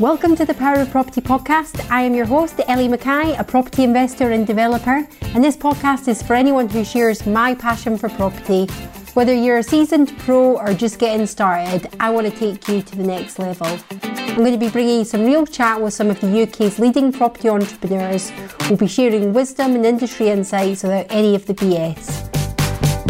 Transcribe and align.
Welcome 0.00 0.36
to 0.36 0.44
the 0.44 0.54
Power 0.56 0.76
of 0.76 0.90
Property 0.90 1.20
podcast. 1.20 1.84
I 1.90 2.02
am 2.02 2.14
your 2.14 2.26
host, 2.26 2.60
Ellie 2.68 2.86
McKay, 2.86 3.36
a 3.36 3.42
property 3.42 3.82
investor 3.82 4.30
and 4.30 4.46
developer. 4.46 5.06
And 5.34 5.42
this 5.42 5.56
podcast 5.56 6.06
is 6.06 6.22
for 6.22 6.34
anyone 6.34 6.68
who 6.68 6.84
shares 6.84 7.26
my 7.26 7.56
passion 7.56 7.98
for 7.98 8.08
property. 8.08 8.66
Whether 9.14 9.34
you're 9.34 9.58
a 9.58 9.62
seasoned 9.64 10.16
pro 10.18 10.56
or 10.56 10.72
just 10.72 11.00
getting 11.00 11.26
started, 11.26 11.88
I 11.98 12.10
want 12.10 12.28
to 12.28 12.32
take 12.32 12.68
you 12.68 12.80
to 12.80 12.96
the 12.96 13.02
next 13.02 13.40
level. 13.40 13.76
I'm 14.00 14.36
going 14.36 14.52
to 14.52 14.58
be 14.58 14.70
bringing 14.70 15.04
some 15.04 15.24
real 15.24 15.44
chat 15.44 15.80
with 15.80 15.94
some 15.94 16.10
of 16.10 16.20
the 16.20 16.42
UK's 16.42 16.78
leading 16.78 17.10
property 17.10 17.48
entrepreneurs. 17.48 18.30
We'll 18.68 18.76
be 18.76 18.86
sharing 18.86 19.32
wisdom 19.32 19.74
and 19.74 19.84
industry 19.84 20.28
insights 20.28 20.84
without 20.84 21.06
any 21.10 21.34
of 21.34 21.46
the 21.46 21.54
BS. 21.54 22.37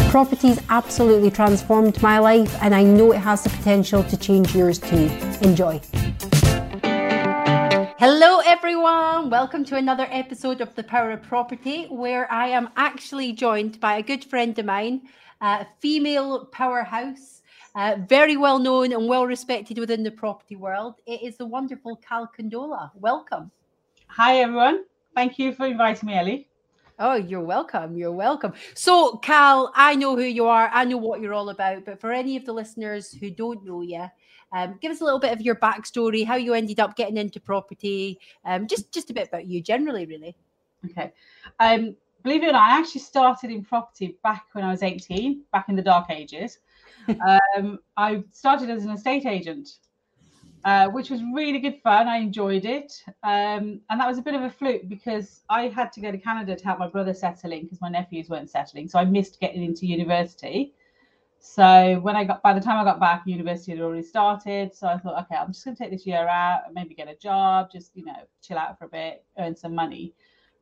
Property's 0.08 0.58
absolutely 0.70 1.30
transformed 1.30 2.00
my 2.02 2.18
life, 2.18 2.56
and 2.62 2.74
I 2.74 2.82
know 2.82 3.12
it 3.12 3.18
has 3.18 3.44
the 3.44 3.50
potential 3.50 4.02
to 4.04 4.16
change 4.16 4.56
yours 4.56 4.78
too. 4.78 5.10
Enjoy. 5.42 5.82
Hello, 7.98 8.40
everyone. 8.46 9.28
Welcome 9.28 9.66
to 9.66 9.76
another 9.76 10.06
episode 10.10 10.62
of 10.62 10.74
The 10.74 10.82
Power 10.82 11.10
of 11.10 11.22
Property, 11.24 11.84
where 11.90 12.30
I 12.32 12.48
am 12.48 12.70
actually 12.78 13.34
joined 13.34 13.80
by 13.80 13.98
a 13.98 14.02
good 14.02 14.24
friend 14.24 14.58
of 14.58 14.64
mine, 14.64 15.02
a 15.42 15.66
female 15.80 16.46
powerhouse, 16.46 17.42
uh, 17.74 17.96
very 18.08 18.38
well 18.38 18.58
known 18.58 18.94
and 18.94 19.08
well 19.08 19.26
respected 19.26 19.78
within 19.78 20.02
the 20.02 20.10
property 20.10 20.56
world. 20.56 20.94
It 21.06 21.20
is 21.22 21.36
the 21.36 21.44
wonderful 21.44 21.96
Kal 21.96 22.30
Kandola. 22.34 22.92
Welcome. 22.94 23.50
Hi, 24.06 24.38
everyone. 24.38 24.84
Thank 25.14 25.38
you 25.38 25.52
for 25.52 25.66
inviting 25.66 26.06
me, 26.06 26.14
Ellie. 26.14 26.47
Oh, 26.98 27.14
you're 27.14 27.40
welcome. 27.40 27.96
You're 27.96 28.12
welcome. 28.12 28.52
So, 28.74 29.16
Kal, 29.18 29.72
I 29.74 29.94
know 29.94 30.16
who 30.16 30.22
you 30.22 30.46
are. 30.46 30.68
I 30.72 30.84
know 30.84 30.96
what 30.96 31.20
you're 31.20 31.34
all 31.34 31.50
about. 31.50 31.84
But 31.84 32.00
for 32.00 32.10
any 32.10 32.36
of 32.36 32.44
the 32.44 32.52
listeners 32.52 33.12
who 33.12 33.30
don't 33.30 33.64
know 33.64 33.82
you, 33.82 34.06
um, 34.52 34.78
give 34.80 34.90
us 34.90 35.00
a 35.00 35.04
little 35.04 35.20
bit 35.20 35.32
of 35.32 35.40
your 35.40 35.54
backstory, 35.54 36.24
how 36.24 36.34
you 36.36 36.54
ended 36.54 36.80
up 36.80 36.96
getting 36.96 37.16
into 37.16 37.38
property, 37.38 38.18
um, 38.44 38.66
just 38.66 38.92
just 38.92 39.10
a 39.10 39.14
bit 39.14 39.28
about 39.28 39.46
you 39.46 39.60
generally, 39.60 40.06
really. 40.06 40.34
Okay. 40.86 41.12
Um, 41.60 41.94
believe 42.22 42.42
it 42.42 42.48
or 42.48 42.52
not, 42.52 42.70
I 42.70 42.78
actually 42.78 43.02
started 43.02 43.50
in 43.50 43.64
property 43.64 44.16
back 44.22 44.46
when 44.52 44.64
I 44.64 44.70
was 44.70 44.82
18, 44.82 45.42
back 45.52 45.68
in 45.68 45.76
the 45.76 45.82
dark 45.82 46.10
ages. 46.10 46.58
um, 47.56 47.78
I 47.96 48.22
started 48.32 48.70
as 48.70 48.84
an 48.84 48.90
estate 48.90 49.26
agent, 49.26 49.68
uh, 50.64 50.88
which 50.88 51.10
was 51.10 51.20
really 51.34 51.58
good 51.58 51.80
fun. 51.82 52.08
I 52.08 52.18
enjoyed 52.18 52.64
it. 52.64 52.92
Um, 53.22 53.80
and 53.90 54.00
that 54.00 54.06
was 54.06 54.18
a 54.18 54.22
bit 54.22 54.34
of 54.34 54.42
a 54.42 54.50
fluke 54.50 54.88
because 54.88 55.42
I 55.48 55.68
had 55.68 55.92
to 55.92 56.00
go 56.00 56.10
to 56.10 56.18
Canada 56.18 56.56
to 56.56 56.64
help 56.64 56.78
my 56.78 56.88
brother 56.88 57.14
settle 57.14 57.52
in 57.52 57.62
because 57.62 57.80
my 57.80 57.88
nephews 57.88 58.28
weren't 58.28 58.50
settling. 58.50 58.88
So 58.88 58.98
I 58.98 59.04
missed 59.04 59.40
getting 59.40 59.62
into 59.62 59.86
university. 59.86 60.74
So 61.40 62.00
when 62.02 62.16
I 62.16 62.24
got, 62.24 62.42
by 62.42 62.52
the 62.52 62.60
time 62.60 62.78
I 62.78 62.84
got 62.84 62.98
back, 62.98 63.22
university 63.26 63.72
had 63.72 63.80
already 63.80 64.02
started. 64.02 64.74
So 64.74 64.88
I 64.88 64.98
thought, 64.98 65.22
okay, 65.24 65.36
I'm 65.36 65.52
just 65.52 65.64
going 65.64 65.76
to 65.76 65.82
take 65.82 65.92
this 65.92 66.06
year 66.06 66.26
out 66.28 66.62
and 66.66 66.74
maybe 66.74 66.94
get 66.94 67.08
a 67.08 67.14
job, 67.14 67.70
just 67.70 67.92
you 67.94 68.04
know, 68.04 68.16
chill 68.42 68.58
out 68.58 68.78
for 68.78 68.86
a 68.86 68.88
bit, 68.88 69.24
earn 69.38 69.54
some 69.54 69.74
money. 69.74 70.14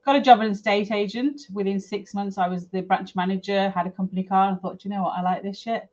Got 0.05 0.17
a 0.17 0.20
job 0.20 0.41
as 0.41 0.47
an 0.47 0.52
estate 0.52 0.92
agent. 0.92 1.42
Within 1.52 1.80
six 1.80 2.14
months, 2.14 2.39
I 2.39 2.47
was 2.47 2.69
the 2.69 2.83
branch 2.83 3.17
manager, 3.17 3.70
had 3.70 3.86
a 3.86 3.91
company 3.91 4.22
car, 4.22 4.50
and 4.50 4.61
thought, 4.61 4.84
you 4.84 4.91
know 4.91 5.02
what, 5.02 5.19
I 5.19 5.22
like 5.22 5.42
this 5.42 5.58
shit. 5.58 5.89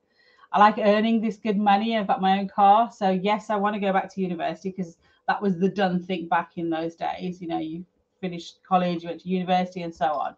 I 0.54 0.60
like 0.60 0.78
earning 0.78 1.20
this 1.20 1.38
good 1.38 1.58
money. 1.58 1.98
I've 1.98 2.08
got 2.08 2.22
my 2.22 2.40
own 2.40 2.48
car, 2.48 2.92
so 2.96 3.10
yes, 3.10 3.50
I 3.50 3.56
want 3.56 3.74
to 3.74 3.80
go 3.80 3.92
back 3.92 4.14
to 4.14 4.22
university 4.22 4.70
because 4.70 4.98
that 5.28 5.42
was 5.42 5.58
the 5.58 5.70
done 5.70 6.02
thing 6.02 6.28
back 6.28 6.52
in 6.58 6.70
those 6.70 6.96
days. 6.96 7.42
You 7.42 7.48
know, 7.48 7.58
you 7.58 7.84
finished 8.22 8.60
college, 8.68 9.04
you 9.04 9.10
went 9.10 9.22
to 9.22 9.30
university, 9.30 9.82
and 9.82 9.94
so 9.94 10.06
on. 10.06 10.36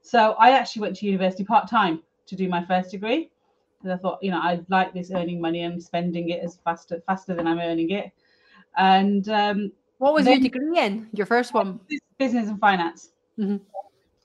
So 0.00 0.32
I 0.38 0.52
actually 0.52 0.82
went 0.82 0.96
to 0.96 1.06
university 1.06 1.44
part 1.44 1.68
time 1.68 2.02
to 2.26 2.34
do 2.34 2.48
my 2.48 2.64
first 2.64 2.90
degree 2.90 3.30
because 3.78 3.98
I 3.98 4.00
thought, 4.00 4.22
you 4.22 4.30
know, 4.30 4.40
I 4.40 4.60
like 4.68 4.94
this 4.94 5.10
earning 5.10 5.40
money 5.40 5.62
and 5.62 5.82
spending 5.82 6.30
it 6.30 6.42
as 6.42 6.56
faster 6.64 7.02
faster 7.06 7.34
than 7.34 7.46
I'm 7.46 7.58
earning 7.58 7.90
it. 7.90 8.10
And 8.76 9.28
um, 9.28 9.72
what 9.98 10.14
was 10.14 10.26
your 10.26 10.38
degree 10.38 10.78
in? 10.78 11.08
Your 11.12 11.26
first 11.26 11.52
one? 11.52 11.78
Business 12.18 12.48
and 12.48 12.58
finance. 12.58 13.10
Mm-hmm. 13.38 13.56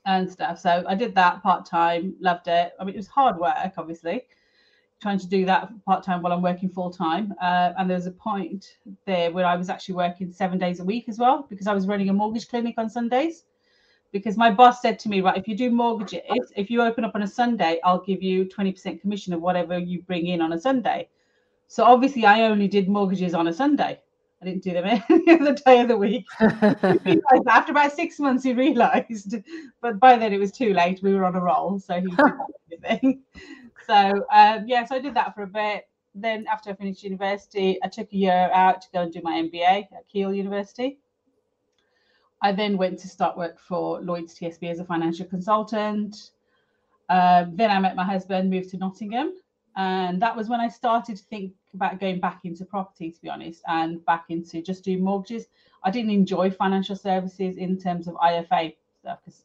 And 0.06 0.30
stuff. 0.30 0.58
So 0.58 0.84
I 0.88 0.94
did 0.94 1.14
that 1.16 1.42
part 1.42 1.66
time, 1.66 2.14
loved 2.18 2.48
it. 2.48 2.72
I 2.80 2.84
mean, 2.84 2.94
it 2.94 2.98
was 2.98 3.08
hard 3.08 3.36
work, 3.36 3.74
obviously, 3.76 4.24
trying 5.00 5.18
to 5.18 5.26
do 5.26 5.44
that 5.46 5.70
part 5.84 6.02
time 6.02 6.22
while 6.22 6.32
I'm 6.32 6.42
working 6.42 6.68
full 6.68 6.90
time. 6.90 7.34
Uh, 7.40 7.72
and 7.78 7.88
there 7.88 7.96
was 7.96 8.06
a 8.06 8.12
point 8.12 8.76
there 9.06 9.30
where 9.30 9.46
I 9.46 9.56
was 9.56 9.68
actually 9.68 9.94
working 9.94 10.32
seven 10.32 10.58
days 10.58 10.80
a 10.80 10.84
week 10.84 11.08
as 11.08 11.18
well 11.18 11.46
because 11.48 11.66
I 11.66 11.74
was 11.74 11.86
running 11.86 12.08
a 12.08 12.12
mortgage 12.12 12.48
clinic 12.48 12.74
on 12.78 12.90
Sundays 12.90 13.44
because 14.12 14.36
my 14.36 14.50
boss 14.50 14.80
said 14.82 14.98
to 15.00 15.08
me, 15.08 15.20
right, 15.20 15.36
if 15.36 15.46
you 15.46 15.56
do 15.56 15.70
mortgages, 15.70 16.20
if 16.56 16.70
you 16.70 16.82
open 16.82 17.04
up 17.04 17.14
on 17.14 17.22
a 17.22 17.28
Sunday, 17.28 17.80
I'll 17.84 18.02
give 18.02 18.22
you 18.22 18.46
20% 18.46 19.00
commission 19.00 19.32
of 19.32 19.40
whatever 19.40 19.78
you 19.78 20.02
bring 20.02 20.26
in 20.26 20.40
on 20.40 20.52
a 20.52 20.60
Sunday. 20.60 21.08
So 21.66 21.84
obviously, 21.84 22.24
I 22.24 22.42
only 22.42 22.68
did 22.68 22.88
mortgages 22.88 23.34
on 23.34 23.48
a 23.48 23.52
Sunday. 23.52 24.00
I 24.40 24.44
didn't 24.44 24.62
do 24.62 24.72
them 24.72 25.02
any 25.10 25.40
other 25.40 25.54
day 25.54 25.80
of 25.80 25.88
the 25.88 25.96
week. 25.96 26.24
After 26.40 27.72
about 27.72 27.92
six 27.92 28.18
months, 28.18 28.44
he 28.44 28.54
realised, 28.54 29.36
but 29.80 29.98
by 30.00 30.16
then 30.16 30.32
it 30.32 30.38
was 30.38 30.52
too 30.52 30.72
late. 30.72 31.02
We 31.02 31.14
were 31.14 31.24
on 31.24 31.34
a 31.34 31.40
roll, 31.40 31.78
so 31.78 32.00
he 32.00 32.08
did 32.08 32.80
everything. 32.80 33.22
So 33.88 34.26
um, 34.30 34.64
yeah, 34.66 34.84
so 34.84 34.96
I 34.96 34.98
did 35.00 35.14
that 35.14 35.34
for 35.34 35.42
a 35.42 35.46
bit. 35.46 35.88
Then 36.14 36.46
after 36.46 36.70
I 36.70 36.74
finished 36.74 37.02
university, 37.02 37.78
I 37.82 37.88
took 37.88 38.12
a 38.12 38.16
year 38.16 38.50
out 38.52 38.82
to 38.82 38.88
go 38.92 39.02
and 39.02 39.12
do 39.12 39.20
my 39.22 39.42
MBA 39.42 39.88
at 39.92 40.08
Keele 40.12 40.34
University. 40.34 40.98
I 42.42 42.52
then 42.52 42.76
went 42.76 42.98
to 43.00 43.08
start 43.08 43.36
work 43.36 43.58
for 43.58 44.00
Lloyd's 44.00 44.38
TSB 44.38 44.70
as 44.70 44.78
a 44.78 44.84
financial 44.84 45.26
consultant. 45.26 46.32
Uh, 47.08 47.46
then 47.52 47.70
I 47.70 47.80
met 47.80 47.96
my 47.96 48.04
husband, 48.04 48.50
moved 48.50 48.70
to 48.70 48.76
Nottingham, 48.76 49.32
and 49.76 50.20
that 50.20 50.36
was 50.36 50.48
when 50.48 50.60
I 50.60 50.68
started 50.68 51.16
to 51.16 51.24
think 51.24 51.54
about 51.74 51.98
going 51.98 52.20
back 52.20 52.40
into 52.44 52.64
property, 52.64 53.10
to 53.10 53.22
be 53.22 53.30
honest, 53.30 53.62
and 53.66 54.04
back 54.04 54.26
into 54.28 54.60
just 54.60 54.84
doing 54.84 55.02
mortgages. 55.02 55.46
I 55.82 55.90
didn't 55.90 56.10
enjoy 56.10 56.50
financial 56.50 56.96
services 56.96 57.56
in 57.56 57.78
terms 57.78 58.06
of 58.06 58.14
IFA 58.16 58.76
stuff 59.00 59.20
because 59.24 59.44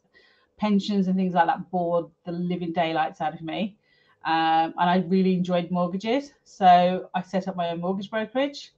pensions 0.57 1.07
and 1.07 1.15
things 1.15 1.33
like 1.33 1.47
that 1.47 1.71
bored 1.71 2.07
the 2.25 2.31
living 2.31 2.73
daylights 2.73 3.21
out 3.21 3.33
of 3.33 3.41
me. 3.41 3.77
Um, 4.25 4.73
and 4.77 4.89
I 4.89 5.03
really 5.07 5.33
enjoyed 5.33 5.69
mortgages. 5.69 6.31
So 6.43 7.09
I 7.13 7.21
set 7.21 7.47
up 7.47 7.55
my 7.55 7.69
own 7.69 7.81
mortgage 7.81 8.09
brokerage 8.09 8.73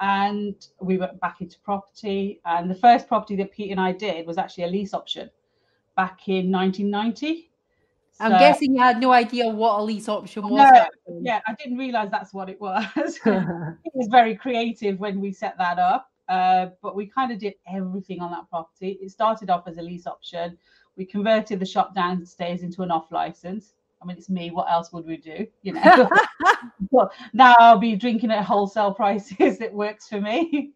and 0.00 0.54
we 0.80 0.98
went 0.98 1.20
back 1.20 1.40
into 1.40 1.58
property. 1.60 2.40
And 2.44 2.70
the 2.70 2.74
first 2.74 3.06
property 3.06 3.36
that 3.36 3.52
Pete 3.52 3.70
and 3.70 3.80
I 3.80 3.92
did 3.92 4.26
was 4.26 4.38
actually 4.38 4.64
a 4.64 4.68
lease 4.68 4.92
option 4.92 5.30
back 5.96 6.28
in 6.28 6.50
1990. 6.50 7.50
I'm 8.20 8.32
so, 8.32 8.38
guessing 8.38 8.74
you 8.74 8.82
had 8.82 9.00
no 9.00 9.12
idea 9.12 9.48
what 9.48 9.80
a 9.80 9.82
lease 9.82 10.08
option 10.08 10.48
was. 10.48 10.68
No, 10.70 11.20
yeah, 11.22 11.40
I 11.46 11.54
didn't 11.54 11.78
realize 11.78 12.10
that's 12.10 12.34
what 12.34 12.48
it 12.48 12.60
was. 12.60 12.84
it 13.24 13.92
was 13.94 14.08
very 14.10 14.34
creative 14.34 14.98
when 14.98 15.20
we 15.20 15.32
set 15.32 15.56
that 15.58 15.78
up. 15.78 16.08
Uh, 16.28 16.68
but 16.82 16.96
we 16.96 17.06
kind 17.06 17.30
of 17.32 17.38
did 17.38 17.54
everything 17.72 18.20
on 18.20 18.30
that 18.30 18.48
property. 18.48 18.98
It 19.02 19.10
started 19.10 19.50
off 19.50 19.64
as 19.66 19.76
a 19.76 19.82
lease 19.82 20.06
option. 20.06 20.56
We 20.96 21.04
converted 21.04 21.58
the 21.58 21.66
shop 21.66 21.94
downstairs 21.94 22.62
into 22.62 22.82
an 22.82 22.90
off 22.90 23.10
license. 23.10 23.74
I 24.02 24.06
mean, 24.06 24.16
it's 24.16 24.28
me. 24.28 24.50
What 24.50 24.70
else 24.70 24.92
would 24.92 25.06
we 25.06 25.16
do? 25.16 25.46
You 25.62 25.74
know. 25.74 26.10
well, 26.90 27.12
now 27.32 27.54
I'll 27.58 27.78
be 27.78 27.96
drinking 27.96 28.30
at 28.30 28.44
wholesale 28.44 28.92
prices. 28.92 29.60
It 29.60 29.72
works 29.72 30.08
for 30.08 30.20
me. 30.20 30.72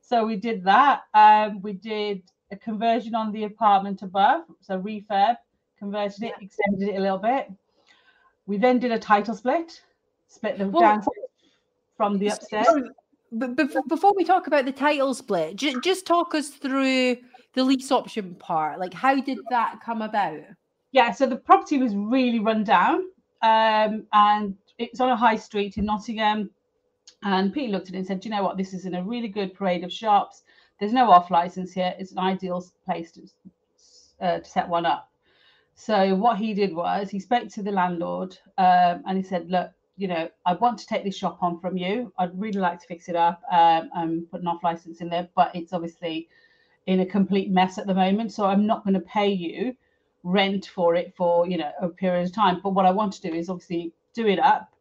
so 0.00 0.24
we 0.24 0.36
did 0.36 0.64
that. 0.64 1.02
Um, 1.14 1.60
we 1.60 1.74
did 1.74 2.22
a 2.50 2.56
conversion 2.56 3.14
on 3.14 3.32
the 3.32 3.44
apartment 3.44 4.02
above, 4.02 4.42
so 4.60 4.80
refurb, 4.80 5.36
converted 5.78 6.22
it, 6.22 6.34
extended 6.40 6.88
it 6.88 6.96
a 6.96 7.00
little 7.00 7.18
bit. 7.18 7.50
We 8.46 8.56
then 8.56 8.78
did 8.78 8.92
a 8.92 8.98
title 8.98 9.34
split, 9.34 9.82
split 10.28 10.58
the 10.58 10.68
well, 10.68 10.80
downstairs 10.80 11.26
from 11.96 12.18
the 12.18 12.28
upstairs. 12.28 12.68
But 13.32 13.56
before 13.88 14.14
we 14.16 14.24
talk 14.24 14.46
about 14.46 14.64
the 14.64 14.72
title 14.72 15.12
split, 15.12 15.56
just 15.56 16.06
talk 16.06 16.34
us 16.34 16.50
through 16.50 17.16
the 17.54 17.64
lease 17.64 17.90
option 17.90 18.36
part. 18.36 18.78
Like, 18.78 18.94
how 18.94 19.20
did 19.20 19.38
that 19.50 19.80
come 19.84 20.02
about? 20.02 20.40
Yeah, 20.92 21.12
so 21.12 21.26
the 21.26 21.36
property 21.36 21.78
was 21.78 21.94
really 21.94 22.38
run 22.38 22.64
down, 22.64 23.04
um, 23.42 24.06
and 24.12 24.56
it's 24.78 25.00
on 25.00 25.10
a 25.10 25.16
high 25.16 25.36
street 25.36 25.78
in 25.78 25.84
Nottingham. 25.84 26.50
And 27.22 27.52
Pete 27.52 27.70
looked 27.70 27.88
at 27.88 27.94
it 27.94 27.98
and 27.98 28.06
said, 28.06 28.20
"Do 28.20 28.28
you 28.28 28.34
know 28.34 28.42
what? 28.42 28.56
This 28.56 28.72
is 28.74 28.84
in 28.86 28.94
a 28.94 29.02
really 29.02 29.28
good 29.28 29.54
parade 29.54 29.84
of 29.84 29.92
shops. 29.92 30.42
There's 30.78 30.92
no 30.92 31.10
off 31.10 31.30
license 31.30 31.72
here. 31.72 31.94
It's 31.98 32.12
an 32.12 32.18
ideal 32.18 32.64
place 32.84 33.12
to, 33.12 33.20
uh, 34.20 34.38
to 34.38 34.44
set 34.44 34.68
one 34.68 34.86
up." 34.86 35.10
So 35.74 36.14
what 36.14 36.38
he 36.38 36.54
did 36.54 36.74
was 36.74 37.10
he 37.10 37.20
spoke 37.20 37.48
to 37.50 37.62
the 37.62 37.72
landlord 37.72 38.38
um, 38.58 39.02
and 39.06 39.16
he 39.16 39.22
said, 39.22 39.50
"Look, 39.50 39.70
you 39.96 40.08
know, 40.08 40.28
I 40.44 40.54
want 40.54 40.78
to 40.78 40.86
take 40.86 41.04
this 41.04 41.16
shop 41.16 41.42
on 41.42 41.58
from 41.60 41.76
you. 41.76 42.12
I'd 42.18 42.38
really 42.38 42.60
like 42.60 42.80
to 42.80 42.86
fix 42.86 43.08
it 43.08 43.16
up 43.16 43.42
um, 43.50 43.90
and 43.94 44.30
put 44.30 44.40
an 44.40 44.46
off 44.46 44.62
license 44.62 45.00
in 45.00 45.08
there, 45.08 45.28
but 45.34 45.54
it's 45.54 45.72
obviously 45.72 46.28
in 46.86 47.00
a 47.00 47.06
complete 47.06 47.50
mess 47.50 47.78
at 47.78 47.86
the 47.86 47.94
moment. 47.94 48.32
So 48.32 48.46
I'm 48.46 48.66
not 48.66 48.84
going 48.84 48.94
to 48.94 49.00
pay 49.00 49.28
you." 49.28 49.76
Rent 50.26 50.66
for 50.66 50.94
it 50.96 51.14
for 51.16 51.46
you 51.48 51.58
know 51.58 51.72
a 51.82 51.88
period 51.88 52.26
of 52.26 52.34
time 52.34 52.60
but 52.62 52.74
what 52.74 52.86
i 52.86 52.90
want 52.90 53.12
to 53.12 53.22
do 53.22 53.34
is 53.34 53.48
obviously 53.50 53.92
do 54.14 54.26
it 54.26 54.40
up 54.40 54.74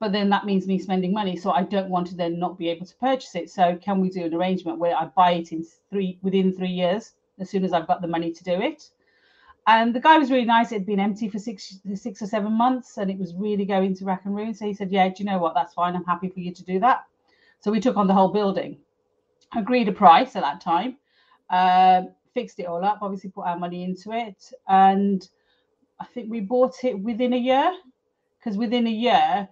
but 0.00 0.12
then 0.12 0.30
that 0.30 0.46
means 0.46 0.66
me 0.66 0.78
spending 0.78 1.12
money 1.12 1.36
so 1.36 1.50
i 1.52 1.62
don't 1.62 1.90
want 1.90 2.06
to 2.06 2.16
then 2.16 2.38
not 2.38 2.58
be 2.58 2.68
able 2.68 2.86
to 2.86 2.96
purchase 2.96 3.34
it 3.34 3.50
so 3.50 3.76
can 3.76 4.00
we 4.00 4.10
do 4.10 4.24
an 4.24 4.34
arrangement 4.34 4.78
where 4.78 4.96
i 4.96 5.06
buy 5.06 5.32
it 5.32 5.52
in 5.52 5.64
three 5.90 6.18
within 6.22 6.52
three 6.52 6.70
years 6.82 7.14
as 7.38 7.50
soon 7.50 7.64
as 7.64 7.72
i've 7.72 7.86
got 7.88 8.02
the 8.02 8.08
money 8.16 8.32
to 8.32 8.44
do 8.44 8.60
it 8.60 8.90
And 9.66 9.94
the 9.94 10.00
guy 10.00 10.18
was 10.18 10.30
really 10.30 10.46
nice. 10.46 10.72
It 10.72 10.76
had 10.76 10.86
been 10.86 11.00
empty 11.00 11.28
for 11.28 11.38
six 11.38 11.78
six 11.94 12.22
or 12.22 12.26
seven 12.26 12.52
months, 12.52 12.98
and 12.98 13.10
it 13.10 13.18
was 13.18 13.34
really 13.34 13.64
going 13.66 13.94
to 13.96 14.04
rack 14.04 14.22
and 14.26 14.34
ruin. 14.36 14.54
So 14.54 14.66
he 14.66 14.74
said, 14.74 14.90
"Yeah, 14.90 15.08
do 15.08 15.14
you 15.18 15.26
know 15.30 15.38
what? 15.38 15.54
That's 15.54 15.74
fine. 15.74 15.94
I'm 15.96 16.04
happy 16.04 16.28
for 16.30 16.40
you 16.40 16.52
to 16.54 16.64
do 16.64 16.80
that." 16.80 17.04
So 17.60 17.70
we 17.70 17.80
took 17.80 17.96
on 17.96 18.08
the 18.08 18.14
whole 18.14 18.32
building, 18.32 18.78
agreed 19.56 19.88
a 19.88 19.92
price 19.92 20.36
at 20.36 20.42
that 20.42 20.60
time, 20.60 20.96
uh, 21.50 22.02
fixed 22.34 22.58
it 22.60 22.66
all 22.66 22.84
up. 22.84 22.98
Obviously, 23.02 23.30
put 23.30 23.46
our 23.46 23.58
money 23.58 23.84
into 23.84 24.12
it, 24.12 24.52
and 24.68 25.28
I 25.98 26.04
think 26.06 26.30
we 26.30 26.40
bought 26.40 26.84
it 26.84 26.98
within 26.98 27.32
a 27.32 27.38
year. 27.38 27.72
Because 28.38 28.56
within 28.56 28.86
a 28.86 28.90
year, 28.90 29.48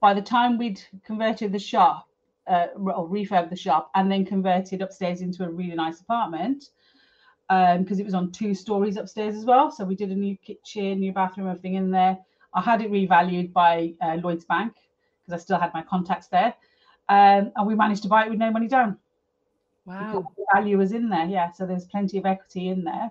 by 0.00 0.12
the 0.12 0.22
time 0.22 0.58
we'd 0.58 0.82
converted 1.04 1.52
the 1.52 1.58
shop 1.58 2.08
uh, 2.46 2.66
or 2.76 3.08
refurb 3.08 3.48
the 3.48 3.56
shop 3.56 3.90
and 3.94 4.10
then 4.10 4.24
converted 4.24 4.82
upstairs 4.82 5.20
into 5.20 5.44
a 5.44 5.48
really 5.48 5.74
nice 5.74 6.00
apartment 6.00 6.70
because 7.48 7.98
um, 7.98 8.00
it 8.00 8.04
was 8.04 8.14
on 8.14 8.32
two 8.32 8.54
stories 8.54 8.96
upstairs 8.96 9.36
as 9.36 9.44
well. 9.44 9.70
So 9.70 9.84
we 9.84 9.94
did 9.94 10.10
a 10.10 10.14
new 10.14 10.36
kitchen, 10.38 11.00
new 11.00 11.12
bathroom, 11.12 11.48
everything 11.48 11.74
in 11.74 11.90
there. 11.90 12.18
I 12.54 12.60
had 12.60 12.80
it 12.82 12.90
revalued 12.90 13.52
by 13.52 13.94
uh, 14.00 14.16
Lloyd's 14.22 14.44
Bank 14.44 14.74
because 15.20 15.40
I 15.40 15.42
still 15.42 15.58
had 15.58 15.72
my 15.74 15.82
contacts 15.82 16.28
there. 16.28 16.54
Um, 17.08 17.52
and 17.56 17.66
we 17.66 17.74
managed 17.74 18.02
to 18.04 18.08
buy 18.08 18.24
it 18.24 18.30
with 18.30 18.38
no 18.38 18.50
money 18.50 18.68
down. 18.68 18.98
Wow. 19.86 20.32
the 20.36 20.44
value 20.54 20.78
was 20.78 20.92
in 20.92 21.08
there. 21.08 21.26
Yeah. 21.26 21.52
So 21.52 21.66
there's 21.66 21.84
plenty 21.84 22.18
of 22.18 22.26
equity 22.26 22.68
in 22.68 22.84
there. 22.84 23.10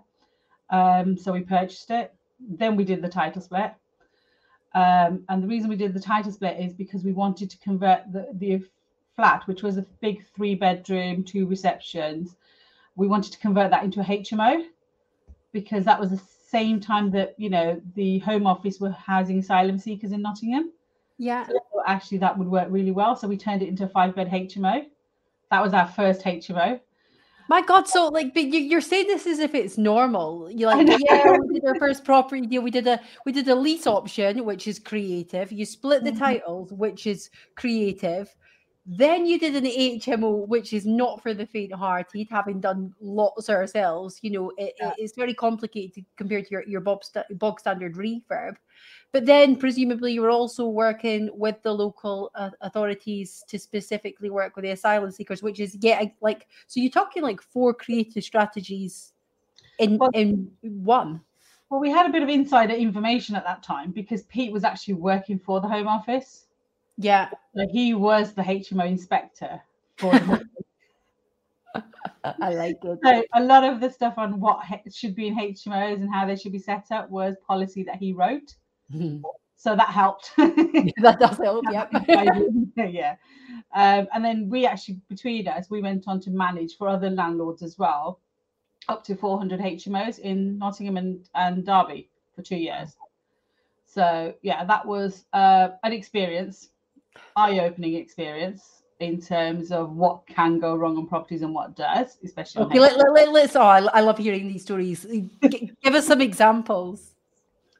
Um, 0.69 1.17
so 1.17 1.31
we 1.31 1.41
purchased 1.41 1.91
it. 1.91 2.13
Then 2.39 2.75
we 2.75 2.83
did 2.83 3.01
the 3.01 3.09
title 3.09 3.41
split. 3.41 3.73
Um, 4.73 5.23
and 5.29 5.43
the 5.43 5.47
reason 5.47 5.69
we 5.69 5.75
did 5.75 5.93
the 5.93 5.99
title 5.99 6.31
split 6.31 6.59
is 6.59 6.73
because 6.73 7.03
we 7.03 7.11
wanted 7.11 7.49
to 7.51 7.57
convert 7.59 8.11
the, 8.11 8.27
the 8.33 8.63
flat, 9.15 9.47
which 9.47 9.61
was 9.61 9.77
a 9.77 9.85
big 10.01 10.25
three 10.35 10.55
bedroom, 10.55 11.23
two 11.23 11.45
receptions. 11.45 12.35
We 12.95 13.07
wanted 13.07 13.33
to 13.33 13.39
convert 13.39 13.69
that 13.71 13.83
into 13.83 14.01
a 14.01 14.03
HMO 14.03 14.65
because 15.51 15.85
that 15.85 15.99
was 15.99 16.09
the 16.09 16.21
same 16.47 16.79
time 16.79 17.11
that 17.11 17.35
you 17.37 17.49
know 17.49 17.81
the 17.95 18.19
Home 18.19 18.45
Office 18.45 18.79
were 18.79 18.91
housing 18.91 19.39
asylum 19.39 19.77
seekers 19.77 20.11
in 20.11 20.21
Nottingham. 20.21 20.71
Yeah. 21.17 21.47
So 21.47 21.59
actually, 21.85 22.19
that 22.19 22.37
would 22.37 22.47
work 22.47 22.67
really 22.69 22.91
well. 22.91 23.15
So 23.15 23.27
we 23.27 23.37
turned 23.37 23.61
it 23.61 23.69
into 23.69 23.85
a 23.85 23.89
five 23.89 24.15
bed 24.15 24.29
HMO. 24.29 24.85
That 25.53 25.61
was 25.61 25.75
our 25.75 25.87
first 25.87 26.23
HMO. 26.23 26.79
My 27.47 27.61
God, 27.61 27.87
so 27.87 28.07
like, 28.07 28.33
but 28.33 28.45
you, 28.45 28.75
are 28.75 28.81
saying 28.81 29.05
this 29.05 29.27
as 29.27 29.37
if 29.37 29.53
it's 29.53 29.77
normal. 29.77 30.49
You're 30.49 30.75
like, 30.75 30.87
yeah, 31.07 31.37
we 31.37 31.59
did 31.59 31.65
our 31.67 31.75
first 31.75 32.03
property 32.03 32.47
deal. 32.47 32.63
We 32.63 32.71
did 32.71 32.87
a 32.87 32.99
we 33.27 33.31
did 33.31 33.47
a 33.47 33.53
lease 33.53 33.85
option, 33.85 34.45
which 34.45 34.67
is 34.67 34.79
creative. 34.79 35.51
You 35.51 35.67
split 35.67 36.03
the 36.03 36.09
mm-hmm. 36.09 36.17
titles, 36.17 36.73
which 36.73 37.05
is 37.05 37.29
creative. 37.55 38.35
Then 38.85 39.25
you 39.25 39.39
did 39.39 39.55
an 39.55 39.63
HMO, 39.63 40.45
which 40.45 40.73
is 40.73 40.85
not 40.85 41.23
for 41.23 41.33
the 41.33 41.45
faint-hearted. 41.45 42.27
Having 42.29 42.59
done 42.59 42.93
lots 42.99 43.49
ourselves, 43.49 44.19
you 44.21 44.31
know, 44.31 44.51
it, 44.57 44.73
yeah. 44.77 44.91
it's 44.97 45.15
very 45.15 45.33
complicated 45.33 46.03
compared 46.17 46.45
to 46.47 46.51
your 46.51 46.63
your 46.67 46.81
bog, 46.81 47.03
st- 47.05 47.39
bog 47.39 47.61
standard 47.61 47.95
refurb. 47.95 48.55
But 49.13 49.25
then, 49.25 49.55
presumably, 49.55 50.11
you 50.11 50.21
were 50.21 50.31
also 50.31 50.67
working 50.67 51.29
with 51.33 51.61
the 51.63 51.71
local 51.71 52.31
uh, 52.35 52.49
authorities 52.59 53.45
to 53.47 53.57
specifically 53.57 54.29
work 54.29 54.57
with 54.57 54.63
the 54.63 54.71
asylum 54.71 55.11
seekers, 55.11 55.41
which 55.41 55.61
is 55.61 55.77
yeah, 55.79 56.03
like 56.19 56.47
so. 56.67 56.81
You're 56.81 56.91
talking 56.91 57.23
like 57.23 57.41
four 57.41 57.73
creative 57.73 58.23
strategies 58.23 59.13
in 59.79 59.97
well, 59.97 60.09
in 60.13 60.51
one. 60.61 61.21
Well, 61.69 61.79
we 61.79 61.89
had 61.89 62.05
a 62.05 62.11
bit 62.11 62.21
of 62.21 62.27
insider 62.27 62.73
information 62.73 63.35
at 63.35 63.45
that 63.45 63.63
time 63.63 63.91
because 63.91 64.23
Pete 64.23 64.51
was 64.51 64.65
actually 64.65 64.95
working 64.95 65.39
for 65.39 65.61
the 65.61 65.69
Home 65.69 65.87
Office. 65.87 66.47
Yeah. 66.97 67.29
So 67.55 67.67
he 67.71 67.93
was 67.93 68.33
the 68.33 68.41
HMO 68.41 68.87
inspector 68.87 69.61
for 69.97 70.13
I 72.39 72.53
like 72.53 72.77
it. 72.83 72.99
So 73.03 73.23
a 73.33 73.43
lot 73.43 73.63
of 73.63 73.81
the 73.81 73.89
stuff 73.89 74.13
on 74.17 74.39
what 74.39 74.63
should 74.91 75.15
be 75.15 75.27
in 75.27 75.35
HMOs 75.35 75.95
and 75.95 76.13
how 76.13 76.25
they 76.25 76.35
should 76.35 76.51
be 76.51 76.59
set 76.59 76.85
up 76.91 77.09
was 77.09 77.35
policy 77.45 77.83
that 77.83 77.97
he 77.97 78.13
wrote. 78.13 78.55
Mm-hmm. 78.93 79.21
So 79.57 79.75
that 79.75 79.89
helped. 79.89 80.31
that 80.37 81.17
does 81.19 81.37
help. 81.37 81.65
Yep. 81.71 81.91
yeah. 82.77 83.15
Um, 83.73 84.07
and 84.13 84.23
then 84.23 84.49
we 84.49 84.65
actually, 84.65 84.99
between 85.09 85.47
us, 85.47 85.69
we 85.69 85.81
went 85.81 86.07
on 86.07 86.19
to 86.21 86.31
manage 86.31 86.77
for 86.77 86.87
other 86.87 87.09
landlords 87.09 87.61
as 87.61 87.77
well, 87.77 88.19
up 88.87 89.03
to 89.05 89.15
400 89.15 89.59
HMOs 89.59 90.19
in 90.19 90.57
Nottingham 90.57 90.97
and, 90.97 91.29
and 91.35 91.65
Derby 91.65 92.09
for 92.35 92.41
two 92.41 92.57
years. 92.57 92.95
So 93.85 94.33
yeah, 94.41 94.63
that 94.65 94.85
was 94.85 95.25
uh, 95.33 95.69
an 95.83 95.93
experience 95.93 96.69
eye-opening 97.35 97.95
experience 97.95 98.83
in 98.99 99.19
terms 99.21 99.71
of 99.71 99.95
what 99.95 100.25
can 100.27 100.59
go 100.59 100.75
wrong 100.75 100.97
on 100.97 101.07
properties 101.07 101.41
and 101.41 101.53
what 101.53 101.75
does, 101.75 102.17
especially. 102.23 102.63
Okay, 102.63 102.79
let, 102.79 102.97
let, 102.97 103.31
let's. 103.31 103.55
Oh, 103.55 103.61
I, 103.61 103.79
I 103.79 104.01
love 104.01 104.17
hearing 104.17 104.47
these 104.47 104.61
stories. 104.61 105.05
Give 105.41 105.93
us 105.93 106.07
some 106.07 106.21
examples. 106.21 107.13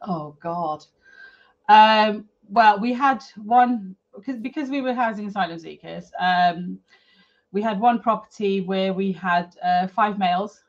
Oh 0.01 0.35
God. 0.41 0.85
Um, 1.69 2.25
well, 2.49 2.79
we 2.79 2.93
had 2.93 3.23
one 3.37 3.95
because 4.15 4.39
because 4.39 4.69
we 4.69 4.81
were 4.81 4.93
housing 4.93 5.27
asylum 5.27 5.59
seekers. 5.59 6.11
Um, 6.19 6.79
we 7.51 7.61
had 7.61 7.79
one 7.79 7.99
property 7.99 8.61
where 8.61 8.93
we 8.93 9.11
had 9.11 9.55
uh, 9.63 9.87
five 9.87 10.17
males, 10.17 10.61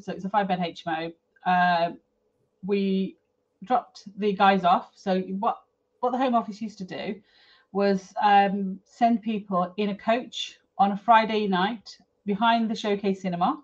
so 0.00 0.12
it's 0.12 0.24
a 0.24 0.28
five-bed 0.28 0.60
HMO. 0.60 1.12
Uh, 1.44 1.90
we 2.64 3.16
dropped 3.64 4.04
the 4.18 4.32
guys 4.32 4.64
off. 4.64 4.92
So 4.94 5.20
what 5.20 5.58
what 6.00 6.12
the 6.12 6.18
Home 6.18 6.34
Office 6.34 6.62
used 6.62 6.78
to 6.78 6.84
do 6.84 7.20
was 7.72 8.12
um, 8.22 8.78
send 8.84 9.22
people 9.22 9.72
in 9.76 9.90
a 9.90 9.94
coach 9.94 10.58
on 10.78 10.92
a 10.92 10.96
Friday 10.96 11.46
night 11.46 11.96
behind 12.24 12.70
the 12.70 12.74
showcase 12.74 13.22
cinema. 13.22 13.60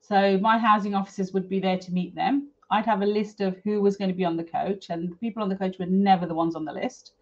So 0.00 0.38
my 0.38 0.58
housing 0.58 0.94
officers 0.94 1.32
would 1.32 1.48
be 1.48 1.60
there 1.60 1.78
to 1.78 1.92
meet 1.92 2.14
them. 2.14 2.50
I'd 2.70 2.86
have 2.86 3.02
a 3.02 3.06
list 3.06 3.40
of 3.40 3.56
who 3.64 3.80
was 3.80 3.96
going 3.96 4.10
to 4.10 4.16
be 4.16 4.24
on 4.24 4.36
the 4.36 4.44
coach, 4.44 4.90
and 4.90 5.10
the 5.10 5.16
people 5.16 5.42
on 5.42 5.48
the 5.48 5.56
coach 5.56 5.78
were 5.78 5.86
never 5.86 6.26
the 6.26 6.34
ones 6.34 6.54
on 6.54 6.64
the 6.64 6.72
list. 6.72 7.12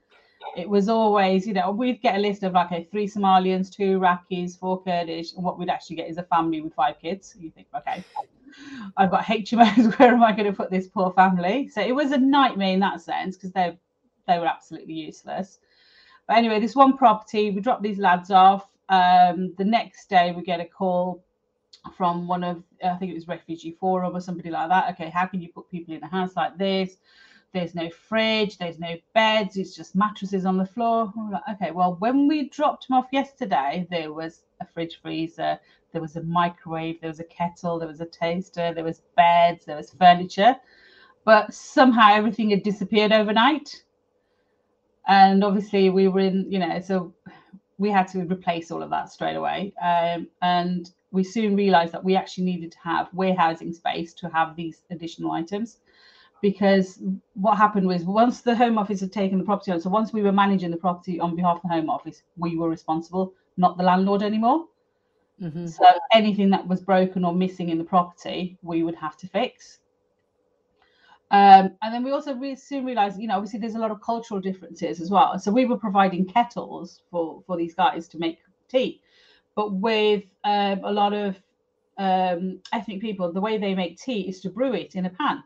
It 0.56 0.69
was 0.69 0.88
always, 0.88 1.47
you 1.47 1.55
know, 1.55 1.70
we'd 1.70 2.03
get 2.03 2.17
a 2.17 2.19
list 2.19 2.43
of 2.43 2.53
like 2.53 2.67
okay, 2.67 2.88
three 2.91 3.06
Somalians, 3.06 3.70
two 3.73 3.99
Iraqis, 3.99 4.58
four 4.58 4.82
Kurdish, 4.82 5.35
and 5.35 5.44
what 5.44 5.58
we'd 5.58 5.69
actually 5.70 5.97
get 5.97 6.11
is 6.11 6.19
a 6.19 6.25
family 6.25 6.61
with 6.61 6.75
five 6.75 6.99
kids. 7.00 7.35
You 7.38 7.50
think, 7.50 7.69
okay, 7.76 8.05
I've 8.97 9.11
got 9.11 9.25
HMOs. 9.25 9.99
Where 9.99 10.15
am 10.15 10.23
I 10.23 10.32
going 10.32 10.50
to 10.50 10.56
put 10.56 10.70
this 10.70 10.88
poor 10.88 11.12
family? 11.12 11.69
So 11.69 11.81
it 11.81 11.94
was 11.94 12.12
a 12.12 12.19
nightmare 12.19 12.75
in 12.75 12.81
that 12.81 13.00
sense 13.00 13.37
because 13.37 13.53
they 13.53 13.79
they 14.26 14.38
were 14.38 14.47
absolutely 14.47 14.94
useless. 14.94 15.58
But 16.27 16.39
anyway, 16.39 16.61
this 16.61 16.77
one 16.77 16.97
property, 16.97 17.51
we 17.51 17.61
dropped 17.61 17.83
these 17.83 17.99
lads 17.99 18.31
off. 18.31 18.69
Um, 18.89 19.55
the 19.59 19.65
next 19.65 20.09
day, 20.09 20.33
we 20.37 20.43
get 20.43 20.61
a 20.61 20.65
call 20.65 21.25
from 21.97 22.27
one 22.27 22.45
of, 22.45 22.63
I 22.85 22.95
think 22.97 23.11
it 23.11 23.15
was 23.15 23.29
Refugee 23.29 23.77
Forum 23.79 24.15
or 24.15 24.21
somebody 24.21 24.51
like 24.51 24.69
that. 24.69 24.91
Okay, 24.93 25.11
how 25.11 25.27
can 25.27 25.41
you 25.41 25.49
put 25.49 25.71
people 25.71 25.95
in 25.95 26.03
a 26.03 26.09
house 26.09 26.37
like 26.37 26.57
this? 26.59 26.97
There's 27.53 27.75
no 27.75 27.91
fridge, 27.91 28.57
there's 28.57 28.79
no 28.79 28.97
beds, 29.15 29.59
it's 29.59 29.77
just 29.77 29.95
mattresses 29.95 30.47
on 30.47 30.57
the 30.57 30.65
floor. 30.65 31.13
Like, 31.31 31.43
okay, 31.53 31.71
well, 31.71 31.97
when 31.99 32.27
we 32.27 32.49
dropped 32.49 32.89
them 32.89 32.96
off 32.96 33.08
yesterday, 33.13 33.87
there 33.91 34.13
was 34.13 34.44
a 34.61 34.67
fridge 34.67 35.01
freezer, 35.03 35.58
there 35.93 36.01
was 36.01 36.17
a 36.17 36.23
microwave, 36.23 37.01
there 37.01 37.11
was 37.11 37.20
a 37.20 37.25
kettle, 37.25 37.79
there 37.79 37.89
was 37.89 38.01
a 38.01 38.06
toaster, 38.06 38.73
there 38.73 38.85
was 38.85 39.03
beds, 39.17 39.67
there 39.67 39.77
was 39.77 39.91
furniture. 39.91 40.56
But 41.25 41.53
somehow 41.53 42.15
everything 42.15 42.51
had 42.51 42.63
disappeared 42.63 43.13
overnight 43.13 43.82
and 45.06 45.43
obviously 45.44 45.91
we 45.91 46.09
were 46.09 46.21
in 46.21 46.47
you 46.51 46.59
know 46.59 46.81
so 46.81 47.13
we 47.82 47.91
had 47.91 48.06
to 48.06 48.21
replace 48.21 48.71
all 48.71 48.82
of 48.82 48.91
that 48.91 49.11
straight 49.11 49.35
away. 49.35 49.73
Um, 49.82 50.29
and 50.41 50.89
we 51.11 51.25
soon 51.25 51.56
realized 51.56 51.93
that 51.93 52.05
we 52.05 52.15
actually 52.15 52.44
needed 52.44 52.71
to 52.73 52.79
have 52.85 53.09
warehousing 53.13 53.73
space 53.73 54.15
to 54.15 54.29
have 54.29 54.55
these 54.55 54.82
additional 54.91 55.32
items. 55.32 55.79
Because 56.41 57.01
what 57.35 57.56
happened 57.56 57.89
was 57.89 58.05
once 58.05 58.41
the 58.41 58.55
home 58.55 58.79
office 58.79 59.01
had 59.01 59.13
taken 59.13 59.39
the 59.39 59.44
property 59.44 59.73
on 59.73 59.81
so 59.81 59.91
once 59.91 60.13
we 60.13 60.23
were 60.23 60.32
managing 60.32 60.71
the 60.71 60.77
property 60.77 61.21
on 61.21 61.37
behalf 61.37 61.56
of 61.56 61.63
the 61.63 61.69
home 61.69 61.89
office 61.89 62.23
we 62.37 62.56
were 62.56 62.69
responsible 62.69 63.32
not 63.56 63.77
the 63.77 63.85
landlord 63.85 64.23
anymore. 64.23 64.67
Mm-hmm. 65.41 65.67
so 65.67 65.85
anything 66.13 66.51
that 66.51 66.67
was 66.67 66.81
broken 66.81 67.25
or 67.25 67.32
missing 67.32 67.69
in 67.69 67.79
the 67.79 67.85
property 67.85 68.59
we 68.63 68.82
would 68.82 68.94
have 68.97 69.17
to 69.19 69.27
fix 69.29 69.79
um, 71.32 71.70
and 71.81 71.94
then 71.94 72.05
we 72.05 72.12
also 72.12 72.34
re- 72.34 72.55
soon 72.55 72.84
realized, 72.84 73.19
you 73.19 73.27
know, 73.27 73.36
obviously 73.36 73.58
there's 73.58 73.74
a 73.74 73.79
lot 73.79 73.91
of 73.91 74.03
cultural 74.03 74.39
differences 74.39 75.01
as 75.01 75.10
well. 75.10 75.39
So 75.39 75.51
we 75.51 75.65
were 75.65 75.79
providing 75.79 76.27
kettles 76.27 77.01
for 77.10 77.43
for 77.46 77.56
these 77.56 77.74
guys 77.74 78.06
to 78.08 78.19
make 78.19 78.39
tea, 78.69 79.01
but 79.56 79.72
with 79.72 80.24
um, 80.44 80.81
a 80.84 80.93
lot 80.93 81.15
of 81.15 81.36
um, 81.96 82.60
ethnic 82.72 83.01
people, 83.01 83.32
the 83.32 83.41
way 83.41 83.56
they 83.56 83.74
make 83.74 83.98
tea 83.98 84.29
is 84.29 84.41
to 84.43 84.51
brew 84.51 84.74
it 84.74 84.94
in 84.94 85.06
a 85.06 85.10
pan. 85.10 85.43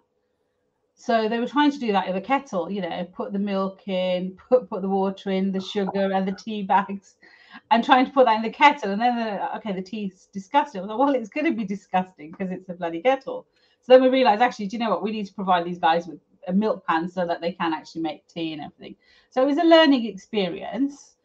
So 0.97 1.29
they 1.29 1.39
were 1.39 1.47
trying 1.47 1.71
to 1.71 1.79
do 1.79 1.93
that 1.93 2.09
in 2.09 2.17
a 2.17 2.21
kettle, 2.21 2.71
you 2.71 2.81
know, 2.81 3.07
put 3.15 3.33
the 3.33 3.39
milk 3.39 3.87
in, 3.87 4.37
put 4.49 4.69
put 4.69 4.83
the 4.83 4.89
water 4.89 5.31
in, 5.31 5.53
the 5.53 5.61
sugar 5.61 6.13
and 6.13 6.27
the 6.27 6.33
tea 6.33 6.65
bags, 6.65 7.15
and 7.71 7.85
trying 7.85 8.07
to 8.07 8.13
put 8.13 8.27
that 8.27 8.37
in 8.37 8.43
the 8.43 8.51
kettle. 8.51 8.91
And 8.91 9.01
then, 9.01 9.17
the, 9.17 9.57
okay, 9.59 9.73
the 9.73 9.83
tea's 9.83 10.29
disgusting. 10.33 10.85
Like, 10.85 10.99
well, 10.99 11.15
it's 11.15 11.29
going 11.29 11.47
to 11.47 11.53
be 11.53 11.65
disgusting 11.65 12.33
because 12.33 12.51
it's 12.51 12.69
a 12.71 12.75
bloody 12.75 13.03
kettle. 13.03 13.47
So 13.87 13.95
then 13.95 14.03
we 14.03 14.11
realized, 14.11 14.43
actually, 14.43 14.69
do 14.69 14.77
you 14.77 14.85
know 14.85 14.91
what? 14.91 15.05
We 15.05 15.13
need 15.13 15.27
to 15.29 15.35
provide 15.35 15.65
these 15.65 15.79
guys 15.79 16.09
with 16.09 16.21
a 16.49 16.53
milk 16.53 16.87
pan 16.87 17.09
so 17.09 17.27
that 17.27 17.41
they 17.41 17.53
can 17.53 17.73
actually 17.73 18.03
make 18.03 18.27
tea 18.29 18.53
and 18.55 18.63
everything. 18.63 18.97
So 19.31 19.43
it 19.45 19.47
was 19.47 19.59
a 19.59 19.65
learning 19.65 20.07
experience. 20.07 21.17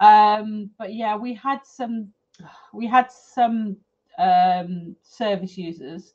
Um, 0.00 0.70
but 0.78 0.94
yeah, 0.94 1.16
we 1.16 1.34
had 1.34 1.60
some, 1.64 2.12
we 2.74 2.86
had 2.86 3.10
some 3.12 3.78
um, 4.18 4.96
service 5.02 5.58
users 5.58 6.14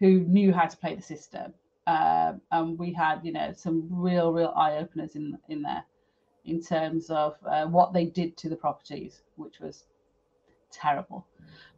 who 0.00 0.20
knew 0.20 0.52
how 0.52 0.66
to 0.66 0.76
play 0.76 0.94
the 0.96 1.02
system. 1.02 1.54
uh, 1.86 2.34
and 2.52 2.78
we 2.78 2.92
had 2.92 3.20
you 3.24 3.32
know 3.32 3.52
some 3.56 3.88
real 3.90 4.32
real 4.32 4.52
eye 4.56 4.76
openers 4.78 5.16
in 5.16 5.38
in 5.48 5.62
there 5.62 5.84
in 6.44 6.62
terms 6.62 7.10
of 7.10 7.36
uh, 7.46 7.66
what 7.66 7.92
they 7.92 8.06
did 8.06 8.36
to 8.38 8.48
the 8.50 8.56
properties, 8.56 9.22
which 9.36 9.60
was 9.60 9.84
terrible. 10.72 11.26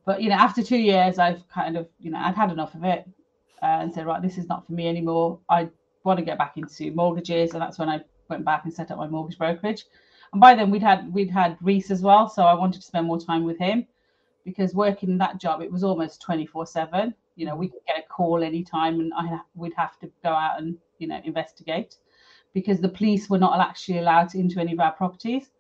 But 0.07 0.23
you 0.23 0.31
know, 0.31 0.37
after 0.37 0.62
two 0.62 0.78
years, 0.78 1.19
I've 1.19 1.49
kind 1.49 1.76
of 1.76 1.88
you 2.00 2.11
know 2.11 2.19
I'd 2.19 2.35
had 2.37 2.52
enough 2.52 2.75
of 2.75 2.85
it 2.85 3.09
and 3.62 3.92
said, 3.92 4.07
right, 4.07 4.23
this 4.23 4.38
is 4.38 4.49
not 4.49 4.66
for 4.66 4.73
me 4.73 4.88
anymore. 4.88 5.38
I 5.49 5.69
want 6.04 6.19
to 6.19 6.25
get 6.25 6.38
back 6.38 6.57
into 6.57 6.90
mortgages, 6.92 7.52
and 7.52 7.62
that's 7.62 7.78
when 7.78 7.88
I 7.88 8.00
went 8.28 8.45
back 8.45 8.64
and 8.64 8.73
set 8.73 8.90
up 8.90 8.99
my 8.99 9.09
mortgage 9.09 9.38
brokerage. 9.38 9.85
And 10.33 10.40
by 10.40 10.54
then 10.54 10.71
we'd 10.71 10.83
had 10.83 11.12
we'd 11.12 11.31
had 11.31 11.59
Reese 11.61 11.90
as 11.90 12.02
well, 12.02 12.28
so 12.28 12.42
I 12.42 12.54
wanted 12.54 12.81
to 12.81 12.87
spend 12.87 13.07
more 13.07 13.21
time 13.21 13.45
with 13.45 13.59
him 13.59 13.87
because 14.45 14.75
working 14.75 15.19
that 15.19 15.38
job 15.38 15.62
it 15.62 15.71
was 15.71 15.85
almost 15.85 16.21
24 16.23 16.66
7 16.66 17.14
you 17.37 17.47
know 17.47 17.54
we 17.54 17.69
could 17.69 17.81
get 17.87 17.99
a 17.99 18.09
call 18.09 18.42
anytime 18.42 19.00
and 19.00 19.12
i 19.16 19.38
we'd 19.54 19.73
have 19.75 19.99
to 19.99 20.11
go 20.23 20.31
out 20.31 20.61
and 20.61 20.76
you 20.99 21.07
know 21.07 21.21
investigate 21.25 21.97
because 22.52 22.81
the 22.81 22.88
police 22.88 23.31
were 23.31 23.38
not 23.38 23.59
actually 23.61 23.99
allowed 23.99 24.35
into 24.35 24.61
any 24.61 24.73
of 24.73 24.81
our 24.81 24.92
properties 24.92 25.50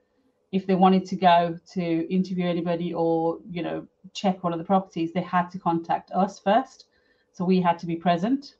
if 0.50 0.66
they 0.66 0.74
wanted 0.74 1.04
to 1.06 1.16
go 1.16 1.58
to 1.72 2.12
interview 2.12 2.46
anybody 2.46 2.92
or 2.92 3.38
you 3.48 3.62
know 3.62 3.86
check 4.12 4.42
one 4.44 4.52
of 4.52 4.58
the 4.58 4.64
properties 4.64 5.12
they 5.12 5.22
had 5.22 5.50
to 5.50 5.58
contact 5.58 6.10
us 6.12 6.38
first 6.38 6.86
so 7.32 7.44
we 7.44 7.60
had 7.60 7.78
to 7.78 7.86
be 7.86 7.96
present 7.96 8.56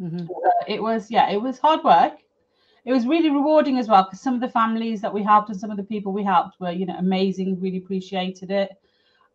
mm-hmm. 0.00 0.30
uh, 0.30 0.64
it 0.66 0.82
was 0.82 1.10
yeah 1.10 1.30
it 1.30 1.40
was 1.40 1.58
hard 1.58 1.82
work 1.84 2.14
it 2.84 2.92
was 2.92 3.06
really 3.06 3.30
rewarding 3.30 3.78
as 3.78 3.88
well 3.88 4.04
because 4.04 4.20
some 4.20 4.34
of 4.34 4.40
the 4.40 4.48
families 4.48 5.00
that 5.00 5.12
we 5.12 5.22
helped 5.22 5.50
and 5.50 5.60
some 5.60 5.70
of 5.70 5.76
the 5.76 5.82
people 5.82 6.12
we 6.12 6.24
helped 6.24 6.58
were 6.60 6.70
you 6.70 6.86
know 6.86 6.96
amazing 6.98 7.60
really 7.60 7.78
appreciated 7.78 8.50
it 8.50 8.70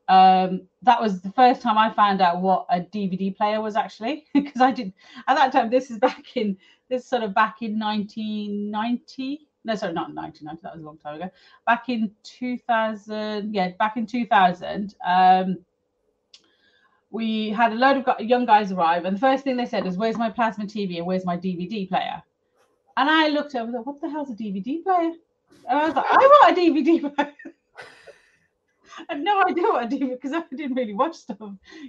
um, 0.08 0.68
that 0.84 1.02
was 1.02 1.22
the 1.22 1.32
first 1.32 1.62
time 1.62 1.78
I 1.78 1.92
found 1.92 2.22
out 2.22 2.42
what 2.42 2.66
a 2.70 2.80
DVD 2.80 3.36
player 3.36 3.62
was 3.62 3.76
actually 3.76 4.26
because 4.34 4.62
I 4.62 4.72
did 4.72 4.94
at 5.28 5.36
that 5.36 5.52
time. 5.52 5.70
This 5.70 5.90
is 5.90 5.98
back 5.98 6.36
in 6.36 6.58
this 6.90 7.08
sort 7.08 7.24
of 7.24 7.34
back 7.34 7.62
in 7.62 7.80
1990. 7.80 9.48
No, 9.64 9.76
sorry, 9.76 9.94
not 9.94 10.14
1990. 10.14 10.62
That 10.62 10.74
was 10.74 10.84
a 10.84 10.86
long 10.86 10.98
time 11.00 11.16
ago. 11.16 11.32
Back 11.66 11.90
in 11.90 12.12
2000, 12.24 13.54
yeah, 13.54 13.70
back 13.80 13.98
in 13.98 14.06
2000. 14.06 14.96
Um, 15.06 15.58
we 17.12 17.50
had 17.50 17.72
a 17.72 17.76
load 17.76 18.04
of 18.06 18.20
young 18.20 18.46
guys 18.46 18.72
arrive, 18.72 19.06
and 19.06 19.16
the 19.16 19.20
first 19.20 19.44
thing 19.44 19.58
they 19.58 19.66
said 19.66 19.86
is, 19.86 19.98
"Where's 19.98 20.18
my 20.18 20.30
plasma 20.30 20.66
TV 20.66 20.98
and 20.98 21.06
where's 21.06 21.26
my 21.26 21.38
DVD 21.38 21.88
player?" 21.88 22.22
And 22.98 23.10
I 23.10 23.28
looked 23.30 23.56
over, 23.56 23.72
like, 23.72 23.86
"What 23.86 24.02
the 24.02 24.10
hell's 24.10 24.32
a 24.32 24.36
DVD 24.36 24.84
player?" 24.84 25.14
And 25.70 25.80
I 25.80 25.86
was 25.86 25.96
like, 25.96 26.06
"I 26.10 26.18
want 26.18 26.58
a 26.58 26.62
DVD 26.62 27.02
player." 27.16 27.34
I 29.10 29.14
had 29.16 29.22
no 29.22 29.44
idea 29.44 29.64
what 29.64 29.84
I 29.84 29.88
did 29.88 30.10
because 30.10 30.32
I 30.32 30.44
didn't 30.56 30.76
really 30.76 30.94
watch 30.94 31.16
stuff. 31.16 31.38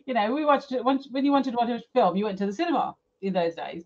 You 0.06 0.14
know, 0.14 0.35
we 0.35 0.44
watched 0.44 0.73
it 0.73 0.85
when, 0.85 0.99
when 1.11 1.25
you 1.25 1.32
wanted 1.32 1.52
to 1.52 1.56
watch 1.56 1.70
a 1.70 1.80
film, 1.92 2.16
you 2.16 2.25
went 2.25 2.38
to 2.38 2.46
the 2.46 2.52
cinema 2.52 2.96
in 3.23 3.32
those 3.32 3.54
days. 3.54 3.85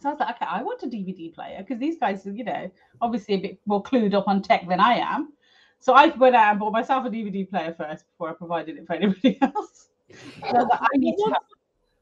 So 0.00 0.08
I 0.08 0.12
was 0.12 0.20
like, 0.20 0.36
okay, 0.36 0.46
I 0.48 0.62
want 0.62 0.82
a 0.82 0.86
DVD 0.86 1.34
player 1.34 1.58
because 1.58 1.78
these 1.78 1.98
guys 1.98 2.26
are, 2.26 2.32
you 2.32 2.44
know, 2.44 2.70
obviously 3.00 3.34
a 3.34 3.38
bit 3.38 3.60
more 3.66 3.82
clued 3.82 4.14
up 4.14 4.28
on 4.28 4.42
tech 4.42 4.68
than 4.68 4.80
I 4.80 4.94
am. 4.94 5.32
So 5.80 5.92
I 5.92 6.08
went 6.08 6.36
out 6.36 6.50
and 6.50 6.60
bought 6.60 6.72
myself 6.72 7.06
a 7.06 7.10
DVD 7.10 7.48
player 7.48 7.74
first 7.76 8.06
before 8.06 8.30
I 8.30 8.32
provided 8.32 8.76
it 8.76 8.86
for 8.86 8.94
anybody 8.94 9.38
else. 9.42 9.88
So 10.10 10.56
I, 10.56 10.62
like, 10.62 10.80
I 10.80 10.96
need 10.96 11.16
to 11.16 11.30
have 11.32 11.42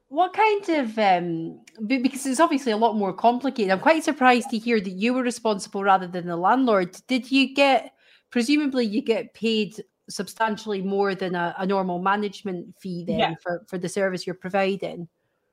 what 0.08 0.32
kind 0.32 0.68
of 0.68 0.98
um 0.98 1.60
because 1.86 2.24
it's 2.26 2.38
obviously 2.38 2.70
a 2.70 2.76
lot 2.76 2.94
more 2.94 3.12
complicated 3.12 3.72
i'm 3.72 3.80
quite 3.80 4.04
surprised 4.04 4.48
to 4.48 4.56
hear 4.56 4.80
that 4.80 4.90
you 4.90 5.12
were 5.12 5.22
responsible 5.24 5.82
rather 5.82 6.06
than 6.06 6.28
the 6.28 6.36
landlord 6.36 6.96
did 7.08 7.28
you 7.28 7.52
get 7.52 7.92
presumably 8.30 8.84
you 8.84 9.02
get 9.02 9.34
paid 9.34 9.74
substantially 10.08 10.82
more 10.82 11.14
than 11.14 11.34
a, 11.34 11.54
a 11.58 11.66
normal 11.66 11.98
management 11.98 12.74
fee 12.78 13.04
then 13.04 13.18
yeah. 13.18 13.34
for, 13.42 13.64
for 13.66 13.78
the 13.78 13.88
service 13.88 14.26
you're 14.26 14.34
providing. 14.34 15.08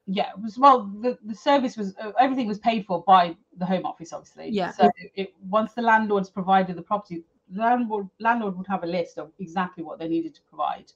Yeah, 0.06 0.32
it 0.32 0.42
was 0.42 0.58
well 0.58 0.92
the, 1.02 1.18
the 1.24 1.34
service 1.34 1.78
was 1.78 1.96
uh, 1.98 2.12
everything 2.20 2.48
was 2.48 2.60
paid 2.60 2.86
for 2.86 3.04
by 3.04 3.38
the 3.58 3.66
home 3.66 3.86
office 3.86 4.12
obviously. 4.12 4.50
Yeah. 4.50 4.72
So 4.72 4.90
it, 4.98 5.12
it, 5.16 5.34
once 5.48 5.74
the 5.74 5.82
landlords 5.82 6.30
provided 6.30 6.76
the 6.76 6.82
property, 6.82 7.24
the 7.50 7.62
landlord 7.62 8.10
landlord 8.20 8.58
would 8.58 8.68
have 8.68 8.84
a 8.84 8.88
list 8.88 9.18
of 9.18 9.32
exactly 9.40 9.84
what 9.84 10.00
they 10.00 10.10
needed 10.10 10.36
to 10.36 10.42
provide. 10.42 10.92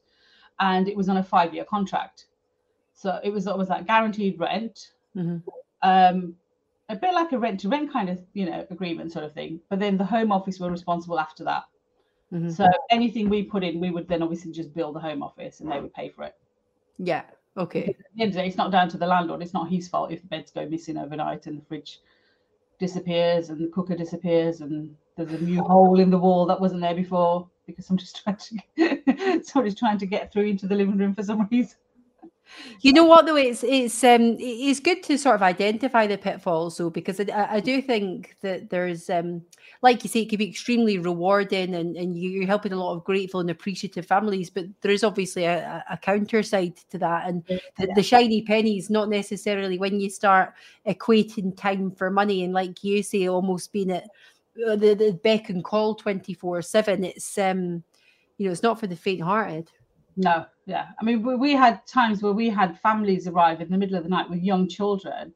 And 0.60 0.88
it 0.88 0.96
was 0.96 1.10
on 1.10 1.18
a 1.18 1.24
five 1.24 1.54
year 1.54 1.66
contract. 1.66 2.26
So 2.94 3.20
it 3.24 3.32
was 3.32 3.48
always 3.48 3.68
that 3.68 3.86
guaranteed 3.86 4.40
rent. 4.40 4.92
Mm-hmm. 5.16 5.38
Um, 5.84 6.36
a 6.90 6.96
bit 6.96 7.14
like 7.14 7.32
a 7.34 7.38
rent 7.38 7.60
to 7.60 7.70
rent 7.70 7.92
kind 7.92 8.10
of 8.10 8.20
you 8.34 8.46
know 8.50 8.66
agreement 8.70 9.12
sort 9.12 9.26
of 9.26 9.34
thing. 9.34 9.60
But 9.70 9.80
then 9.80 9.98
the 9.98 10.06
home 10.06 10.32
office 10.32 10.60
were 10.60 10.72
responsible 10.72 11.20
after 11.20 11.44
that 11.44 11.66
Mm-hmm. 12.34 12.50
So 12.50 12.68
anything 12.90 13.30
we 13.30 13.44
put 13.44 13.64
in, 13.64 13.80
we 13.80 13.90
would 13.90 14.08
then 14.08 14.22
obviously 14.22 14.52
just 14.52 14.74
bill 14.74 14.92
the 14.92 15.00
home 15.00 15.24
office 15.24 15.60
and 15.60 15.72
they 15.72 15.80
would 15.80 15.94
pay 15.94 16.10
for 16.10 16.24
it. 16.24 16.36
Yeah. 16.98 17.24
Okay. 17.56 17.86
At 17.86 17.96
the 18.16 18.22
end 18.22 18.30
of 18.30 18.36
the 18.36 18.42
day, 18.42 18.48
it's 18.48 18.58
not 18.58 18.72
down 18.72 18.90
to 18.90 18.98
the 18.98 19.08
landlord. 19.08 19.42
It's 19.42 19.54
not 19.54 19.70
his 19.70 19.88
fault 19.88 20.12
if 20.12 20.22
the 20.22 20.28
beds 20.28 20.52
go 20.52 20.68
missing 20.68 20.98
overnight 20.98 21.48
and 21.48 21.60
the 21.60 21.66
fridge 21.66 22.02
disappears 22.80 23.50
and 23.50 23.64
the 23.64 23.68
cooker 23.70 23.96
disappears 23.96 24.62
and 24.62 24.96
there's 25.16 25.32
a 25.32 25.44
new 25.44 25.64
hole 25.64 26.00
in 26.00 26.12
the 26.12 26.18
wall 26.18 26.46
that 26.46 26.60
wasn't 26.60 26.82
there 26.82 26.94
before 26.94 27.50
because 27.66 27.86
somebody's 27.86 28.14
trying 28.24 28.38
to 28.38 29.07
somebody's 29.44 29.76
trying 29.76 29.98
to 30.00 30.06
get 30.06 30.32
through 30.32 30.46
into 30.46 30.68
the 30.68 30.76
living 30.76 30.98
room 30.98 31.14
for 31.14 31.24
some 31.24 31.48
reason. 31.52 31.78
You 32.80 32.94
know 32.94 33.04
what 33.04 33.26
though, 33.26 33.36
it's 33.36 33.64
it's 33.64 34.04
um 34.04 34.38
it's 34.40 34.80
good 34.80 35.04
to 35.04 35.18
sort 35.18 35.36
of 35.36 35.44
identify 35.44 36.08
the 36.08 36.18
pitfalls 36.18 36.78
though, 36.78 36.90
because 36.90 37.20
I, 37.20 37.48
I 37.56 37.60
do 37.60 37.82
think 37.82 38.38
that 38.42 38.70
there's 38.70 39.10
um 39.10 39.44
like 39.82 40.04
you 40.04 40.10
say, 40.10 40.22
it 40.22 40.30
can 40.30 40.40
be 40.40 40.50
extremely 40.50 40.98
rewarding 40.98 41.76
and, 41.76 41.96
and 41.96 42.18
you're 42.18 42.48
helping 42.48 42.72
a 42.74 42.78
lot 42.78 42.96
of 42.96 43.04
grateful 43.04 43.42
and 43.42 43.50
appreciative 43.50 44.06
families, 44.06 44.50
but 44.50 44.66
there 44.82 44.92
is 44.92 45.04
obviously 45.04 45.46
a, 45.46 45.84
a 45.90 45.98
counter 45.98 46.42
side 46.42 46.78
to 46.90 46.98
that. 46.98 47.28
And 47.28 47.44
the, 47.78 47.92
the 47.96 48.04
shiny 48.04 48.42
pennies, 48.42 48.90
not 48.90 49.10
necessarily 49.10 49.78
when 49.78 50.00
you 50.00 50.10
start 50.10 50.54
equating 50.88 51.56
time 51.56 51.92
for 51.92 52.10
money 52.10 52.44
and 52.44 52.54
like 52.54 52.84
you 52.84 53.04
say, 53.04 53.28
almost 53.28 53.72
being 53.72 53.92
at 53.92 54.06
uh, 54.68 54.76
the, 54.76 54.96
the 54.96 55.20
beck 55.24 55.50
and 55.50 55.64
call 55.64 55.96
24 55.96 56.62
7. 56.62 57.04
It's 57.04 57.38
um 57.38 57.84
you 58.38 58.46
know, 58.46 58.51
it's 58.51 58.63
not 58.63 58.79
for 58.79 58.88
the 58.88 58.96
faint 58.96 59.22
hearted. 59.22 59.72
No, 60.15 60.46
yeah. 60.65 60.88
I 61.00 61.03
mean, 61.03 61.22
we, 61.22 61.36
we, 61.36 61.51
had 61.53 61.86
times 61.86 62.24
where 62.24 62.34
we 62.34 62.50
had 62.50 62.79
families 62.79 63.27
arrive 63.27 63.62
in 63.62 63.70
the 63.70 63.77
middle 63.77 63.96
of 63.96 64.03
the 64.03 64.10
night 64.10 64.29
with 64.29 64.41
young 64.41 64.67
children, 64.67 65.32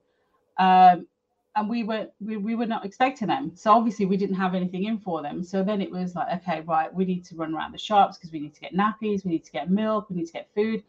um, 0.57 1.07
and 1.55 1.69
we 1.69 1.83
were 1.83 2.07
we, 2.19 2.37
we 2.37 2.55
were 2.55 2.65
not 2.65 2.85
expecting 2.85 3.27
them. 3.27 3.51
So 3.53 3.71
obviously 3.71 4.05
we 4.05 4.17
didn't 4.17 4.37
have 4.37 4.55
anything 4.55 4.85
in 4.85 4.97
for 4.97 5.21
them. 5.21 5.43
So 5.43 5.63
then 5.63 5.81
it 5.81 5.91
was 5.91 6.15
like, 6.15 6.41
okay, 6.41 6.61
right, 6.61 6.91
we 6.91 7.05
need 7.05 7.25
to 7.25 7.35
run 7.35 7.53
around 7.53 7.73
the 7.73 7.77
shops 7.77 8.17
because 8.17 8.31
we 8.31 8.39
need 8.39 8.55
to 8.55 8.61
get 8.61 8.73
nappies, 8.73 9.23
we 9.23 9.31
need 9.31 9.43
to 9.43 9.51
get 9.51 9.69
milk, 9.69 10.09
we 10.09 10.15
need 10.15 10.27
to 10.27 10.33
get 10.33 10.49
food. 10.55 10.83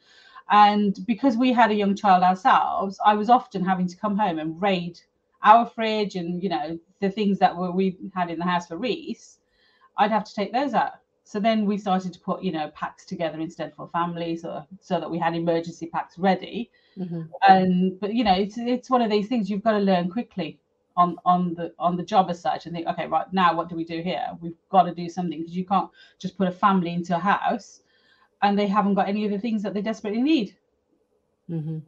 And 0.50 0.99
because 1.07 1.37
we 1.37 1.52
had 1.52 1.71
a 1.71 1.75
young 1.75 1.95
child 1.95 2.23
ourselves, 2.23 2.99
I 3.04 3.14
was 3.14 3.28
often 3.28 3.64
having 3.64 3.88
to 3.88 3.97
come 3.97 4.16
home 4.16 4.38
and 4.38 4.61
raid 4.61 5.00
our 5.42 5.66
fridge 5.66 6.14
and 6.14 6.42
you 6.42 6.49
know 6.49 6.78
the 7.00 7.11
things 7.11 7.38
that 7.40 7.57
were 7.57 7.73
we 7.73 7.99
had 8.14 8.31
in 8.31 8.38
the 8.38 8.45
house 8.45 8.69
for 8.69 8.76
Reese. 8.76 9.38
I'd 9.99 10.12
have 10.12 10.25
to 10.25 10.35
take 10.35 10.52
those 10.52 10.73
out 10.73 11.02
so 11.33 11.41
then 11.41 11.65
we 11.65 11.79
started 11.79 12.12
to 12.12 12.21
put, 12.21 12.43
you 12.43 12.53
know, 12.53 12.69
packs 12.75 13.07
together 13.07 13.41
instead 13.41 13.75
for 13.75 13.89
families, 13.89 14.45
or 14.45 14.67
so 14.83 15.01
that 15.01 15.11
we 15.11 15.19
had 15.19 15.35
emergency 15.35 15.87
packs 15.87 16.19
ready. 16.19 16.71
Mm-hmm. 16.99 17.23
And 17.49 17.99
but 17.99 18.12
you 18.12 18.23
know, 18.23 18.35
it's 18.35 18.59
it's 18.59 18.91
one 18.91 19.01
of 19.01 19.11
these 19.11 19.29
things 19.29 19.49
you've 19.49 19.65
got 19.65 19.73
to 19.73 19.79
learn 19.79 20.11
quickly 20.11 20.61
on 20.95 21.17
on 21.25 21.55
the 21.55 21.73
on 21.79 21.97
the 21.97 22.03
job 22.03 22.29
as 22.29 22.39
such, 22.39 22.67
and 22.67 22.75
think, 22.75 22.87
okay, 22.87 23.07
right 23.07 23.33
now, 23.33 23.57
what 23.57 23.71
do 23.71 23.77
we 23.77 23.83
do 23.83 24.03
here? 24.03 24.27
We've 24.43 24.59
got 24.69 24.83
to 24.83 24.95
do 24.95 25.09
something 25.09 25.39
because 25.39 25.57
you 25.57 25.65
can't 25.65 25.89
just 26.19 26.37
put 26.37 26.49
a 26.49 26.53
family 26.53 26.93
into 26.93 27.17
a 27.17 27.19
house 27.19 27.81
and 28.43 28.59
they 28.59 28.67
haven't 28.67 28.93
got 28.93 29.09
any 29.09 29.25
of 29.25 29.31
the 29.31 29.39
things 29.39 29.62
that 29.62 29.73
they 29.73 29.81
desperately 29.81 30.21
need. 30.21 30.55
Mm-hmm. 31.49 31.79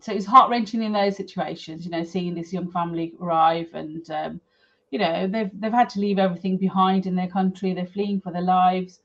So 0.00 0.12
it's 0.12 0.24
heart 0.24 0.48
wrenching 0.48 0.82
in 0.82 0.92
those 0.92 1.14
situations, 1.14 1.84
you 1.84 1.90
know, 1.90 2.04
seeing 2.04 2.34
this 2.34 2.54
young 2.54 2.70
family 2.70 3.12
arrive 3.20 3.68
and 3.74 4.10
um, 4.10 4.40
you 4.90 4.98
know 4.98 5.26
they've 5.26 5.50
they've 5.60 5.72
had 5.72 5.90
to 5.90 6.00
leave 6.00 6.18
everything 6.18 6.56
behind 6.56 7.06
in 7.06 7.14
their 7.14 7.28
country. 7.28 7.72
They're 7.72 7.86
fleeing 7.86 8.20
for 8.20 8.32
their 8.32 8.42
lives. 8.42 9.00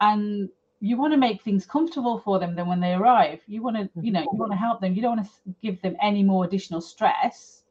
And 0.00 0.48
you 0.80 0.96
want 0.96 1.12
to 1.12 1.18
make 1.18 1.42
things 1.42 1.66
comfortable 1.66 2.18
for 2.18 2.38
them 2.38 2.54
then 2.54 2.66
when 2.66 2.80
they 2.80 2.94
arrive. 2.94 3.40
You 3.46 3.62
want 3.62 3.76
to 3.76 3.82
mm-hmm. 3.84 4.04
you 4.04 4.12
know 4.12 4.20
you 4.20 4.38
want 4.38 4.52
to 4.52 4.58
help 4.58 4.80
them. 4.80 4.94
You 4.94 5.02
don't 5.02 5.16
want 5.16 5.26
to 5.26 5.54
give 5.62 5.80
them 5.82 5.96
any 6.02 6.22
more 6.22 6.44
additional 6.44 6.80
stress. 6.80 7.62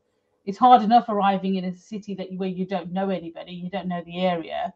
It's 0.45 0.57
hard 0.57 0.83
enough 0.83 1.09
arriving 1.09 1.55
in 1.55 1.65
a 1.65 1.75
city 1.75 2.15
that 2.15 2.31
where 2.35 2.49
you 2.49 2.65
don't 2.65 2.91
know 2.91 3.09
anybody 3.09 3.51
you 3.53 3.69
don't 3.69 3.87
know 3.87 4.03
the 4.05 4.25
area. 4.25 4.73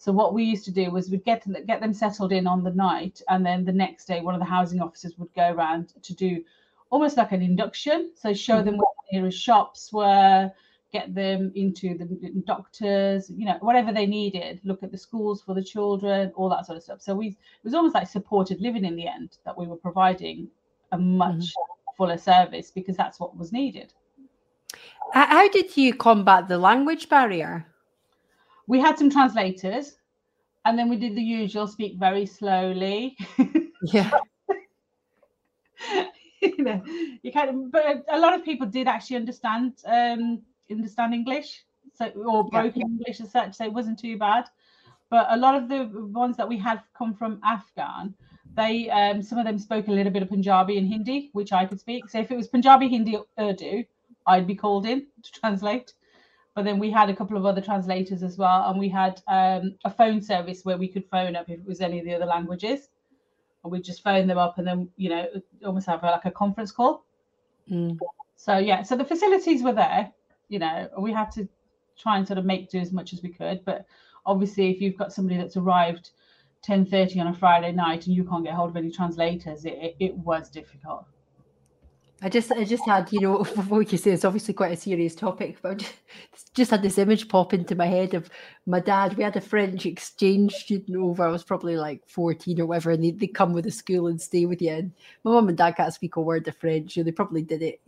So 0.00 0.12
what 0.12 0.32
we 0.32 0.44
used 0.44 0.64
to 0.66 0.70
do 0.70 0.92
was 0.92 1.10
we'd 1.10 1.24
get 1.24 1.42
them, 1.42 1.56
get 1.66 1.80
them 1.80 1.92
settled 1.92 2.30
in 2.30 2.46
on 2.46 2.62
the 2.62 2.70
night 2.70 3.20
and 3.28 3.44
then 3.44 3.64
the 3.64 3.72
next 3.72 4.04
day 4.04 4.20
one 4.20 4.34
of 4.34 4.40
the 4.40 4.46
housing 4.46 4.80
officers 4.80 5.18
would 5.18 5.34
go 5.34 5.50
around 5.50 5.92
to 6.02 6.14
do 6.14 6.44
almost 6.90 7.16
like 7.16 7.32
an 7.32 7.42
induction. 7.42 8.12
So 8.14 8.32
show 8.32 8.56
mm-hmm. 8.56 8.66
them 8.66 8.76
where 8.76 8.86
the 9.10 9.18
nearest 9.18 9.40
shops 9.40 9.92
were 9.92 10.52
get 10.92 11.14
them 11.14 11.52
into 11.54 11.96
the 11.98 12.06
doctors, 12.46 13.30
you 13.30 13.44
know, 13.44 13.58
whatever 13.60 13.92
they 13.92 14.06
needed, 14.06 14.60
look 14.64 14.82
at 14.82 14.90
the 14.90 14.98
schools 14.98 15.42
for 15.42 15.54
the 15.54 15.62
children, 15.62 16.32
all 16.34 16.48
that 16.48 16.66
sort 16.66 16.76
of 16.76 16.82
stuff. 16.82 17.02
So 17.02 17.14
we 17.14 17.28
it 17.28 17.36
was 17.64 17.74
almost 17.74 17.94
like 17.94 18.08
supported 18.08 18.60
living 18.60 18.84
in 18.84 18.96
the 18.96 19.06
end 19.06 19.36
that 19.44 19.56
we 19.56 19.66
were 19.66 19.76
providing 19.76 20.48
a 20.92 20.98
much 20.98 21.34
mm-hmm. 21.34 21.94
fuller 21.96 22.18
service 22.18 22.70
because 22.70 22.96
that's 22.96 23.20
what 23.20 23.36
was 23.36 23.52
needed. 23.52 23.92
How 25.12 25.48
did 25.48 25.76
you 25.76 25.94
combat 25.94 26.48
the 26.48 26.58
language 26.58 27.08
barrier? 27.08 27.66
We 28.66 28.80
had 28.80 28.98
some 28.98 29.10
translators 29.10 29.96
and 30.64 30.78
then 30.78 30.88
we 30.88 30.96
did 30.96 31.14
the 31.14 31.22
usual 31.22 31.66
speak 31.66 31.98
very 31.98 32.26
slowly. 32.26 33.16
Yeah. 33.92 34.10
you 36.42 36.64
know, 36.64 36.82
you 37.22 37.32
kind 37.32 37.50
of, 37.50 37.70
but 37.70 38.04
a 38.10 38.18
lot 38.18 38.34
of 38.34 38.44
people 38.44 38.66
did 38.66 38.88
actually 38.88 39.16
understand 39.16 39.74
um, 39.86 40.42
understand 40.70 41.14
English, 41.14 41.64
so 41.94 42.06
or 42.08 42.48
broken 42.48 42.80
yeah. 42.80 42.86
English 42.86 43.20
as 43.20 43.30
such, 43.30 43.54
so 43.54 43.64
it 43.64 43.72
wasn't 43.72 43.98
too 43.98 44.16
bad. 44.18 44.44
But 45.10 45.26
a 45.30 45.36
lot 45.36 45.54
of 45.54 45.68
the 45.68 45.88
ones 46.12 46.36
that 46.36 46.48
we 46.48 46.58
had 46.58 46.82
come 46.96 47.14
from 47.14 47.40
Afghan, 47.44 48.14
they 48.54 48.90
um, 48.90 49.22
some 49.22 49.38
of 49.38 49.46
them 49.46 49.58
spoke 49.58 49.88
a 49.88 49.92
little 49.92 50.12
bit 50.12 50.22
of 50.22 50.28
Punjabi 50.28 50.78
and 50.78 50.86
Hindi, 50.86 51.30
which 51.32 51.52
I 51.52 51.64
could 51.66 51.80
speak. 51.80 52.08
So 52.08 52.20
if 52.20 52.30
it 52.30 52.36
was 52.36 52.48
Punjabi, 52.48 52.88
Hindi, 52.88 53.16
or 53.16 53.26
Urdu, 53.38 53.84
I'd 54.26 54.46
be 54.46 54.54
called 54.54 54.86
in 54.86 55.06
to 55.22 55.32
translate. 55.32 55.92
But 56.54 56.64
then 56.64 56.78
we 56.80 56.90
had 56.90 57.08
a 57.08 57.14
couple 57.14 57.36
of 57.36 57.46
other 57.46 57.60
translators 57.60 58.22
as 58.24 58.36
well, 58.36 58.68
and 58.68 58.80
we 58.80 58.88
had 58.88 59.22
um, 59.28 59.76
a 59.84 59.90
phone 59.90 60.20
service 60.20 60.64
where 60.64 60.76
we 60.76 60.88
could 60.88 61.06
phone 61.08 61.36
up 61.36 61.48
if 61.48 61.60
it 61.60 61.66
was 61.66 61.80
any 61.80 62.00
of 62.00 62.04
the 62.04 62.14
other 62.14 62.26
languages 62.26 62.88
and 63.68 63.72
we'd 63.72 63.84
just 63.84 64.02
phone 64.02 64.26
them 64.26 64.38
up 64.38 64.58
and 64.58 64.66
then 64.66 64.88
you 64.96 65.10
know 65.10 65.26
almost 65.64 65.86
have 65.86 66.02
a, 66.02 66.06
like 66.06 66.24
a 66.24 66.30
conference 66.30 66.70
call 66.70 67.04
mm. 67.70 67.96
so 68.36 68.58
yeah 68.58 68.82
so 68.82 68.96
the 68.96 69.04
facilities 69.04 69.62
were 69.62 69.72
there 69.72 70.12
you 70.48 70.58
know 70.58 70.88
we 70.98 71.12
had 71.12 71.30
to 71.30 71.48
try 71.98 72.16
and 72.16 72.26
sort 72.26 72.38
of 72.38 72.44
make 72.44 72.70
do 72.70 72.78
as 72.78 72.92
much 72.92 73.12
as 73.12 73.22
we 73.22 73.28
could 73.28 73.64
but 73.64 73.84
obviously 74.26 74.70
if 74.70 74.80
you've 74.80 74.96
got 74.96 75.12
somebody 75.12 75.36
that's 75.36 75.56
arrived 75.56 76.10
10.30 76.66 77.20
on 77.20 77.26
a 77.28 77.34
friday 77.34 77.72
night 77.72 78.06
and 78.06 78.14
you 78.14 78.24
can't 78.24 78.44
get 78.44 78.54
hold 78.54 78.70
of 78.70 78.76
any 78.76 78.90
translators 78.90 79.64
it, 79.64 79.74
it, 79.74 79.96
it 80.00 80.14
was 80.16 80.48
difficult 80.48 81.06
I 82.20 82.28
just, 82.28 82.50
I 82.50 82.64
just 82.64 82.84
had, 82.84 83.12
you 83.12 83.20
know, 83.20 83.44
what 83.68 83.92
you 83.92 83.98
say 83.98 84.10
it's 84.10 84.24
obviously 84.24 84.52
quite 84.52 84.72
a 84.72 84.76
serious 84.76 85.14
topic, 85.14 85.58
but 85.62 85.78
just, 85.78 85.94
just 86.54 86.70
had 86.72 86.82
this 86.82 86.98
image 86.98 87.28
pop 87.28 87.54
into 87.54 87.76
my 87.76 87.86
head 87.86 88.14
of 88.14 88.28
my 88.66 88.80
dad. 88.80 89.16
We 89.16 89.22
had 89.22 89.36
a 89.36 89.40
French 89.40 89.86
exchange 89.86 90.52
student 90.54 90.96
over. 90.96 91.22
I 91.22 91.30
was 91.30 91.44
probably 91.44 91.76
like 91.76 92.02
14 92.08 92.60
or 92.60 92.66
whatever, 92.66 92.90
and 92.90 93.04
they, 93.04 93.12
they 93.12 93.28
come 93.28 93.52
with 93.52 93.64
the 93.64 93.70
school 93.70 94.08
and 94.08 94.20
stay 94.20 94.46
with 94.46 94.60
you. 94.60 94.72
And 94.72 94.92
my 95.22 95.30
mum 95.30 95.48
and 95.48 95.56
dad 95.56 95.76
can't 95.76 95.94
speak 95.94 96.16
a 96.16 96.20
word 96.20 96.48
of 96.48 96.56
French. 96.56 96.94
So 96.94 97.04
they 97.04 97.12
probably 97.12 97.42
did 97.42 97.62
it 97.62 97.80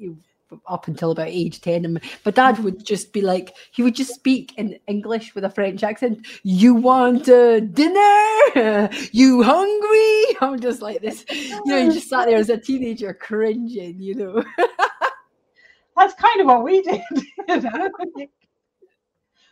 up 0.66 0.88
until 0.88 1.10
about 1.12 1.28
age 1.28 1.60
10 1.60 1.84
and 1.84 2.00
my 2.24 2.30
dad 2.30 2.58
would 2.60 2.84
just 2.84 3.12
be 3.12 3.20
like 3.20 3.54
he 3.72 3.82
would 3.82 3.94
just 3.94 4.14
speak 4.14 4.52
in 4.56 4.78
english 4.86 5.34
with 5.34 5.44
a 5.44 5.50
french 5.50 5.82
accent. 5.82 6.26
You 6.42 6.74
want 6.74 7.28
uh, 7.28 7.60
dinner? 7.60 8.90
You 9.12 9.42
hungry? 9.42 10.36
I'm 10.40 10.60
just 10.60 10.82
like 10.82 11.00
this. 11.00 11.24
You 11.30 11.64
know 11.64 11.78
you 11.78 11.92
just 11.92 12.08
sat 12.08 12.26
there 12.26 12.36
as 12.36 12.50
a 12.50 12.56
teenager 12.56 13.14
cringing 13.14 14.00
you 14.00 14.14
know. 14.14 14.44
That's 15.96 16.14
kind 16.14 16.40
of 16.40 16.46
what 16.46 16.64
we 16.64 16.82
did 16.82 17.02
you 17.48 17.60
know. 17.60 17.90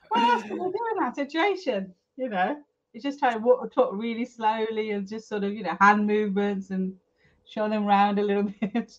What 0.08 0.22
else 0.22 0.42
can 0.42 0.52
we 0.52 0.70
do 0.70 0.78
in 0.92 1.04
that 1.04 1.16
situation 1.16 1.94
you 2.16 2.28
know? 2.28 2.56
It's 2.94 3.04
just 3.04 3.18
trying 3.18 3.40
to 3.40 3.70
talk 3.72 3.90
really 3.92 4.24
slowly 4.24 4.90
and 4.92 5.06
just 5.06 5.28
sort 5.28 5.44
of 5.44 5.52
you 5.52 5.62
know 5.62 5.76
hand 5.80 6.06
movements 6.06 6.70
and 6.70 6.94
show 7.44 7.68
them 7.68 7.86
around 7.86 8.18
a 8.18 8.22
little 8.22 8.52
bit 8.60 8.98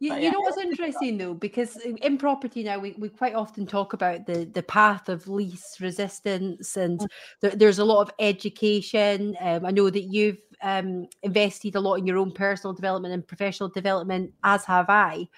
you, 0.00 0.14
you 0.14 0.30
know 0.30 0.40
what's 0.40 0.58
interesting 0.58 1.18
though, 1.18 1.34
because 1.34 1.76
in 1.76 2.18
property 2.18 2.62
now 2.62 2.78
we, 2.78 2.94
we 2.98 3.08
quite 3.08 3.34
often 3.34 3.66
talk 3.66 3.94
about 3.94 4.26
the 4.26 4.44
the 4.44 4.62
path 4.62 5.08
of 5.08 5.26
least 5.26 5.80
resistance, 5.80 6.76
and 6.76 7.00
mm. 7.00 7.08
th- 7.40 7.54
there's 7.54 7.80
a 7.80 7.84
lot 7.84 8.02
of 8.02 8.10
education. 8.20 9.36
Um, 9.40 9.66
I 9.66 9.72
know 9.72 9.90
that 9.90 10.02
you've 10.02 10.40
um, 10.62 11.08
invested 11.22 11.74
a 11.74 11.80
lot 11.80 11.96
in 11.96 12.06
your 12.06 12.18
own 12.18 12.30
personal 12.30 12.74
development 12.74 13.14
and 13.14 13.26
professional 13.26 13.68
development, 13.68 14.32
as 14.44 14.64
have 14.66 14.88
I. 14.88 15.28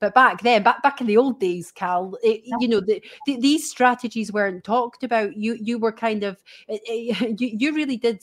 But 0.00 0.14
back 0.14 0.42
then, 0.42 0.62
back 0.62 0.82
back 0.82 1.00
in 1.00 1.06
the 1.06 1.16
old 1.16 1.40
days, 1.40 1.70
Kal, 1.70 2.18
it, 2.22 2.42
you 2.60 2.68
know, 2.68 2.80
the, 2.80 3.02
the, 3.26 3.38
these 3.40 3.70
strategies 3.70 4.32
weren't 4.32 4.64
talked 4.64 5.02
about. 5.02 5.36
You 5.36 5.56
you 5.60 5.78
were 5.78 5.92
kind 5.92 6.24
of 6.24 6.42
it, 6.68 6.82
it, 6.84 7.40
you 7.40 7.56
you 7.58 7.74
really 7.74 7.96
did 7.96 8.22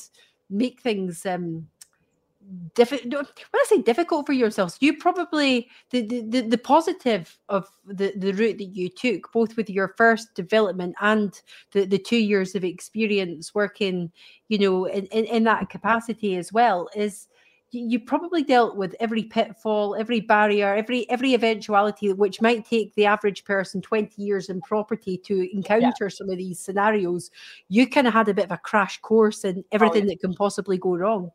make 0.50 0.80
things 0.82 1.26
um 1.26 1.68
difficult 2.76 3.12
when 3.12 3.26
i 3.60 3.66
say 3.68 3.82
difficult 3.82 4.26
for 4.26 4.34
yourselves 4.34 4.78
you 4.80 4.96
probably 4.96 5.70
the, 5.90 6.02
the 6.02 6.42
the 6.42 6.58
positive 6.58 7.38
of 7.50 7.68
the 7.86 8.14
the 8.16 8.32
route 8.34 8.58
that 8.58 8.76
you 8.76 8.88
took 8.88 9.32
both 9.34 9.58
with 9.58 9.70
your 9.70 9.94
first 9.98 10.34
development 10.34 10.96
and 11.02 11.42
the 11.72 11.86
the 11.86 11.98
two 11.98 12.18
years 12.18 12.56
of 12.56 12.64
experience 12.64 13.54
working 13.54 14.12
you 14.48 14.58
know 14.58 14.86
in, 14.86 15.06
in, 15.08 15.26
in 15.26 15.44
that 15.44 15.70
capacity 15.70 16.38
as 16.38 16.54
well 16.54 16.90
is 16.96 17.28
you 17.72 18.00
probably 18.00 18.44
dealt 18.44 18.78
with 18.78 18.96
every 19.02 19.24
pitfall 19.24 19.96
every 19.96 20.22
barrier 20.22 20.74
every 20.74 21.10
every 21.10 21.34
eventuality 21.34 22.14
which 22.14 22.42
might 22.42 22.66
take 22.66 22.94
the 22.96 23.06
average 23.06 23.44
person 23.44 23.82
20 23.82 24.22
years 24.22 24.48
in 24.48 24.62
property 24.62 25.18
to 25.18 25.54
encounter 25.54 26.06
yeah. 26.06 26.08
some 26.08 26.30
of 26.30 26.38
these 26.38 26.60
scenarios 26.60 27.30
you 27.68 27.86
kind 27.86 28.08
of 28.08 28.14
had 28.14 28.30
a 28.30 28.34
bit 28.34 28.46
of 28.46 28.52
a 28.52 28.58
crash 28.58 29.02
course 29.02 29.44
in 29.44 29.66
everything 29.74 30.04
oh, 30.04 30.06
yeah. 30.06 30.12
that 30.12 30.22
can 30.22 30.34
possibly 30.34 30.78
go 30.78 30.96
wrong 30.96 31.30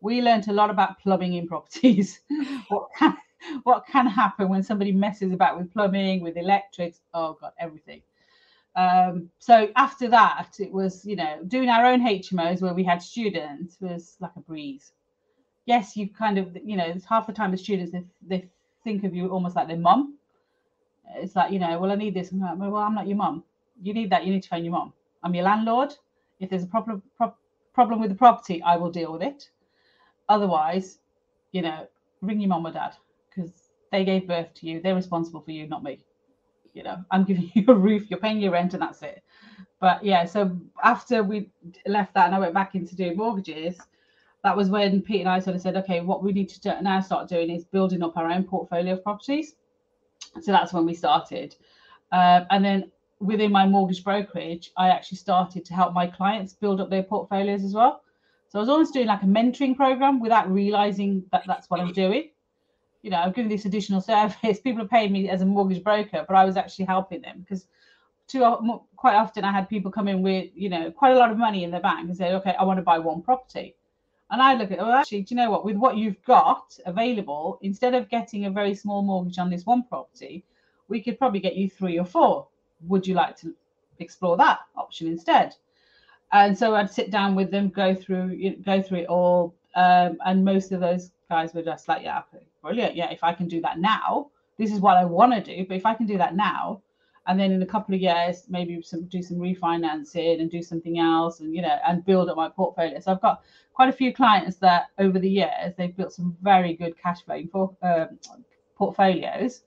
we 0.00 0.22
learned 0.22 0.48
a 0.48 0.52
lot 0.52 0.70
about 0.70 1.00
plumbing 1.00 1.34
in 1.34 1.48
properties. 1.48 2.20
what 2.68 2.88
can 2.96 3.16
what 3.64 3.86
can 3.86 4.06
happen 4.06 4.48
when 4.48 4.62
somebody 4.62 4.92
messes 4.92 5.32
about 5.32 5.58
with 5.58 5.72
plumbing, 5.72 6.22
with 6.22 6.36
electrics? 6.36 7.00
Oh 7.14 7.36
god, 7.40 7.52
everything. 7.58 8.02
Um, 8.76 9.30
so 9.38 9.68
after 9.76 10.08
that, 10.08 10.50
it 10.58 10.72
was 10.72 11.04
you 11.04 11.16
know 11.16 11.40
doing 11.48 11.68
our 11.68 11.84
own 11.86 12.00
HMOs 12.06 12.62
where 12.62 12.74
we 12.74 12.84
had 12.84 13.02
students 13.02 13.76
was 13.80 14.16
like 14.20 14.32
a 14.36 14.40
breeze. 14.40 14.92
Yes, 15.66 15.96
you 15.96 16.08
kind 16.08 16.38
of 16.38 16.56
you 16.64 16.76
know 16.76 16.84
it's 16.86 17.04
half 17.04 17.26
the 17.26 17.32
time 17.32 17.50
the 17.50 17.56
students 17.56 17.92
they, 17.92 18.04
they 18.26 18.48
think 18.84 19.04
of 19.04 19.14
you 19.14 19.28
almost 19.28 19.56
like 19.56 19.68
their 19.68 19.76
mum. 19.76 20.16
It's 21.16 21.34
like 21.34 21.52
you 21.52 21.58
know, 21.58 21.78
well 21.78 21.90
I 21.90 21.96
need 21.96 22.14
this. 22.14 22.30
I'm 22.32 22.40
like, 22.40 22.58
well 22.58 22.76
I'm 22.76 22.94
not 22.94 23.08
your 23.08 23.16
mum. 23.16 23.44
You 23.82 23.94
need 23.94 24.10
that. 24.10 24.24
You 24.24 24.32
need 24.32 24.42
to 24.44 24.48
phone 24.48 24.64
your 24.64 24.72
mum. 24.72 24.92
I'm 25.22 25.34
your 25.34 25.44
landlord. 25.44 25.94
If 26.40 26.50
there's 26.50 26.62
a 26.64 26.68
problem 26.68 27.02
pro- 27.16 27.34
problem 27.74 28.00
with 28.00 28.10
the 28.10 28.16
property, 28.16 28.62
I 28.62 28.76
will 28.76 28.90
deal 28.90 29.12
with 29.12 29.22
it. 29.22 29.50
Otherwise, 30.28 30.98
you 31.52 31.62
know, 31.62 31.86
ring 32.20 32.40
your 32.40 32.48
mom 32.48 32.66
or 32.66 32.72
dad 32.72 32.94
because 33.28 33.50
they 33.90 34.04
gave 34.04 34.26
birth 34.26 34.52
to 34.54 34.66
you. 34.66 34.80
They're 34.80 34.94
responsible 34.94 35.40
for 35.40 35.50
you, 35.50 35.66
not 35.66 35.82
me. 35.82 35.98
You 36.74 36.82
know, 36.82 36.96
I'm 37.10 37.24
giving 37.24 37.50
you 37.54 37.64
a 37.68 37.74
roof, 37.74 38.10
you're 38.10 38.20
paying 38.20 38.40
your 38.40 38.52
rent, 38.52 38.74
and 38.74 38.82
that's 38.82 39.02
it. 39.02 39.22
But 39.80 40.04
yeah, 40.04 40.24
so 40.24 40.56
after 40.82 41.22
we 41.22 41.50
left 41.86 42.14
that 42.14 42.26
and 42.26 42.34
I 42.34 42.38
went 42.38 42.54
back 42.54 42.74
into 42.74 42.96
doing 42.96 43.16
mortgages, 43.16 43.78
that 44.44 44.56
was 44.56 44.68
when 44.68 45.02
Pete 45.02 45.20
and 45.20 45.28
I 45.28 45.40
sort 45.40 45.56
of 45.56 45.62
said, 45.62 45.76
okay, 45.76 46.00
what 46.00 46.22
we 46.22 46.32
need 46.32 46.48
to 46.50 46.60
do, 46.60 46.72
now 46.82 47.00
start 47.00 47.28
doing 47.28 47.50
is 47.50 47.64
building 47.64 48.02
up 48.02 48.16
our 48.16 48.30
own 48.30 48.44
portfolio 48.44 48.94
of 48.94 49.02
properties. 49.02 49.54
So 50.40 50.52
that's 50.52 50.72
when 50.72 50.86
we 50.86 50.94
started. 50.94 51.56
Uh, 52.12 52.44
and 52.50 52.64
then 52.64 52.90
within 53.20 53.50
my 53.50 53.66
mortgage 53.66 54.04
brokerage, 54.04 54.70
I 54.76 54.90
actually 54.90 55.18
started 55.18 55.64
to 55.64 55.74
help 55.74 55.92
my 55.92 56.06
clients 56.06 56.52
build 56.52 56.80
up 56.80 56.90
their 56.90 57.02
portfolios 57.02 57.64
as 57.64 57.74
well. 57.74 58.02
So 58.48 58.58
I 58.58 58.62
was 58.62 58.68
almost 58.68 58.94
doing 58.94 59.06
like 59.06 59.22
a 59.22 59.26
mentoring 59.26 59.76
program 59.76 60.20
without 60.20 60.50
realizing 60.50 61.24
that 61.32 61.44
that's 61.46 61.68
what 61.68 61.80
I'm 61.80 61.92
doing. 61.92 62.30
You 63.02 63.10
know, 63.10 63.18
I'm 63.18 63.32
giving 63.32 63.50
this 63.50 63.66
additional 63.66 64.00
service. 64.00 64.60
People 64.64 64.82
are 64.82 64.88
paying 64.88 65.12
me 65.12 65.28
as 65.28 65.42
a 65.42 65.46
mortgage 65.46 65.84
broker, 65.84 66.24
but 66.26 66.34
I 66.34 66.44
was 66.44 66.56
actually 66.56 66.86
helping 66.86 67.20
them 67.20 67.40
because 67.40 67.66
too 68.26 68.40
quite 68.96 69.14
often 69.14 69.44
I 69.44 69.52
had 69.52 69.68
people 69.68 69.90
come 69.90 70.06
in 70.06 70.20
with 70.20 70.50
you 70.54 70.68
know 70.68 70.90
quite 70.90 71.12
a 71.12 71.18
lot 71.18 71.30
of 71.30 71.38
money 71.38 71.64
in 71.64 71.70
their 71.70 71.80
bank 71.80 72.08
and 72.08 72.16
say, 72.16 72.34
okay, 72.34 72.54
I 72.58 72.64
want 72.64 72.78
to 72.78 72.82
buy 72.82 72.98
one 72.98 73.22
property. 73.22 73.74
And 74.30 74.42
I 74.42 74.54
look 74.54 74.70
at, 74.70 74.78
well, 74.78 74.92
actually, 74.92 75.22
do 75.22 75.34
you 75.34 75.40
know 75.40 75.50
what? 75.50 75.64
With 75.64 75.76
what 75.76 75.96
you've 75.96 76.22
got 76.24 76.78
available, 76.84 77.58
instead 77.62 77.94
of 77.94 78.10
getting 78.10 78.44
a 78.44 78.50
very 78.50 78.74
small 78.74 79.00
mortgage 79.00 79.38
on 79.38 79.48
this 79.48 79.64
one 79.64 79.84
property, 79.84 80.44
we 80.88 81.02
could 81.02 81.18
probably 81.18 81.40
get 81.40 81.56
you 81.56 81.70
three 81.70 81.98
or 81.98 82.04
four. 82.04 82.46
Would 82.88 83.06
you 83.06 83.14
like 83.14 83.36
to 83.38 83.54
explore 83.98 84.36
that 84.36 84.60
option 84.76 85.06
instead? 85.06 85.54
And 86.32 86.56
so 86.56 86.74
I'd 86.74 86.90
sit 86.90 87.10
down 87.10 87.34
with 87.34 87.50
them, 87.50 87.68
go 87.70 87.94
through 87.94 88.54
go 88.64 88.82
through 88.82 88.98
it 88.98 89.06
all, 89.06 89.54
um, 89.74 90.18
and 90.24 90.44
most 90.44 90.72
of 90.72 90.80
those 90.80 91.10
guys 91.30 91.54
were 91.54 91.62
just 91.62 91.88
like, 91.88 92.02
"Yeah, 92.02 92.22
brilliant. 92.62 92.96
Yeah, 92.96 93.10
if 93.10 93.24
I 93.24 93.32
can 93.32 93.48
do 93.48 93.60
that 93.62 93.78
now, 93.78 94.30
this 94.58 94.72
is 94.72 94.80
what 94.80 94.96
I 94.96 95.04
want 95.04 95.32
to 95.32 95.40
do. 95.56 95.66
But 95.66 95.76
if 95.76 95.86
I 95.86 95.94
can 95.94 96.06
do 96.06 96.18
that 96.18 96.34
now, 96.36 96.82
and 97.26 97.38
then 97.38 97.52
in 97.52 97.62
a 97.62 97.66
couple 97.66 97.94
of 97.94 98.00
years, 98.00 98.44
maybe 98.48 98.80
some 98.82 99.04
do 99.04 99.22
some 99.22 99.38
refinancing 99.38 100.40
and 100.40 100.50
do 100.50 100.62
something 100.62 100.98
else, 100.98 101.40
and 101.40 101.54
you 101.54 101.62
know, 101.62 101.78
and 101.86 102.04
build 102.04 102.28
up 102.28 102.36
my 102.36 102.48
portfolio. 102.48 102.98
So 103.00 103.12
I've 103.12 103.22
got 103.22 103.42
quite 103.72 103.88
a 103.88 103.92
few 103.92 104.12
clients 104.12 104.56
that 104.56 104.86
over 104.98 105.18
the 105.18 105.30
years 105.30 105.74
they've 105.76 105.96
built 105.96 106.12
some 106.12 106.36
very 106.42 106.74
good 106.74 106.98
cash 106.98 107.22
flow 107.22 107.42
for 107.52 107.76
um, 107.82 108.18
portfolios 108.76 109.62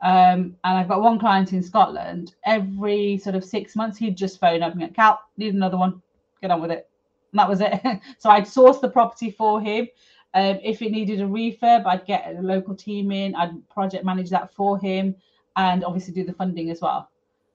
um, 0.00 0.56
and 0.64 0.78
I've 0.78 0.88
got 0.88 1.02
one 1.02 1.18
client 1.18 1.52
in 1.52 1.62
Scotland. 1.62 2.34
Every 2.44 3.18
sort 3.18 3.34
of 3.34 3.44
six 3.44 3.74
months, 3.74 3.98
he'd 3.98 4.16
just 4.16 4.38
phone 4.38 4.62
up 4.62 4.72
and 4.72 4.80
go, 4.80 4.88
Kal, 4.88 5.20
need 5.36 5.54
another 5.54 5.76
one. 5.76 6.02
Get 6.40 6.50
on 6.50 6.60
with 6.60 6.70
it. 6.70 6.88
And 7.32 7.38
that 7.40 7.48
was 7.48 7.60
it. 7.60 7.80
so 8.18 8.30
I'd 8.30 8.46
source 8.46 8.78
the 8.78 8.88
property 8.88 9.30
for 9.30 9.60
him. 9.60 9.88
Um, 10.34 10.58
if 10.62 10.82
it 10.82 10.92
needed 10.92 11.20
a 11.20 11.24
refurb, 11.24 11.86
I'd 11.86 12.06
get 12.06 12.36
a 12.36 12.40
local 12.42 12.74
team 12.74 13.10
in. 13.10 13.34
I'd 13.34 13.68
project 13.68 14.04
manage 14.04 14.30
that 14.30 14.54
for 14.54 14.78
him, 14.78 15.16
and 15.56 15.84
obviously 15.84 16.14
do 16.14 16.24
the 16.24 16.34
funding 16.34 16.70
as 16.70 16.80
well. 16.80 17.10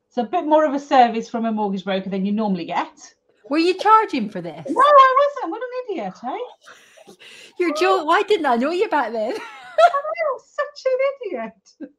So 0.10 0.24
a 0.24 0.26
bit 0.26 0.46
more 0.46 0.66
of 0.66 0.74
a 0.74 0.80
service 0.80 1.30
from 1.30 1.46
a 1.46 1.52
mortgage 1.52 1.86
broker 1.86 2.10
than 2.10 2.26
you 2.26 2.32
normally 2.32 2.66
get. 2.66 3.16
Were 3.50 3.58
you 3.58 3.76
charging 3.76 4.30
for 4.30 4.42
this? 4.42 4.66
No, 4.68 4.82
I 4.82 5.28
wasn't. 5.36 5.52
What 5.52 5.62
an 5.62 5.96
idiot, 5.96 6.14
eh? 6.24 7.14
You're 7.60 7.74
joking. 7.74 8.08
Why 8.08 8.24
didn't 8.24 8.46
I 8.46 8.56
know 8.56 8.72
you 8.72 8.90
back 8.90 9.12
then? 9.12 9.34
I 9.38 10.34
was 10.34 10.46
such 10.48 10.92
an 10.92 11.00
idiot. 11.32 11.94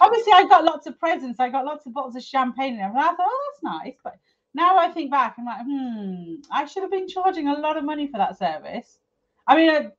Obviously, 0.00 0.32
I 0.32 0.46
got 0.48 0.64
lots 0.64 0.86
of 0.86 0.98
presents. 0.98 1.40
I 1.40 1.48
got 1.48 1.64
lots 1.64 1.86
of 1.86 1.94
bottles 1.94 2.16
of 2.16 2.22
champagne 2.22 2.74
and 2.74 2.82
everything. 2.82 3.02
I 3.02 3.14
thought, 3.14 3.18
oh, 3.20 3.52
that's 3.52 3.62
nice. 3.62 3.96
But 4.02 4.16
now 4.54 4.78
I 4.78 4.88
think 4.88 5.10
back, 5.10 5.36
I'm 5.38 5.44
like, 5.44 5.62
hmm, 5.64 6.34
I 6.50 6.64
should 6.64 6.82
have 6.82 6.90
been 6.90 7.08
charging 7.08 7.48
a 7.48 7.58
lot 7.58 7.76
of 7.76 7.84
money 7.84 8.06
for 8.06 8.18
that 8.18 8.38
service. 8.38 8.98
I 9.46 9.56
mean, 9.56 9.92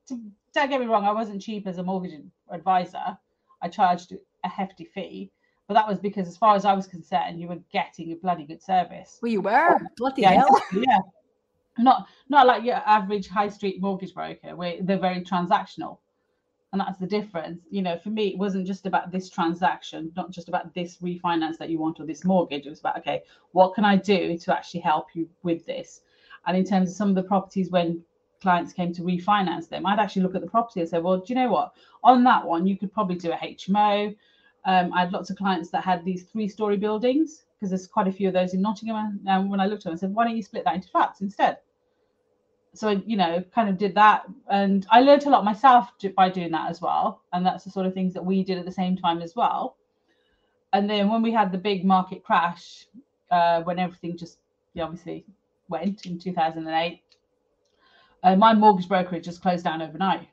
don't 0.54 0.70
get 0.70 0.80
me 0.80 0.86
wrong, 0.86 1.04
I 1.04 1.12
wasn't 1.12 1.42
cheap 1.42 1.66
as 1.66 1.78
a 1.78 1.82
mortgage 1.82 2.18
advisor. 2.50 3.18
I 3.62 3.68
charged 3.68 4.14
a 4.44 4.48
hefty 4.48 4.84
fee, 4.84 5.30
but 5.68 5.74
that 5.74 5.88
was 5.88 5.98
because, 5.98 6.28
as 6.28 6.36
far 6.36 6.56
as 6.56 6.64
I 6.64 6.72
was 6.72 6.86
concerned, 6.86 7.40
you 7.40 7.48
were 7.48 7.58
getting 7.72 8.12
a 8.12 8.16
bloody 8.16 8.44
good 8.44 8.62
service. 8.62 9.18
Well, 9.22 9.32
you 9.32 9.40
were 9.40 9.78
bloody 9.96 10.22
yeah, 10.22 10.32
hell. 10.32 10.62
yeah. 10.72 10.98
Not 11.78 12.06
not 12.30 12.46
like 12.46 12.64
your 12.64 12.76
average 12.86 13.28
high 13.28 13.50
street 13.50 13.82
mortgage 13.82 14.14
broker 14.14 14.56
where 14.56 14.76
they're 14.80 14.98
very 14.98 15.20
transactional. 15.22 15.98
And 16.76 16.86
that's 16.86 16.98
the 16.98 17.06
difference. 17.06 17.62
You 17.70 17.80
know, 17.80 17.96
for 17.96 18.10
me, 18.10 18.28
it 18.28 18.36
wasn't 18.36 18.66
just 18.66 18.84
about 18.84 19.10
this 19.10 19.30
transaction, 19.30 20.12
not 20.14 20.30
just 20.30 20.48
about 20.48 20.74
this 20.74 20.98
refinance 20.98 21.56
that 21.56 21.70
you 21.70 21.78
want 21.78 21.98
or 22.00 22.04
this 22.04 22.22
mortgage. 22.22 22.66
It 22.66 22.68
was 22.68 22.80
about, 22.80 22.98
okay, 22.98 23.22
what 23.52 23.74
can 23.74 23.86
I 23.86 23.96
do 23.96 24.36
to 24.36 24.54
actually 24.54 24.80
help 24.80 25.06
you 25.14 25.26
with 25.42 25.64
this? 25.64 26.02
And 26.46 26.54
in 26.54 26.66
terms 26.66 26.90
of 26.90 26.96
some 26.96 27.08
of 27.08 27.14
the 27.14 27.22
properties, 27.22 27.70
when 27.70 28.02
clients 28.42 28.74
came 28.74 28.92
to 28.92 29.00
refinance 29.00 29.70
them, 29.70 29.86
I'd 29.86 29.98
actually 29.98 30.20
look 30.20 30.34
at 30.34 30.42
the 30.42 30.50
property 30.50 30.80
and 30.80 30.88
say, 30.90 30.98
well, 30.98 31.16
do 31.16 31.24
you 31.28 31.34
know 31.34 31.48
what? 31.50 31.72
On 32.04 32.22
that 32.24 32.44
one, 32.44 32.66
you 32.66 32.76
could 32.76 32.92
probably 32.92 33.16
do 33.16 33.32
a 33.32 33.36
HMO. 33.36 34.14
Um, 34.66 34.92
I 34.92 35.00
had 35.00 35.12
lots 35.12 35.30
of 35.30 35.38
clients 35.38 35.70
that 35.70 35.82
had 35.82 36.04
these 36.04 36.24
three 36.24 36.46
story 36.46 36.76
buildings 36.76 37.46
because 37.54 37.70
there's 37.70 37.86
quite 37.86 38.06
a 38.06 38.12
few 38.12 38.28
of 38.28 38.34
those 38.34 38.52
in 38.52 38.60
Nottingham. 38.60 39.20
And 39.26 39.48
when 39.48 39.60
I 39.60 39.66
looked 39.66 39.80
at 39.80 39.84
them, 39.84 39.94
I 39.94 39.96
said, 39.96 40.14
why 40.14 40.26
don't 40.26 40.36
you 40.36 40.42
split 40.42 40.64
that 40.64 40.74
into 40.74 40.88
flats 40.88 41.22
instead? 41.22 41.56
So, 42.76 43.02
you 43.06 43.16
know, 43.16 43.42
kind 43.54 43.68
of 43.68 43.78
did 43.78 43.94
that. 43.94 44.26
And 44.50 44.86
I 44.90 45.00
learned 45.00 45.26
a 45.26 45.30
lot 45.30 45.44
myself 45.44 45.90
by 46.16 46.28
doing 46.28 46.50
that 46.52 46.70
as 46.70 46.80
well. 46.80 47.22
And 47.32 47.44
that's 47.44 47.64
the 47.64 47.70
sort 47.70 47.86
of 47.86 47.94
things 47.94 48.14
that 48.14 48.24
we 48.24 48.44
did 48.44 48.58
at 48.58 48.64
the 48.64 48.72
same 48.72 48.96
time 48.96 49.22
as 49.22 49.34
well. 49.34 49.76
And 50.72 50.88
then 50.90 51.08
when 51.08 51.22
we 51.22 51.32
had 51.32 51.52
the 51.52 51.58
big 51.58 51.84
market 51.84 52.22
crash, 52.22 52.86
uh, 53.30 53.62
when 53.62 53.78
everything 53.78 54.16
just 54.16 54.38
obviously 54.78 55.24
went 55.68 56.06
in 56.06 56.18
2008, 56.18 57.02
uh, 58.22 58.36
my 58.36 58.52
mortgage 58.52 58.88
brokerage 58.88 59.24
just 59.24 59.40
closed 59.40 59.64
down 59.64 59.82
overnight 59.82 60.28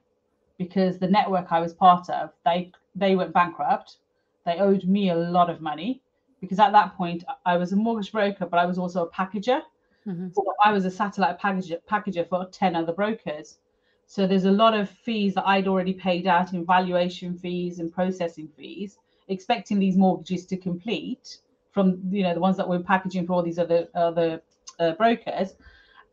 because 0.58 0.98
the 0.98 1.08
network 1.08 1.52
I 1.52 1.60
was 1.60 1.74
part 1.74 2.10
of, 2.10 2.32
they 2.46 2.72
they 2.96 3.16
went 3.16 3.34
bankrupt. 3.34 3.98
They 4.46 4.58
owed 4.60 4.84
me 4.86 5.10
a 5.10 5.16
lot 5.16 5.50
of 5.50 5.62
money 5.62 6.02
because 6.42 6.60
at 6.60 6.72
that 6.74 6.96
point 6.96 7.24
I 7.46 7.58
was 7.58 7.72
a 7.72 7.76
mortgage 7.76 8.12
broker, 8.12 8.46
but 8.46 8.60
I 8.60 8.66
was 8.66 8.78
also 8.78 9.06
a 9.06 9.10
packager. 9.10 9.62
Mm-hmm. 10.08 10.28
I 10.64 10.72
was 10.72 10.86
a 10.86 10.92
satellite 10.92 11.40
packager, 11.40 11.80
packager 11.90 12.28
for 12.28 12.46
10 12.46 12.76
other 12.76 12.94
brokers. 12.94 13.58
So 14.06 14.28
there's 14.28 14.46
a 14.46 14.52
lot 14.52 14.74
of 14.74 14.90
fees 14.90 15.34
that 15.36 15.48
I'd 15.48 15.68
already 15.68 15.94
paid 15.94 16.28
out 16.28 16.54
in 16.54 16.66
valuation 16.66 17.38
fees 17.38 17.80
and 17.80 17.92
processing 17.92 18.50
fees, 18.56 18.98
expecting 19.28 19.80
these 19.80 19.98
mortgages 19.98 20.46
to 20.48 20.58
complete 20.58 21.38
from 21.72 22.00
you 22.12 22.22
know 22.22 22.34
the 22.34 22.40
ones 22.40 22.56
that 22.58 22.70
we're 22.70 22.80
packaging 22.80 23.26
for 23.26 23.34
all 23.34 23.42
these 23.42 23.58
other 23.58 23.88
other 23.96 24.42
uh, 24.80 24.92
brokers. 24.92 25.56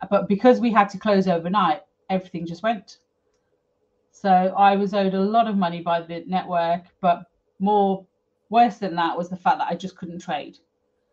But 0.09 0.29
because 0.29 0.61
we 0.61 0.73
had 0.73 0.89
to 0.91 0.99
close 0.99 1.29
overnight, 1.29 1.83
everything 2.09 2.47
just 2.47 2.63
went. 2.63 2.99
So 4.13 4.31
I 4.31 4.77
was 4.77 4.95
owed 4.95 5.15
a 5.15 5.21
lot 5.21 5.47
of 5.47 5.57
money 5.57 5.83
by 5.83 6.01
the 6.01 6.25
network, 6.27 6.85
but 7.01 7.27
more 7.59 8.07
worse 8.49 8.79
than 8.79 8.95
that 8.97 9.17
was 9.17 9.29
the 9.29 9.37
fact 9.37 9.59
that 9.59 9.69
I 9.69 9.75
just 9.75 9.97
couldn't 9.97 10.21
trade 10.21 10.59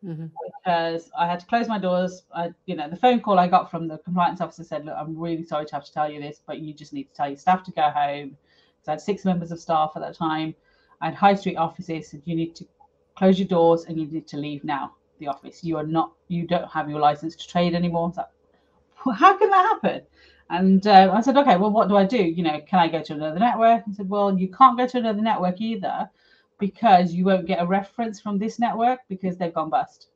mm-hmm. 0.07 0.27
because 0.63 1.11
I 1.17 1.27
had 1.27 1.39
to 1.41 1.45
close 1.45 1.67
my 1.67 1.77
doors. 1.77 2.23
I, 2.33 2.51
you 2.65 2.75
know, 2.75 2.89
the 2.89 2.95
phone 2.95 3.19
call 3.19 3.37
I 3.37 3.47
got 3.47 3.69
from 3.69 3.87
the 3.87 3.97
compliance 3.99 4.41
officer 4.41 4.63
said, 4.63 4.85
"Look, 4.85 4.95
I'm 4.97 5.17
really 5.17 5.43
sorry 5.43 5.65
to 5.65 5.75
have 5.75 5.85
to 5.85 5.93
tell 5.93 6.09
you 6.11 6.21
this, 6.21 6.41
but 6.45 6.59
you 6.59 6.73
just 6.73 6.93
need 6.93 7.09
to 7.09 7.13
tell 7.13 7.27
your 7.27 7.37
staff 7.37 7.63
to 7.65 7.71
go 7.71 7.89
home." 7.89 8.37
Because 8.77 8.87
I 8.87 8.91
had 8.91 9.01
six 9.01 9.25
members 9.25 9.51
of 9.51 9.59
staff 9.59 9.91
at 9.95 10.01
that 10.01 10.15
time. 10.15 10.55
I 11.01 11.07
had 11.07 11.15
high 11.15 11.35
street 11.35 11.57
offices, 11.57 12.13
and 12.13 12.21
you 12.25 12.35
need 12.35 12.55
to 12.55 12.65
close 13.17 13.39
your 13.39 13.47
doors 13.47 13.85
and 13.85 13.99
you 13.99 14.05
need 14.05 14.27
to 14.27 14.37
leave 14.37 14.63
now 14.63 14.93
the 15.19 15.27
office. 15.27 15.63
You 15.63 15.77
are 15.77 15.85
not, 15.85 16.13
you 16.27 16.45
don't 16.45 16.69
have 16.69 16.89
your 16.89 16.99
license 16.99 17.35
to 17.35 17.47
trade 17.47 17.73
anymore. 17.73 18.13
So, 18.13 18.23
how 19.11 19.37
can 19.37 19.49
that 19.49 19.65
happen? 19.65 20.01
And 20.49 20.87
uh, 20.87 21.11
I 21.13 21.21
said, 21.21 21.35
okay, 21.37 21.57
well, 21.57 21.71
what 21.71 21.89
do 21.89 21.97
I 21.97 22.05
do? 22.05 22.23
You 22.23 22.43
know, 22.43 22.61
can 22.61 22.79
I 22.79 22.87
go 22.87 23.01
to 23.01 23.13
another 23.13 23.39
network? 23.39 23.83
I 23.87 23.91
said, 23.93 24.07
well, 24.07 24.37
you 24.37 24.47
can't 24.47 24.77
go 24.77 24.87
to 24.87 24.97
another 24.97 25.21
network 25.21 25.59
either 25.59 26.09
because 26.59 27.13
you 27.13 27.25
won't 27.25 27.45
get 27.45 27.61
a 27.61 27.65
reference 27.65 28.19
from 28.19 28.37
this 28.37 28.59
network 28.59 28.99
because 29.09 29.37
they've 29.37 29.53
gone 29.53 29.69
bust. 29.69 30.07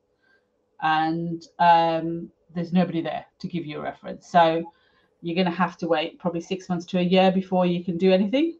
And 0.80 1.46
um, 1.58 2.30
there's 2.54 2.72
nobody 2.72 3.00
there 3.00 3.24
to 3.38 3.48
give 3.48 3.64
you 3.64 3.78
a 3.78 3.82
reference. 3.82 4.28
So 4.28 4.72
you're 5.20 5.36
going 5.36 5.46
to 5.46 5.56
have 5.56 5.76
to 5.78 5.88
wait 5.88 6.18
probably 6.18 6.40
six 6.40 6.68
months 6.68 6.84
to 6.86 6.98
a 6.98 7.02
year 7.02 7.30
before 7.30 7.64
you 7.66 7.84
can 7.84 7.96
do 7.96 8.12
anything. 8.12 8.58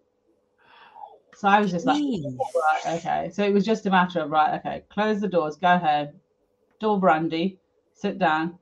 So 1.34 1.48
I 1.48 1.60
was 1.60 1.72
just 1.72 1.86
like, 1.86 2.00
right, 2.00 2.98
okay. 2.98 3.30
So 3.32 3.42
it 3.42 3.52
was 3.52 3.64
just 3.64 3.86
a 3.86 3.90
matter 3.90 4.20
of, 4.20 4.30
right, 4.30 4.60
okay, 4.60 4.84
close 4.90 5.20
the 5.20 5.28
doors, 5.28 5.56
go 5.56 5.78
home, 5.78 6.10
door 6.78 7.00
brandy, 7.00 7.58
sit 7.94 8.18
down 8.18 8.58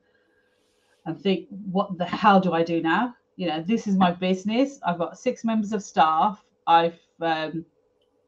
and 1.05 1.19
think, 1.19 1.47
what 1.71 1.97
the 1.97 2.05
hell 2.05 2.39
do 2.39 2.53
I 2.53 2.63
do 2.63 2.81
now? 2.81 3.15
You 3.35 3.47
know, 3.47 3.61
this 3.61 3.87
is 3.87 3.95
my 3.97 4.11
business. 4.11 4.79
I've 4.85 4.97
got 4.97 5.19
six 5.19 5.43
members 5.43 5.73
of 5.73 5.83
staff. 5.83 6.43
I've 6.65 6.99
um, 7.19 7.65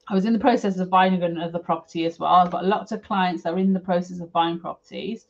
I 0.07 0.13
was 0.13 0.25
in 0.25 0.33
the 0.33 0.39
process 0.39 0.77
of 0.79 0.89
buying 0.89 1.21
another 1.23 1.59
property 1.59 2.05
as 2.05 2.19
well. 2.19 2.33
I've 2.33 2.51
got 2.51 2.65
lots 2.65 2.91
of 2.91 3.03
clients 3.03 3.43
that 3.43 3.53
are 3.53 3.59
in 3.59 3.73
the 3.73 3.79
process 3.79 4.19
of 4.19 4.33
buying 4.33 4.59
properties. 4.59 5.27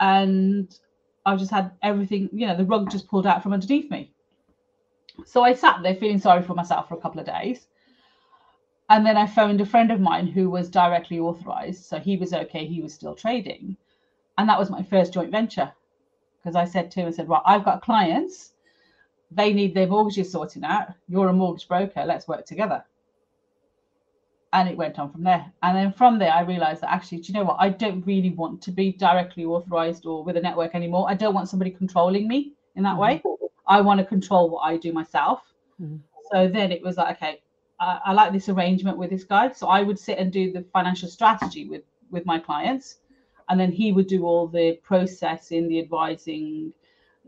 And 0.00 0.74
I've 1.26 1.38
just 1.38 1.50
had 1.50 1.72
everything, 1.82 2.30
you 2.32 2.46
know, 2.46 2.56
the 2.56 2.64
rug 2.64 2.90
just 2.90 3.08
pulled 3.08 3.26
out 3.26 3.42
from 3.42 3.52
underneath 3.52 3.90
me. 3.90 4.12
So 5.26 5.42
I 5.42 5.52
sat 5.52 5.82
there 5.82 5.94
feeling 5.94 6.18
sorry 6.18 6.42
for 6.42 6.54
myself 6.54 6.88
for 6.88 6.94
a 6.94 7.00
couple 7.00 7.20
of 7.20 7.26
days. 7.26 7.66
And 8.88 9.04
then 9.04 9.18
I 9.18 9.26
phoned 9.26 9.60
a 9.60 9.66
friend 9.66 9.90
of 9.90 10.00
mine 10.00 10.28
who 10.28 10.48
was 10.48 10.70
directly 10.70 11.18
authorized. 11.18 11.84
So 11.84 11.98
he 11.98 12.16
was 12.16 12.32
okay, 12.32 12.64
he 12.64 12.80
was 12.80 12.94
still 12.94 13.14
trading. 13.14 13.76
And 14.38 14.48
that 14.48 14.58
was 14.58 14.70
my 14.70 14.82
first 14.82 15.12
joint 15.12 15.30
venture. 15.30 15.70
Because 16.38 16.56
I 16.56 16.64
said 16.64 16.90
to 16.92 17.00
him, 17.00 17.08
I 17.08 17.10
said, 17.10 17.28
Well, 17.28 17.42
I've 17.44 17.64
got 17.64 17.82
clients, 17.82 18.52
they 19.30 19.52
need 19.52 19.74
their 19.74 19.88
mortgages 19.88 20.32
sorted 20.32 20.64
out. 20.64 20.88
You're 21.06 21.28
a 21.28 21.32
mortgage 21.34 21.68
broker, 21.68 22.04
let's 22.06 22.28
work 22.28 22.46
together 22.46 22.84
and 24.52 24.68
it 24.68 24.76
went 24.76 24.98
on 24.98 25.10
from 25.12 25.24
there. 25.24 25.52
And 25.62 25.76
then 25.76 25.92
from 25.92 26.18
there, 26.18 26.32
I 26.32 26.40
realized 26.40 26.80
that 26.80 26.90
actually, 26.90 27.18
do 27.18 27.32
you 27.32 27.38
know 27.38 27.44
what? 27.44 27.56
I 27.58 27.68
don't 27.68 28.04
really 28.06 28.30
want 28.30 28.62
to 28.62 28.70
be 28.70 28.92
directly 28.92 29.44
authorized 29.44 30.06
or 30.06 30.24
with 30.24 30.36
a 30.36 30.40
network 30.40 30.74
anymore. 30.74 31.06
I 31.08 31.14
don't 31.14 31.34
want 31.34 31.48
somebody 31.48 31.70
controlling 31.70 32.26
me 32.26 32.52
in 32.76 32.82
that 32.84 32.96
mm-hmm. 32.96 33.00
way. 33.00 33.22
I 33.66 33.80
want 33.82 34.00
to 34.00 34.06
control 34.06 34.48
what 34.48 34.60
I 34.60 34.78
do 34.78 34.92
myself. 34.92 35.42
Mm-hmm. 35.80 35.96
So 36.32 36.48
then 36.48 36.72
it 36.72 36.82
was 36.82 36.96
like, 36.96 37.16
okay, 37.16 37.42
I, 37.78 38.00
I, 38.06 38.12
like 38.12 38.32
this 38.32 38.48
arrangement 38.48 38.96
with 38.96 39.10
this 39.10 39.24
guy. 39.24 39.52
So 39.52 39.68
I 39.68 39.82
would 39.82 39.98
sit 39.98 40.18
and 40.18 40.32
do 40.32 40.50
the 40.52 40.64
financial 40.72 41.08
strategy 41.08 41.68
with 41.68 41.82
with 42.10 42.24
my 42.24 42.38
clients, 42.38 43.00
and 43.50 43.60
then 43.60 43.70
he 43.70 43.92
would 43.92 44.06
do 44.06 44.24
all 44.24 44.46
the 44.46 44.78
processing, 44.82 45.68
the 45.68 45.78
advising, 45.78 46.72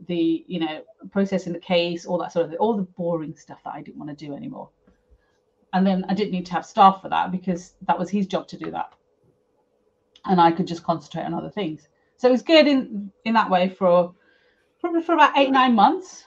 the 0.08 0.44
you 0.46 0.60
know 0.60 0.82
processing 1.10 1.52
the 1.52 1.58
case, 1.58 2.06
all 2.06 2.18
that 2.18 2.32
sort 2.32 2.44
of 2.44 2.50
thing, 2.50 2.58
all 2.58 2.76
the 2.76 2.82
boring 2.82 3.36
stuff 3.36 3.58
that 3.64 3.74
I 3.74 3.82
didn't 3.82 3.98
want 3.98 4.16
to 4.18 4.26
do 4.26 4.34
anymore 4.34 4.70
and 5.72 5.86
then 5.86 6.04
I 6.08 6.14
didn't 6.14 6.32
need 6.32 6.46
to 6.46 6.52
have 6.52 6.66
staff 6.66 7.02
for 7.02 7.08
that 7.08 7.30
because 7.30 7.74
that 7.86 7.98
was 7.98 8.10
his 8.10 8.26
job 8.26 8.48
to 8.48 8.56
do 8.56 8.70
that, 8.70 8.92
and 10.26 10.40
I 10.40 10.52
could 10.52 10.66
just 10.66 10.82
concentrate 10.82 11.24
on 11.24 11.34
other 11.34 11.50
things. 11.50 11.88
So 12.16 12.28
it 12.28 12.32
was 12.32 12.42
good 12.42 12.66
in 12.66 13.10
in 13.24 13.34
that 13.34 13.50
way 13.50 13.68
for 13.68 14.14
probably 14.80 15.02
for 15.02 15.14
about 15.14 15.36
eight 15.36 15.50
nine 15.50 15.74
months, 15.74 16.24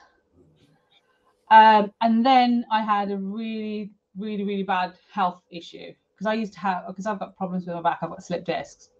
um, 1.50 1.92
and 2.00 2.24
then 2.24 2.64
I 2.70 2.82
had 2.82 3.10
a 3.10 3.16
really 3.16 3.92
really 4.16 4.44
really 4.44 4.62
bad 4.62 4.94
health 5.12 5.42
issue 5.50 5.92
because 6.12 6.26
I 6.26 6.34
used 6.34 6.52
to 6.54 6.60
have 6.60 6.86
because 6.86 7.06
I've 7.06 7.18
got 7.18 7.36
problems 7.36 7.66
with 7.66 7.74
my 7.74 7.82
back. 7.82 7.98
I've 8.02 8.10
got 8.10 8.22
slip 8.22 8.44
discs, 8.44 8.90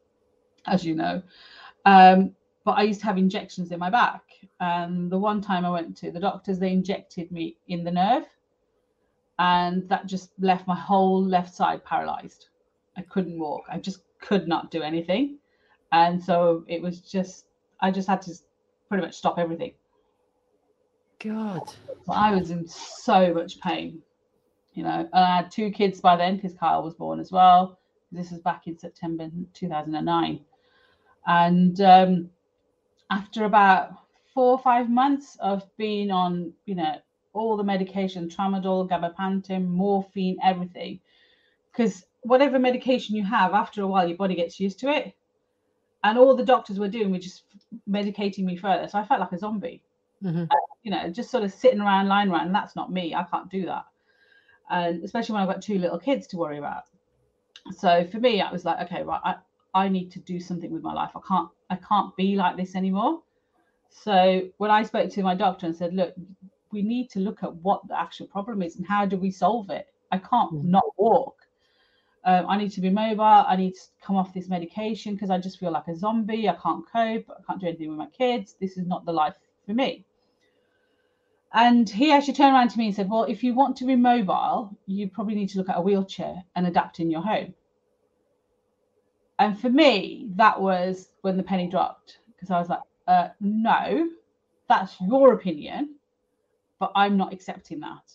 as 0.66 0.85
you 0.85 0.94
know. 0.94 1.22
Um, 1.85 2.35
but 2.64 2.78
I 2.78 2.83
used 2.83 3.00
to 3.00 3.07
have 3.07 3.18
injections 3.18 3.70
in 3.72 3.78
my 3.78 3.90
back. 3.90 4.22
And 4.61 5.11
the 5.11 5.18
one 5.18 5.40
time 5.40 5.64
I 5.64 5.70
went 5.70 5.96
to 5.98 6.11
the 6.11 6.20
doctors, 6.20 6.59
they 6.59 6.72
injected 6.72 7.30
me 7.30 7.59
in 7.68 7.85
the 7.85 7.90
nerve 7.90 8.24
and 9.38 9.88
that 9.88 10.06
just 10.06 10.30
left 10.38 10.66
my 10.66 10.78
whole 10.78 11.24
left 11.24 11.54
side 11.54 11.84
paralyzed. 11.84 12.48
I 12.96 13.02
couldn't 13.02 13.38
walk. 13.38 13.64
I 13.68 13.78
just 13.78 14.02
could 14.20 14.46
not 14.46 14.70
do 14.70 14.82
anything. 14.82 15.38
And 15.92 16.22
so 16.22 16.64
it 16.68 16.80
was 16.80 17.00
just, 17.00 17.46
I 17.80 17.90
just 17.90 18.08
had 18.08 18.22
to 18.22 18.34
pretty 18.88 19.04
much 19.04 19.14
stop 19.14 19.38
everything. 19.38 19.72
God. 21.18 21.72
I 22.08 22.34
was 22.34 22.50
in 22.50 22.66
so 22.68 23.32
much 23.32 23.60
pain, 23.60 24.02
you 24.74 24.82
know. 24.82 25.08
And 25.12 25.24
I 25.24 25.36
had 25.36 25.50
two 25.50 25.70
kids 25.70 26.00
by 26.00 26.16
then 26.16 26.36
because 26.36 26.54
Kyle 26.54 26.82
was 26.82 26.94
born 26.94 27.18
as 27.18 27.32
well. 27.32 27.78
This 28.12 28.30
was 28.30 28.40
back 28.40 28.66
in 28.66 28.78
September 28.78 29.30
2009. 29.54 30.40
And 31.26 31.80
um, 31.80 32.30
after 33.10 33.44
about 33.44 33.92
four 34.32 34.52
or 34.52 34.58
five 34.58 34.90
months 34.90 35.36
of 35.40 35.64
being 35.76 36.10
on, 36.10 36.52
you 36.66 36.74
know, 36.74 36.96
all 37.34 37.56
the 37.56 37.64
medication, 37.64 38.28
tramadol, 38.28 38.88
gabapentin, 38.88 39.68
morphine, 39.68 40.38
everything. 40.42 41.00
Because 41.70 42.06
whatever 42.22 42.58
medication 42.58 43.16
you 43.16 43.24
have, 43.24 43.52
after 43.52 43.82
a 43.82 43.86
while, 43.86 44.08
your 44.08 44.16
body 44.16 44.34
gets 44.34 44.58
used 44.58 44.78
to 44.80 44.88
it. 44.88 45.14
And 46.02 46.18
all 46.18 46.36
the 46.36 46.44
doctors 46.44 46.78
were 46.78 46.88
doing 46.88 47.10
were 47.10 47.18
just 47.18 47.42
medicating 47.88 48.44
me 48.44 48.56
further. 48.56 48.88
So 48.88 48.98
I 48.98 49.04
felt 49.04 49.20
like 49.20 49.32
a 49.32 49.38
zombie. 49.38 49.82
Mm-hmm. 50.22 50.44
Uh, 50.44 50.56
you 50.82 50.90
know, 50.90 51.10
just 51.10 51.30
sort 51.30 51.44
of 51.44 51.52
sitting 51.52 51.80
around, 51.80 52.08
lying 52.08 52.30
around. 52.30 52.46
And 52.46 52.54
that's 52.54 52.76
not 52.76 52.92
me. 52.92 53.14
I 53.14 53.24
can't 53.24 53.50
do 53.50 53.66
that. 53.66 53.84
And 54.70 55.02
especially 55.04 55.34
when 55.34 55.42
I've 55.42 55.48
got 55.48 55.62
two 55.62 55.78
little 55.78 55.98
kids 55.98 56.26
to 56.28 56.36
worry 56.36 56.58
about. 56.58 56.84
So 57.72 58.06
for 58.06 58.18
me, 58.18 58.40
I 58.40 58.52
was 58.52 58.64
like, 58.64 58.80
okay, 58.86 59.02
right, 59.02 59.20
I, 59.24 59.34
I 59.74 59.88
need 59.88 60.10
to 60.12 60.20
do 60.20 60.38
something 60.38 60.70
with 60.70 60.82
my 60.82 60.92
life. 60.92 61.10
I 61.16 61.20
can't 61.26 61.48
I 61.70 61.76
can't 61.76 62.14
be 62.16 62.36
like 62.36 62.56
this 62.56 62.76
anymore. 62.76 63.22
So 63.90 64.42
when 64.58 64.70
I 64.70 64.82
spoke 64.82 65.10
to 65.10 65.22
my 65.22 65.34
doctor 65.34 65.66
and 65.66 65.74
said, 65.74 65.94
look, 65.94 66.14
we 66.74 66.82
need 66.82 67.08
to 67.10 67.20
look 67.20 67.42
at 67.42 67.54
what 67.56 67.87
the 67.88 67.98
actual 67.98 68.26
problem 68.26 68.62
is 68.62 68.76
and 68.76 68.87
how 68.87 69.06
do 69.06 69.16
we 69.16 69.30
solve 69.30 69.70
it. 69.70 69.87
I 70.12 70.18
can't 70.18 70.52
Mm. 70.52 70.64
not 70.64 70.84
walk. 70.98 71.37
Um, 72.24 72.46
I 72.48 72.56
need 72.56 72.72
to 72.72 72.80
be 72.80 72.90
mobile. 72.90 73.44
I 73.52 73.56
need 73.56 73.74
to 73.74 73.80
come 74.02 74.16
off 74.16 74.34
this 74.34 74.48
medication 74.48 75.14
because 75.14 75.30
I 75.30 75.38
just 75.38 75.58
feel 75.58 75.70
like 75.72 75.88
a 75.88 75.96
zombie. 75.96 76.48
I 76.48 76.54
can't 76.54 76.84
cope. 76.90 77.30
I 77.30 77.42
can't 77.46 77.60
do 77.60 77.66
anything 77.68 77.88
with 77.90 77.98
my 77.98 78.06
kids. 78.08 78.54
This 78.60 78.76
is 78.78 78.87
not 78.87 79.04
the 79.04 79.12
life 79.12 79.37
for 79.66 79.74
me. 79.74 80.04
And 81.52 81.88
he 81.88 82.10
actually 82.10 82.34
turned 82.34 82.54
around 82.54 82.70
to 82.70 82.78
me 82.78 82.87
and 82.87 82.94
said, 82.94 83.08
Well, 83.08 83.24
if 83.24 83.44
you 83.44 83.54
want 83.54 83.76
to 83.76 83.84
be 83.84 83.94
mobile, 83.96 84.76
you 84.87 85.08
probably 85.08 85.37
need 85.37 85.50
to 85.50 85.58
look 85.58 85.68
at 85.68 85.78
a 85.78 85.82
wheelchair 85.82 86.44
and 86.56 86.66
adapt 86.66 86.98
in 87.00 87.10
your 87.10 87.22
home. 87.22 87.54
And 89.38 89.58
for 89.58 89.68
me, 89.70 90.28
that 90.37 90.60
was 90.60 91.10
when 91.22 91.37
the 91.37 91.42
penny 91.42 91.68
dropped 91.68 92.18
because 92.28 92.50
I 92.50 92.58
was 92.58 92.68
like, 92.68 92.82
uh, 93.06 93.28
No, 93.40 94.08
that's 94.68 95.00
your 95.00 95.34
opinion, 95.34 95.96
but 96.78 96.92
I'm 96.94 97.16
not 97.16 97.32
accepting 97.32 97.80
that. 97.80 98.12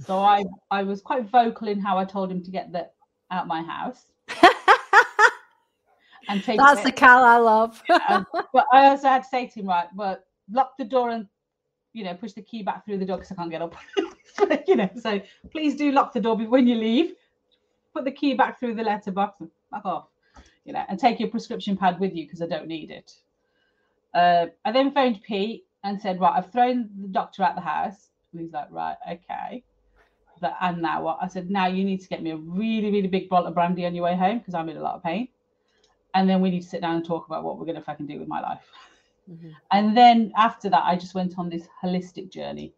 So 0.00 0.18
I, 0.18 0.44
I 0.70 0.82
was 0.82 1.02
quite 1.02 1.28
vocal 1.28 1.68
in 1.68 1.78
how 1.78 1.98
I 1.98 2.04
told 2.04 2.30
him 2.30 2.42
to 2.42 2.50
get 2.50 2.72
the 2.72 2.88
out 3.30 3.46
my 3.46 3.62
house 3.62 4.06
and 6.28 6.42
take 6.42 6.58
That's 6.58 6.80
it. 6.80 6.84
the 6.84 6.92
Kal 6.92 7.22
I 7.22 7.36
love. 7.36 7.82
Um, 8.08 8.26
but 8.52 8.66
I 8.72 8.86
also 8.86 9.08
had 9.08 9.22
to 9.22 9.28
say 9.28 9.46
to 9.46 9.60
him, 9.60 9.66
right, 9.66 9.86
well, 9.94 10.18
lock 10.50 10.76
the 10.78 10.84
door 10.84 11.10
and 11.10 11.28
you 11.92 12.04
know, 12.04 12.14
push 12.14 12.32
the 12.32 12.42
key 12.42 12.62
back 12.62 12.84
through 12.84 12.98
the 12.98 13.04
door 13.04 13.16
because 13.16 13.32
I 13.32 13.34
can't 13.34 13.50
get 13.50 13.62
up. 13.62 13.74
you 14.66 14.76
know, 14.76 14.88
so 15.00 15.20
please 15.50 15.76
do 15.76 15.92
lock 15.92 16.12
the 16.12 16.20
door 16.20 16.36
when 16.36 16.66
you 16.66 16.76
leave. 16.76 17.14
Put 17.92 18.04
the 18.04 18.12
key 18.12 18.34
back 18.34 18.60
through 18.60 18.74
the 18.74 18.82
letterbox 18.82 19.40
and 19.40 19.50
back 19.70 19.84
off. 19.84 20.06
You 20.64 20.72
know, 20.72 20.84
and 20.88 20.98
take 20.98 21.18
your 21.18 21.30
prescription 21.30 21.76
pad 21.76 21.98
with 21.98 22.14
you 22.14 22.26
because 22.26 22.42
I 22.42 22.46
don't 22.46 22.68
need 22.68 22.90
it. 22.90 23.12
Uh, 24.14 24.46
I 24.64 24.72
then 24.72 24.92
phoned 24.92 25.22
Pete 25.22 25.64
and 25.84 26.00
said, 26.00 26.20
right, 26.20 26.36
I've 26.36 26.52
thrown 26.52 26.88
the 27.00 27.08
doctor 27.08 27.42
out 27.42 27.54
the 27.54 27.60
house. 27.60 28.10
And 28.32 28.40
he's 28.40 28.52
like, 28.52 28.70
right, 28.70 28.96
okay. 29.10 29.64
Like, 30.40 30.54
and 30.60 30.80
now 30.80 31.02
what? 31.02 31.18
I 31.20 31.28
said, 31.28 31.50
now 31.50 31.66
you 31.66 31.84
need 31.84 32.00
to 32.00 32.08
get 32.08 32.22
me 32.22 32.30
a 32.30 32.36
really, 32.36 32.90
really 32.90 33.08
big 33.08 33.28
bottle 33.28 33.48
of 33.48 33.54
brandy 33.54 33.84
on 33.86 33.94
your 33.94 34.04
way 34.04 34.16
home 34.16 34.38
because 34.38 34.54
I'm 34.54 34.68
in 34.68 34.76
a 34.76 34.82
lot 34.82 34.94
of 34.94 35.02
pain. 35.02 35.28
And 36.14 36.28
then 36.28 36.40
we 36.40 36.50
need 36.50 36.62
to 36.62 36.68
sit 36.68 36.80
down 36.80 36.96
and 36.96 37.04
talk 37.04 37.26
about 37.26 37.44
what 37.44 37.58
we're 37.58 37.66
going 37.66 37.76
to 37.76 37.82
fucking 37.82 38.06
do 38.06 38.18
with 38.18 38.28
my 38.28 38.40
life. 38.40 38.62
Mhm. 39.30 39.52
And 39.70 39.96
then 39.96 40.32
after 40.36 40.68
that, 40.70 40.84
I 40.84 40.96
just 40.96 41.14
went 41.14 41.38
on 41.38 41.48
this 41.48 41.68
holistic 41.82 42.30
journey 42.30 42.72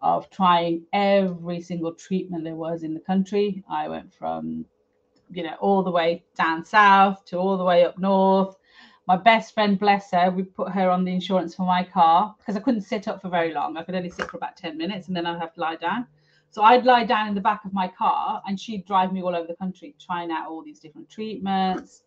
of 0.00 0.30
trying 0.30 0.82
every 0.92 1.60
single 1.60 1.92
treatment 1.92 2.44
there 2.44 2.54
was 2.56 2.82
in 2.82 2.94
the 2.94 3.00
country. 3.00 3.62
I 3.68 3.88
went 3.88 4.12
from, 4.12 4.64
you 5.30 5.42
know, 5.42 5.54
all 5.60 5.82
the 5.82 5.90
way 5.90 6.24
down 6.34 6.64
south 6.64 7.24
to 7.26 7.36
all 7.36 7.56
the 7.56 7.64
way 7.64 7.84
up 7.84 7.98
north. 7.98 8.56
My 9.12 9.18
best 9.18 9.52
friend, 9.52 9.78
bless 9.78 10.10
her, 10.12 10.30
we 10.30 10.42
put 10.42 10.72
her 10.72 10.88
on 10.88 11.04
the 11.04 11.12
insurance 11.12 11.54
for 11.54 11.66
my 11.66 11.84
car 11.84 12.34
because 12.38 12.56
I 12.56 12.60
couldn't 12.60 12.80
sit 12.80 13.08
up 13.08 13.20
for 13.20 13.28
very 13.28 13.52
long. 13.52 13.76
I 13.76 13.82
could 13.82 13.94
only 13.94 14.08
sit 14.08 14.30
for 14.30 14.38
about 14.38 14.56
10 14.56 14.78
minutes 14.78 15.08
and 15.08 15.14
then 15.14 15.26
I'd 15.26 15.38
have 15.38 15.52
to 15.52 15.60
lie 15.60 15.76
down. 15.76 16.06
So 16.48 16.62
I'd 16.62 16.86
lie 16.86 17.04
down 17.04 17.28
in 17.28 17.34
the 17.34 17.40
back 17.42 17.66
of 17.66 17.74
my 17.74 17.88
car 17.88 18.42
and 18.46 18.58
she'd 18.58 18.86
drive 18.86 19.12
me 19.12 19.20
all 19.20 19.36
over 19.36 19.46
the 19.46 19.56
country 19.56 19.94
trying 20.00 20.30
out 20.30 20.48
all 20.48 20.62
these 20.64 20.80
different 20.80 21.10
treatments. 21.10 22.04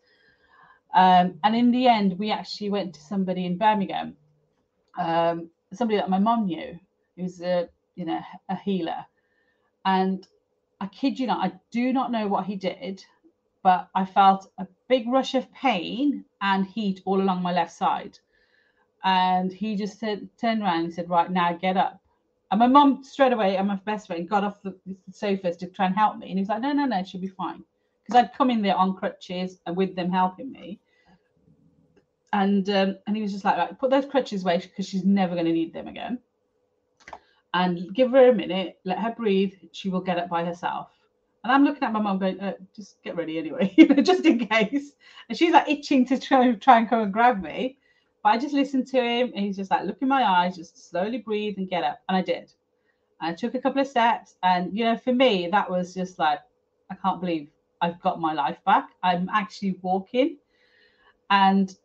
Um, 0.95 1.35
and 1.43 1.55
in 1.55 1.69
the 1.69 1.87
end, 1.87 2.17
we 2.17 2.31
actually 2.31 2.71
went 2.71 2.95
to 2.95 3.01
somebody 3.01 3.45
in 3.45 3.59
Birmingham, 3.59 4.17
um, 4.97 5.51
somebody 5.73 5.99
that 5.99 6.09
my 6.09 6.17
mom 6.17 6.47
knew, 6.47 6.79
who's 7.15 7.39
a 7.39 7.69
you 7.93 8.05
know 8.05 8.21
a 8.49 8.55
healer. 8.55 9.05
And 9.85 10.27
I 10.81 10.87
kid 10.87 11.19
you 11.19 11.27
not, 11.27 11.45
I 11.45 11.53
do 11.69 11.93
not 11.93 12.11
know 12.11 12.27
what 12.27 12.45
he 12.45 12.55
did, 12.55 13.05
but 13.65 13.89
I 13.95 14.05
felt 14.05 14.51
a 14.59 14.67
big 14.87 15.07
rush 15.07 15.33
of 15.33 15.51
pain 15.51 16.23
and 16.39 16.67
heat 16.67 17.01
all 17.03 17.19
along 17.19 17.41
my 17.41 17.51
left 17.51 17.73
side. 17.73 18.19
And 19.03 19.51
he 19.51 19.75
just 19.75 19.99
said, 19.99 20.29
turned 20.39 20.61
around 20.61 20.85
and 20.85 20.93
said, 20.93 21.09
"Right 21.09 21.31
now, 21.31 21.53
get 21.53 21.75
up." 21.75 21.99
And 22.51 22.59
my 22.59 22.67
mom 22.67 23.03
straight 23.03 23.33
away, 23.33 23.57
and 23.57 23.67
my 23.67 23.77
best 23.77 24.05
friend, 24.05 24.29
got 24.29 24.43
off 24.43 24.61
the, 24.61 24.77
the 24.85 24.95
sofas 25.11 25.57
to 25.57 25.67
try 25.67 25.87
and 25.87 25.95
help 25.95 26.17
me. 26.17 26.27
And 26.29 26.37
he 26.37 26.43
was 26.43 26.49
like, 26.49 26.61
"No, 26.61 26.73
no, 26.73 26.85
no, 26.85 27.03
she'll 27.03 27.21
be 27.21 27.27
fine." 27.27 27.63
Because 28.03 28.19
I'd 28.19 28.37
come 28.37 28.51
in 28.51 28.61
there 28.61 28.75
on 28.75 28.95
crutches 28.95 29.59
and 29.65 29.75
with 29.75 29.95
them 29.95 30.11
helping 30.11 30.51
me 30.51 30.79
and 32.33 32.69
um, 32.69 32.97
and 33.07 33.15
he 33.15 33.21
was 33.21 33.31
just 33.31 33.45
like, 33.45 33.57
right, 33.57 33.79
put 33.79 33.89
those 33.89 34.05
crutches 34.05 34.43
away 34.43 34.57
because 34.57 34.87
she's 34.87 35.05
never 35.05 35.33
going 35.33 35.45
to 35.45 35.53
need 35.53 35.73
them 35.73 35.87
again. 35.87 36.19
And 37.53 37.95
give 37.95 38.11
her 38.11 38.29
a 38.29 38.33
minute, 38.33 38.77
let 38.83 38.99
her 38.99 39.15
breathe. 39.15 39.53
She 39.71 39.89
will 39.89 40.01
get 40.01 40.19
up 40.19 40.29
by 40.29 40.43
herself. 40.43 40.89
And 41.45 41.51
I'm 41.51 41.63
looking 41.63 41.83
at 41.83 41.93
my 41.93 41.99
mum 41.99 42.17
going, 42.17 42.39
uh, 42.39 42.53
just 42.75 43.03
get 43.03 43.15
ready 43.15 43.37
anyway, 43.37 43.71
just 44.01 44.25
in 44.25 44.47
case. 44.47 44.93
And 45.29 45.37
she's 45.37 45.53
like 45.53 45.69
itching 45.69 46.03
to 46.07 46.19
try, 46.19 46.51
try 46.53 46.79
and 46.79 46.89
come 46.89 47.03
and 47.03 47.13
grab 47.13 47.39
me. 47.39 47.77
But 48.23 48.29
I 48.29 48.37
just 48.39 48.55
listened 48.55 48.87
to 48.87 48.99
him 48.99 49.31
and 49.35 49.45
he's 49.45 49.55
just 49.55 49.69
like, 49.69 49.85
look 49.85 49.99
in 50.01 50.07
my 50.07 50.23
eyes, 50.23 50.55
just 50.55 50.89
slowly 50.89 51.19
breathe 51.19 51.53
and 51.59 51.69
get 51.69 51.83
up. 51.83 51.99
And 52.09 52.17
I 52.17 52.23
did. 52.23 52.51
I 53.21 53.31
took 53.31 53.53
a 53.53 53.61
couple 53.61 53.79
of 53.79 53.87
steps. 53.87 54.37
And, 54.41 54.75
you 54.75 54.85
know, 54.85 54.97
for 54.97 55.13
me, 55.13 55.47
that 55.51 55.69
was 55.69 55.93
just 55.93 56.17
like, 56.17 56.39
I 56.89 56.95
can't 56.95 57.21
believe 57.21 57.47
I've 57.79 58.01
got 58.01 58.19
my 58.19 58.33
life 58.33 58.57
back. 58.65 58.89
I'm 59.03 59.29
actually 59.31 59.77
walking. 59.83 60.37
And 61.29 61.77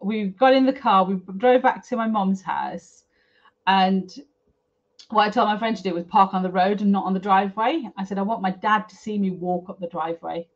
we 0.00 0.24
got 0.24 0.54
in 0.54 0.66
the 0.66 0.72
car, 0.72 1.04
we 1.04 1.20
drove 1.36 1.62
back 1.62 1.86
to 1.86 1.96
my 1.96 2.08
mom's 2.08 2.42
house, 2.42 3.04
and 3.68 4.10
what 5.10 5.26
I 5.26 5.30
told 5.30 5.48
my 5.48 5.58
friend 5.58 5.76
to 5.76 5.82
do 5.82 5.94
was 5.94 6.04
park 6.04 6.34
on 6.34 6.42
the 6.42 6.50
road 6.50 6.80
and 6.82 6.92
not 6.92 7.04
on 7.04 7.14
the 7.14 7.20
driveway. 7.20 7.88
I 7.96 8.04
said, 8.04 8.18
I 8.18 8.22
want 8.22 8.42
my 8.42 8.50
dad 8.50 8.88
to 8.88 8.96
see 8.96 9.18
me 9.18 9.30
walk 9.30 9.70
up 9.70 9.80
the 9.80 9.86
driveway. 9.86 10.46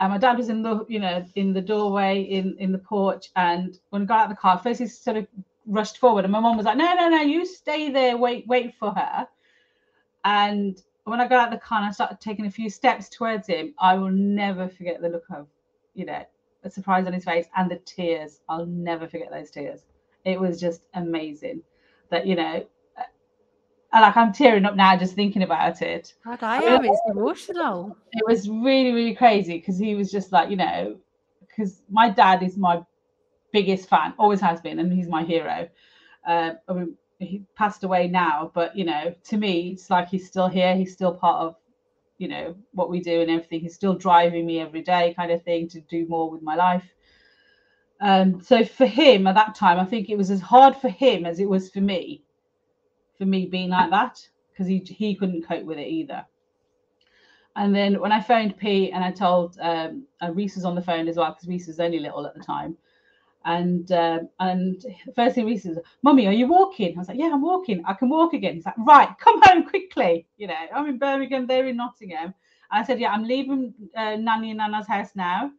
And 0.00 0.10
my 0.12 0.18
dad 0.18 0.36
was 0.36 0.48
in 0.48 0.62
the, 0.62 0.84
you 0.88 0.98
know, 0.98 1.24
in 1.36 1.52
the 1.52 1.60
doorway, 1.60 2.20
in 2.22 2.56
in 2.58 2.72
the 2.72 2.78
porch. 2.78 3.30
And 3.36 3.78
when 3.90 4.02
I 4.02 4.04
got 4.06 4.18
out 4.20 4.30
of 4.30 4.36
the 4.36 4.40
car, 4.40 4.58
first 4.58 4.80
he 4.80 4.86
sort 4.88 5.16
of 5.16 5.26
rushed 5.66 5.98
forward, 5.98 6.24
and 6.24 6.32
my 6.32 6.40
mom 6.40 6.56
was 6.56 6.66
like, 6.66 6.76
No, 6.76 6.94
no, 6.94 7.08
no, 7.08 7.20
you 7.20 7.46
stay 7.46 7.90
there, 7.90 8.16
wait, 8.16 8.46
wait 8.48 8.74
for 8.74 8.90
her. 8.92 9.28
And 10.24 10.82
when 11.04 11.20
I 11.20 11.28
got 11.28 11.46
out 11.46 11.52
of 11.52 11.60
the 11.60 11.64
car 11.64 11.78
and 11.78 11.86
I 11.86 11.92
started 11.92 12.20
taking 12.20 12.46
a 12.46 12.50
few 12.50 12.68
steps 12.68 13.08
towards 13.08 13.46
him, 13.46 13.74
I 13.78 13.94
will 13.94 14.10
never 14.10 14.68
forget 14.68 15.00
the 15.00 15.08
look 15.08 15.26
of, 15.30 15.46
you 15.94 16.06
know, 16.06 16.24
a 16.64 16.70
surprise 16.70 17.06
on 17.06 17.12
his 17.12 17.24
face 17.24 17.46
and 17.56 17.70
the 17.70 17.76
tears. 17.84 18.40
I'll 18.48 18.66
never 18.66 19.06
forget 19.06 19.30
those 19.30 19.50
tears. 19.50 19.82
It 20.24 20.40
was 20.40 20.58
just 20.58 20.82
amazing 20.94 21.62
that, 22.10 22.26
you 22.26 22.36
know, 22.36 22.66
like 24.00 24.16
I'm 24.16 24.32
tearing 24.32 24.64
up 24.64 24.76
now 24.76 24.96
just 24.96 25.14
thinking 25.14 25.42
about 25.42 25.82
it. 25.82 26.14
God, 26.24 26.42
I 26.42 26.62
am. 26.62 26.84
It's 26.84 27.00
emotional. 27.10 27.96
It 28.12 28.22
was 28.26 28.48
really, 28.48 28.92
really 28.92 29.14
crazy 29.14 29.58
because 29.58 29.76
he 29.76 29.96
was 29.96 30.10
just 30.10 30.30
like, 30.30 30.48
you 30.48 30.56
know, 30.56 30.96
because 31.40 31.82
my 31.90 32.08
dad 32.08 32.42
is 32.44 32.56
my 32.56 32.80
biggest 33.52 33.88
fan, 33.88 34.14
always 34.18 34.40
has 34.40 34.60
been, 34.60 34.78
and 34.78 34.92
he's 34.92 35.08
my 35.08 35.24
hero. 35.24 35.68
Uh, 36.26 36.52
I 36.68 36.72
mean, 36.72 36.96
he 37.18 37.42
passed 37.56 37.82
away 37.82 38.06
now, 38.06 38.52
but 38.54 38.76
you 38.76 38.84
know, 38.84 39.14
to 39.24 39.36
me, 39.36 39.70
it's 39.70 39.90
like 39.90 40.08
he's 40.08 40.26
still 40.26 40.48
here. 40.48 40.76
He's 40.76 40.92
still 40.92 41.14
part 41.14 41.42
of 41.42 41.56
you 42.18 42.28
know 42.28 42.54
what 42.72 42.90
we 42.90 43.00
do 43.00 43.20
and 43.20 43.30
everything 43.30 43.60
he's 43.60 43.74
still 43.74 43.94
driving 43.94 44.46
me 44.46 44.60
every 44.60 44.82
day 44.82 45.14
kind 45.16 45.30
of 45.32 45.42
thing 45.42 45.68
to 45.68 45.80
do 45.82 46.06
more 46.08 46.30
with 46.30 46.42
my 46.42 46.54
life 46.54 46.84
um 48.00 48.40
so 48.40 48.64
for 48.64 48.86
him 48.86 49.26
at 49.26 49.34
that 49.34 49.54
time 49.54 49.78
i 49.78 49.84
think 49.84 50.08
it 50.08 50.16
was 50.16 50.30
as 50.30 50.40
hard 50.40 50.76
for 50.76 50.88
him 50.88 51.26
as 51.26 51.40
it 51.40 51.48
was 51.48 51.70
for 51.70 51.80
me 51.80 52.22
for 53.18 53.24
me 53.24 53.46
being 53.46 53.70
like 53.70 53.90
that 53.90 54.26
because 54.52 54.66
he 54.66 54.78
he 54.78 55.14
couldn't 55.14 55.46
cope 55.46 55.64
with 55.64 55.78
it 55.78 55.88
either 55.88 56.24
and 57.56 57.74
then 57.74 58.00
when 58.00 58.12
i 58.12 58.20
phoned 58.20 58.56
pete 58.56 58.90
and 58.92 59.04
i 59.04 59.10
told 59.10 59.58
um 59.60 60.06
reese 60.32 60.56
was 60.56 60.64
on 60.64 60.74
the 60.74 60.82
phone 60.82 61.08
as 61.08 61.16
well 61.16 61.32
because 61.32 61.48
reese 61.48 61.66
was 61.66 61.80
only 61.80 61.98
little 61.98 62.26
at 62.26 62.34
the 62.34 62.42
time 62.42 62.76
and 63.44 63.90
um, 63.92 64.28
and 64.40 64.84
first 65.14 65.34
thing 65.34 65.46
Reese 65.46 65.64
says, 65.64 65.78
"Mummy, 66.02 66.26
are 66.26 66.32
you 66.32 66.46
walking?" 66.46 66.96
I 66.96 66.98
was 66.98 67.08
like, 67.08 67.18
"Yeah, 67.18 67.30
I'm 67.32 67.42
walking. 67.42 67.82
I 67.86 67.94
can 67.94 68.08
walk 68.08 68.32
again." 68.32 68.54
He's 68.54 68.66
like, 68.66 68.78
"Right, 68.78 69.08
come 69.20 69.40
home 69.42 69.64
quickly." 69.64 70.26
You 70.36 70.48
know, 70.48 70.54
I'm 70.74 70.86
in 70.86 70.98
Birmingham, 70.98 71.46
they're 71.46 71.66
in 71.66 71.76
Nottingham. 71.76 72.34
I 72.70 72.82
said, 72.84 73.00
"Yeah, 73.00 73.12
I'm 73.12 73.24
leaving 73.24 73.74
uh, 73.94 74.16
Nanny 74.16 74.50
and 74.50 74.58
Nana's 74.58 74.86
house 74.86 75.10
now, 75.14 75.52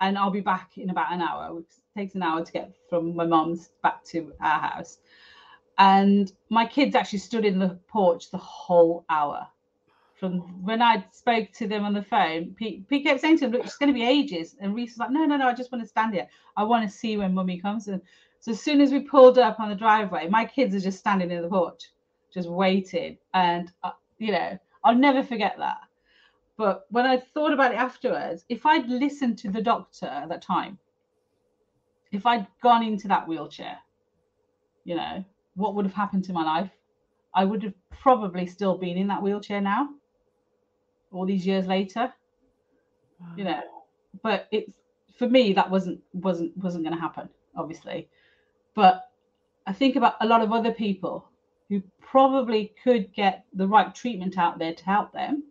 and 0.00 0.16
I'll 0.16 0.30
be 0.30 0.40
back 0.40 0.78
in 0.78 0.90
about 0.90 1.12
an 1.12 1.22
hour. 1.22 1.58
It 1.58 1.74
takes 1.96 2.14
an 2.14 2.22
hour 2.22 2.44
to 2.44 2.52
get 2.52 2.72
from 2.88 3.14
my 3.16 3.26
mom's 3.26 3.70
back 3.82 4.04
to 4.06 4.32
our 4.40 4.60
house." 4.60 4.98
And 5.78 6.32
my 6.50 6.66
kids 6.66 6.94
actually 6.94 7.18
stood 7.18 7.44
in 7.44 7.58
the 7.58 7.78
porch 7.88 8.30
the 8.30 8.38
whole 8.38 9.04
hour. 9.08 9.46
From 10.14 10.64
when 10.64 10.80
I 10.80 11.04
spoke 11.10 11.50
to 11.54 11.66
them 11.66 11.84
on 11.84 11.92
the 11.92 12.02
phone, 12.02 12.54
Pete, 12.54 12.88
Pete 12.88 13.04
kept 13.04 13.20
saying 13.20 13.38
to 13.38 13.44
them, 13.44 13.52
"Look, 13.52 13.64
it's 13.66 13.76
going 13.76 13.92
to 13.92 13.98
be 13.98 14.06
ages." 14.06 14.56
And 14.60 14.74
Reese 14.74 14.92
was 14.92 14.98
like, 14.98 15.10
"No, 15.10 15.24
no, 15.24 15.36
no, 15.36 15.48
I 15.48 15.54
just 15.54 15.72
want 15.72 15.82
to 15.82 15.88
stand 15.88 16.14
here. 16.14 16.28
I 16.56 16.62
want 16.62 16.88
to 16.88 16.96
see 16.96 17.16
when 17.16 17.34
Mummy 17.34 17.60
comes." 17.60 17.88
And 17.88 18.00
so 18.38 18.52
as 18.52 18.60
soon 18.60 18.80
as 18.80 18.92
we 18.92 19.00
pulled 19.00 19.38
up 19.38 19.58
on 19.58 19.68
the 19.68 19.74
driveway, 19.74 20.28
my 20.28 20.44
kids 20.44 20.74
are 20.74 20.80
just 20.80 21.00
standing 21.00 21.30
in 21.30 21.42
the 21.42 21.48
porch, 21.48 21.90
just 22.32 22.48
waiting. 22.48 23.18
And 23.34 23.72
uh, 23.82 23.90
you 24.18 24.30
know, 24.32 24.58
I'll 24.84 24.94
never 24.94 25.22
forget 25.22 25.56
that. 25.58 25.78
But 26.56 26.86
when 26.90 27.04
I 27.04 27.16
thought 27.18 27.52
about 27.52 27.72
it 27.72 27.78
afterwards, 27.78 28.44
if 28.48 28.64
I'd 28.64 28.88
listened 28.88 29.38
to 29.38 29.50
the 29.50 29.60
doctor 29.62 30.06
at 30.06 30.28
that 30.28 30.42
time, 30.42 30.78
if 32.12 32.26
I'd 32.26 32.46
gone 32.62 32.84
into 32.84 33.08
that 33.08 33.26
wheelchair, 33.26 33.78
you 34.84 34.94
know, 34.94 35.24
what 35.54 35.74
would 35.74 35.84
have 35.84 35.94
happened 35.94 36.24
to 36.24 36.32
my 36.32 36.44
life? 36.44 36.70
I 37.34 37.44
would 37.44 37.62
have 37.62 37.74
probably 37.90 38.46
still 38.46 38.76
been 38.76 38.96
in 38.96 39.08
that 39.08 39.22
wheelchair 39.22 39.60
now, 39.60 39.88
all 41.12 41.26
these 41.26 41.46
years 41.46 41.66
later. 41.66 42.12
You 43.36 43.44
know, 43.44 43.62
but 44.22 44.48
it's 44.50 44.72
for 45.16 45.28
me 45.28 45.52
that 45.54 45.70
wasn't 45.70 46.00
wasn't 46.12 46.56
wasn't 46.56 46.84
going 46.84 46.94
to 46.94 47.00
happen, 47.00 47.28
obviously. 47.56 48.08
But 48.74 49.08
I 49.66 49.72
think 49.72 49.96
about 49.96 50.16
a 50.20 50.26
lot 50.26 50.42
of 50.42 50.52
other 50.52 50.72
people 50.72 51.28
who 51.68 51.82
probably 52.00 52.72
could 52.82 53.12
get 53.14 53.44
the 53.54 53.66
right 53.66 53.94
treatment 53.94 54.36
out 54.36 54.58
there 54.58 54.74
to 54.74 54.84
help 54.84 55.12
them, 55.12 55.44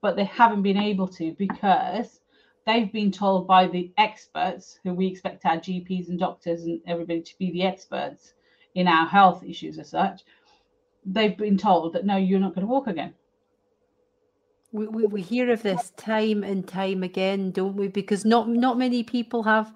but 0.00 0.16
they 0.16 0.24
haven't 0.24 0.62
been 0.62 0.76
able 0.76 1.08
to 1.08 1.32
because 1.32 2.20
they've 2.66 2.92
been 2.92 3.10
told 3.10 3.46
by 3.46 3.66
the 3.66 3.90
experts, 3.98 4.78
who 4.84 4.94
we 4.94 5.06
expect 5.06 5.44
our 5.44 5.56
GPs 5.56 6.08
and 6.08 6.18
doctors 6.18 6.64
and 6.64 6.80
everybody 6.86 7.22
to 7.22 7.38
be 7.38 7.50
the 7.50 7.62
experts 7.64 8.34
in 8.74 8.88
our 8.88 9.06
health 9.06 9.42
issues 9.44 9.78
as 9.78 9.90
such, 9.90 10.22
they've 11.04 11.36
been 11.36 11.58
told 11.58 11.92
that 11.92 12.04
no, 12.04 12.16
you're 12.16 12.40
not 12.40 12.54
going 12.54 12.66
to 12.66 12.72
walk 12.72 12.86
again. 12.86 13.14
We, 14.72 14.86
we, 14.86 15.06
we 15.06 15.22
hear 15.22 15.50
of 15.50 15.62
this 15.62 15.90
time 15.96 16.44
and 16.44 16.66
time 16.66 17.02
again, 17.02 17.50
don't 17.50 17.74
we? 17.74 17.88
Because 17.88 18.24
not 18.24 18.48
not 18.48 18.78
many 18.78 19.02
people 19.02 19.42
have. 19.42 19.72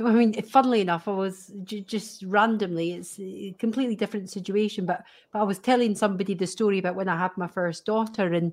I 0.00 0.12
mean, 0.12 0.40
funnily 0.44 0.80
enough, 0.80 1.06
I 1.06 1.12
was 1.12 1.52
just 1.64 2.22
randomly. 2.22 2.92
It's 2.92 3.18
a 3.18 3.54
completely 3.58 3.96
different 3.96 4.30
situation, 4.30 4.86
but 4.86 5.02
but 5.32 5.40
I 5.40 5.42
was 5.42 5.58
telling 5.58 5.96
somebody 5.96 6.34
the 6.34 6.46
story 6.46 6.78
about 6.78 6.94
when 6.94 7.08
I 7.08 7.18
had 7.18 7.32
my 7.36 7.48
first 7.48 7.84
daughter, 7.84 8.32
and 8.32 8.52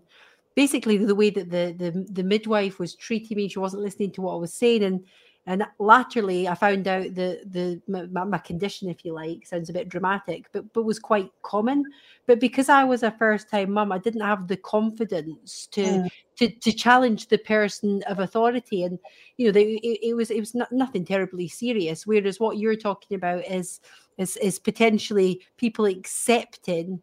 basically 0.55 0.97
the 0.97 1.15
way 1.15 1.29
that 1.29 1.51
the 1.51 1.75
the, 1.77 2.05
the 2.11 2.23
midwife 2.23 2.79
was 2.79 2.95
treating 2.95 3.37
me, 3.37 3.47
she 3.47 3.59
wasn't 3.59 3.83
listening 3.83 4.11
to 4.13 4.21
what 4.21 4.33
I 4.33 4.37
was 4.37 4.53
saying, 4.53 4.83
and 4.83 5.05
and 5.49 5.65
latterly, 5.79 6.47
I 6.47 6.53
found 6.53 6.87
out 6.87 7.15
the 7.15 7.41
the 7.43 7.81
my, 7.87 8.23
my, 8.23 8.37
condition, 8.37 8.87
if 8.87 9.03
you 9.03 9.13
like, 9.13 9.47
sounds 9.47 9.67
a 9.67 9.73
bit 9.73 9.89
dramatic, 9.89 10.45
but 10.51 10.71
but 10.73 10.83
was 10.83 10.99
quite 10.99 11.31
common. 11.41 11.85
But 12.27 12.39
because 12.39 12.69
I 12.69 12.83
was 12.83 13.01
a 13.01 13.09
first 13.09 13.49
time 13.49 13.71
mum, 13.71 13.91
I 13.91 13.97
didn't 13.97 14.21
have 14.21 14.47
the 14.47 14.57
confidence 14.57 15.65
to 15.71 15.81
yeah. 15.81 16.07
to 16.35 16.49
to 16.49 16.71
challenge 16.71 17.29
the 17.29 17.39
person 17.39 18.03
of 18.03 18.19
authority, 18.19 18.83
and 18.83 18.99
you 19.37 19.47
know, 19.47 19.51
they, 19.51 19.63
it, 19.77 20.09
it, 20.09 20.13
was 20.13 20.29
it 20.29 20.39
was 20.39 20.53
not, 20.53 20.71
nothing 20.71 21.03
terribly 21.03 21.47
serious. 21.47 22.05
Whereas 22.05 22.39
what 22.39 22.59
you're 22.59 22.75
talking 22.75 23.15
about 23.15 23.43
is 23.49 23.79
is 24.19 24.37
is 24.37 24.59
potentially 24.59 25.41
people 25.57 25.85
accepting 25.85 27.01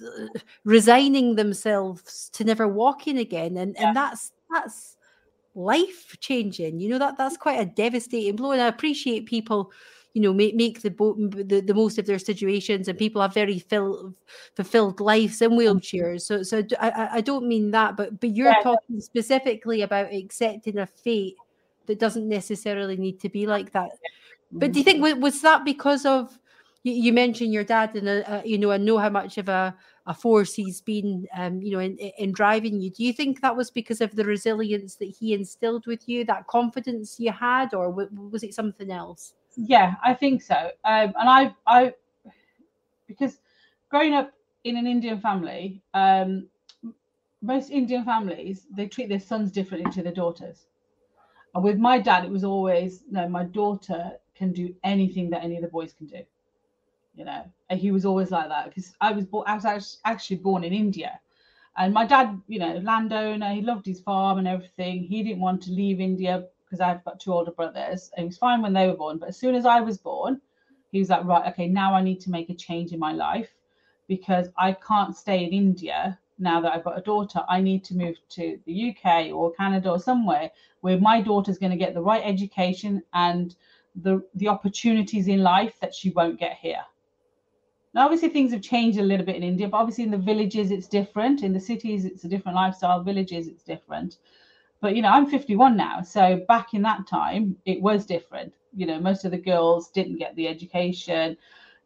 uh, 0.00 0.38
resigning 0.62 1.34
themselves 1.34 2.30
to 2.34 2.44
never 2.44 2.68
walking 2.68 3.18
again 3.18 3.56
and 3.56 3.74
yeah. 3.74 3.88
and 3.88 3.96
that's 3.96 4.30
that's 4.52 4.96
life 5.54 6.16
changing. 6.20 6.80
You 6.80 6.90
know 6.90 6.98
that 6.98 7.18
that's 7.18 7.36
quite 7.36 7.60
a 7.60 7.66
devastating 7.66 8.36
blow, 8.36 8.52
and 8.52 8.62
I 8.62 8.68
appreciate 8.68 9.26
people, 9.26 9.72
you 10.14 10.22
know, 10.22 10.32
make 10.32 10.54
make 10.54 10.82
the, 10.82 10.90
the, 10.90 11.60
the 11.60 11.74
most 11.74 11.98
of 11.98 12.06
their 12.06 12.18
situations, 12.18 12.88
and 12.88 12.98
people 12.98 13.22
have 13.22 13.34
very 13.34 13.58
fill, 13.58 14.14
fulfilled 14.54 15.00
lives 15.00 15.42
in 15.42 15.52
wheelchairs. 15.52 16.22
So 16.22 16.42
so 16.42 16.62
I 16.80 17.08
I 17.14 17.20
don't 17.20 17.46
mean 17.46 17.70
that, 17.72 17.96
but 17.96 18.20
but 18.20 18.30
you're 18.30 18.48
yeah. 18.48 18.62
talking 18.62 19.00
specifically 19.00 19.82
about 19.82 20.12
accepting 20.12 20.78
a 20.78 20.86
fate 20.86 21.36
that 21.86 21.98
doesn't 21.98 22.28
necessarily 22.28 22.96
need 22.96 23.20
to 23.20 23.28
be 23.28 23.46
like 23.46 23.72
that. 23.72 23.90
But 24.52 24.72
do 24.72 24.80
you 24.80 24.84
mm-hmm. 24.84 25.02
think 25.02 25.22
was 25.22 25.40
that 25.42 25.64
because 25.64 26.04
of 26.04 26.38
you, 26.82 26.92
you 26.92 27.12
mentioned 27.12 27.52
your 27.52 27.64
dad, 27.64 27.94
and 27.94 28.08
uh, 28.08 28.22
uh, 28.26 28.42
you 28.44 28.58
know, 28.58 28.70
I 28.70 28.78
know 28.78 28.98
how 28.98 29.10
much 29.10 29.38
of 29.38 29.48
a, 29.48 29.74
a 30.06 30.14
force 30.14 30.54
he's 30.54 30.80
been, 30.80 31.26
um, 31.34 31.60
you 31.60 31.72
know, 31.72 31.80
in, 31.80 31.96
in 31.96 32.32
driving 32.32 32.80
you. 32.80 32.90
Do 32.90 33.04
you 33.04 33.12
think 33.12 33.40
that 33.40 33.56
was 33.56 33.70
because 33.70 34.00
of 34.00 34.14
the 34.16 34.24
resilience 34.24 34.96
that 34.96 35.14
he 35.18 35.34
instilled 35.34 35.86
with 35.86 36.08
you, 36.08 36.24
that 36.24 36.46
confidence 36.46 37.20
you 37.20 37.32
had, 37.32 37.74
or 37.74 37.90
was 37.90 38.42
it 38.42 38.54
something 38.54 38.90
else? 38.90 39.34
Yeah, 39.56 39.94
I 40.02 40.14
think 40.14 40.42
so. 40.42 40.70
Um, 40.84 41.12
and 41.18 41.28
I, 41.28 41.54
I, 41.66 41.94
because 43.06 43.40
growing 43.90 44.14
up 44.14 44.32
in 44.64 44.76
an 44.76 44.86
Indian 44.86 45.20
family, 45.20 45.82
um, 45.94 46.46
most 47.42 47.70
Indian 47.70 48.04
families 48.04 48.66
they 48.74 48.86
treat 48.86 49.08
their 49.08 49.20
sons 49.20 49.50
differently 49.50 49.90
to 49.92 50.02
their 50.02 50.12
daughters. 50.12 50.66
And 51.54 51.64
with 51.64 51.78
my 51.78 51.98
dad, 51.98 52.24
it 52.24 52.30
was 52.30 52.44
always 52.44 53.02
no, 53.10 53.28
my 53.28 53.44
daughter 53.44 54.12
can 54.34 54.52
do 54.52 54.74
anything 54.84 55.30
that 55.30 55.42
any 55.42 55.56
of 55.56 55.62
the 55.62 55.68
boys 55.68 55.92
can 55.92 56.06
do 56.06 56.22
you 57.14 57.24
know 57.24 57.42
and 57.68 57.80
he 57.80 57.90
was 57.90 58.04
always 58.04 58.30
like 58.30 58.48
that 58.48 58.66
because 58.66 58.94
i 59.00 59.12
was 59.12 59.24
born 59.24 59.44
i 59.46 59.54
was 59.54 59.98
actually 60.04 60.36
born 60.36 60.64
in 60.64 60.72
india. 60.72 61.20
And 61.76 61.94
my 61.94 62.04
dad 62.04 62.40
you 62.48 62.58
know 62.58 62.76
landowner 62.78 63.52
he 63.54 63.62
loved 63.62 63.86
his 63.86 64.00
farm 64.00 64.38
and 64.38 64.48
everything. 64.48 65.04
He 65.04 65.22
didn't 65.22 65.40
want 65.40 65.62
to 65.62 65.70
leave 65.70 66.00
india 66.00 66.46
because 66.64 66.80
i've 66.80 67.04
got 67.04 67.20
two 67.20 67.32
older 67.32 67.52
brothers 67.52 68.10
and 68.16 68.24
he 68.24 68.26
was 68.26 68.38
fine 68.38 68.62
when 68.62 68.72
they 68.72 68.86
were 68.86 68.96
born. 68.96 69.18
But 69.18 69.30
as 69.30 69.38
soon 69.38 69.54
as 69.54 69.66
i 69.66 69.80
was 69.80 69.98
born 69.98 70.40
he 70.92 70.98
was 70.98 71.10
like 71.10 71.24
right 71.24 71.46
okay 71.52 71.68
now 71.68 71.94
i 71.94 72.02
need 72.02 72.20
to 72.20 72.30
make 72.30 72.50
a 72.50 72.54
change 72.54 72.92
in 72.92 72.98
my 72.98 73.12
life 73.12 73.50
because 74.08 74.48
i 74.56 74.72
can't 74.72 75.16
stay 75.16 75.44
in 75.44 75.52
india 75.52 76.18
now 76.40 76.60
that 76.60 76.72
I've 76.72 76.84
got 76.84 76.98
a 76.98 77.02
daughter, 77.02 77.40
I 77.48 77.60
need 77.60 77.84
to 77.84 77.94
move 77.94 78.16
to 78.30 78.58
the 78.64 78.90
UK 78.90 79.30
or 79.32 79.52
Canada 79.52 79.90
or 79.90 80.00
somewhere 80.00 80.50
where 80.80 80.98
my 80.98 81.20
daughter's 81.20 81.58
going 81.58 81.70
to 81.70 81.76
get 81.76 81.94
the 81.94 82.00
right 82.00 82.22
education 82.24 83.02
and 83.12 83.54
the 83.94 84.24
the 84.34 84.48
opportunities 84.48 85.28
in 85.28 85.42
life 85.42 85.74
that 85.80 85.94
she 85.94 86.10
won't 86.10 86.40
get 86.40 86.56
here. 86.56 86.82
Now, 87.92 88.04
obviously, 88.04 88.28
things 88.28 88.52
have 88.52 88.62
changed 88.62 88.98
a 88.98 89.02
little 89.02 89.26
bit 89.26 89.36
in 89.36 89.42
India, 89.42 89.66
but 89.66 89.78
obviously, 89.78 90.04
in 90.04 90.12
the 90.12 90.18
villages, 90.18 90.70
it's 90.70 90.86
different. 90.86 91.42
In 91.42 91.52
the 91.52 91.60
cities, 91.60 92.04
it's 92.04 92.24
a 92.24 92.28
different 92.28 92.54
lifestyle. 92.54 93.02
Villages, 93.02 93.48
it's 93.48 93.64
different. 93.64 94.18
But, 94.80 94.94
you 94.94 95.02
know, 95.02 95.08
I'm 95.08 95.26
51 95.26 95.76
now. 95.76 96.00
So 96.00 96.42
back 96.48 96.72
in 96.72 96.82
that 96.82 97.06
time, 97.06 97.56
it 97.66 97.82
was 97.82 98.06
different. 98.06 98.54
You 98.74 98.86
know, 98.86 99.00
most 99.00 99.24
of 99.24 99.32
the 99.32 99.38
girls 99.38 99.90
didn't 99.90 100.18
get 100.18 100.36
the 100.36 100.46
education. 100.46 101.36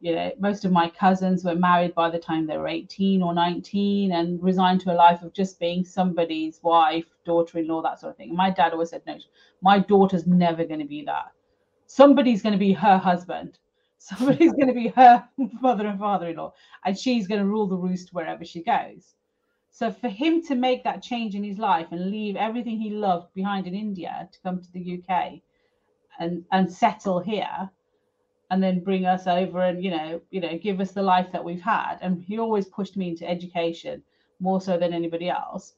You 0.01 0.15
know, 0.15 0.33
most 0.39 0.67
of 0.67 0.73
my 0.73 0.91
cousins 0.91 1.43
were 1.43 1.55
married 1.55 1.95
by 1.95 2.11
the 2.11 2.19
time 2.19 2.47
they 2.47 2.59
were 2.59 2.69
18 2.69 3.23
or 3.23 3.33
19 3.33 4.13
and 4.13 4.43
resigned 4.43 4.83
to 4.83 4.93
a 4.93 4.95
life 4.95 5.23
of 5.23 5.33
just 5.33 5.59
being 5.59 5.85
somebody's 5.85 6.61
wife, 6.63 7.07
daughter 7.25 7.59
in 7.59 7.67
law, 7.67 7.81
that 7.81 7.99
sort 7.99 8.11
of 8.11 8.17
thing. 8.19 8.29
And 8.29 8.37
my 8.37 8.51
dad 8.51 8.73
always 8.73 8.91
said, 8.91 9.03
no, 9.07 9.19
my 9.63 9.79
daughter's 9.79 10.27
never 10.27 10.65
going 10.65 10.81
to 10.81 10.87
be 10.87 11.03
that. 11.07 11.33
Somebody's 11.87 12.43
going 12.43 12.53
to 12.53 12.59
be 12.59 12.75
her 12.75 12.99
husband 12.99 13.59
Somebody's 14.05 14.53
going 14.53 14.69
to 14.69 14.75
be 14.75 14.89
her 14.89 15.27
mother 15.63 15.87
and 15.87 15.99
father-in-law, 15.99 16.53
and 16.85 16.99
she's 16.99 17.27
going 17.27 17.41
to 17.41 17.47
rule 17.47 17.67
the 17.67 17.77
roost 17.77 18.13
wherever 18.13 18.45
she 18.45 18.63
goes. 18.63 19.15
So 19.71 19.91
for 19.91 20.09
him 20.09 20.43
to 20.43 20.55
make 20.55 20.85
that 20.85 21.03
change 21.03 21.35
in 21.35 21.43
his 21.43 21.57
life 21.57 21.87
and 21.91 22.11
leave 22.11 22.37
everything 22.37 22.79
he 22.79 22.91
loved 22.91 23.33
behind 23.33 23.67
in 23.67 23.75
India 23.75 24.29
to 24.31 24.41
come 24.43 24.61
to 24.61 24.73
the 24.73 25.01
UK 25.01 25.41
and 26.21 26.45
and 26.53 26.71
settle 26.71 27.19
here 27.19 27.71
and 28.51 28.63
then 28.63 28.85
bring 28.85 29.07
us 29.07 29.27
over 29.27 29.61
and 29.63 29.83
you 29.83 29.91
know 29.91 30.21
you 30.31 30.41
know 30.41 30.59
give 30.59 30.81
us 30.81 30.93
the 30.93 31.03
life 31.03 31.33
that 31.33 31.43
we've 31.43 31.63
had 31.63 31.97
and 32.03 32.23
he 32.23 32.39
always 32.39 32.67
pushed 32.67 32.97
me 32.97 33.09
into 33.09 33.29
education 33.29 34.03
more 34.39 34.61
so 34.61 34.77
than 34.79 34.93
anybody 34.93 35.29
else 35.29 35.75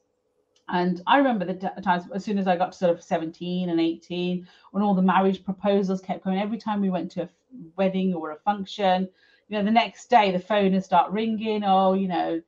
and 0.69 1.01
I 1.07 1.17
remember 1.17 1.45
the 1.45 1.81
times 1.81 2.03
as 2.13 2.25
soon 2.25 2.37
as 2.37 2.47
I 2.47 2.57
got 2.57 2.73
to 2.73 2.77
sort 2.77 2.91
of 2.91 3.01
17 3.01 3.69
and 3.69 3.79
18, 3.79 4.45
when 4.71 4.83
all 4.83 4.93
the 4.93 5.01
marriage 5.01 5.45
proposals 5.45 6.01
kept 6.01 6.23
coming, 6.23 6.39
every 6.39 6.57
time 6.57 6.81
we 6.81 6.89
went 6.89 7.09
to 7.11 7.23
a 7.23 7.29
wedding 7.75 8.13
or 8.13 8.31
a 8.31 8.37
function, 8.37 9.09
you 9.49 9.57
know, 9.57 9.63
the 9.63 9.71
next 9.71 10.09
day 10.09 10.31
the 10.31 10.39
phone 10.39 10.73
would 10.73 10.83
start 10.83 11.11
ringing. 11.11 11.63
Oh, 11.63 11.93
you 11.93 12.07
know, 12.07 12.41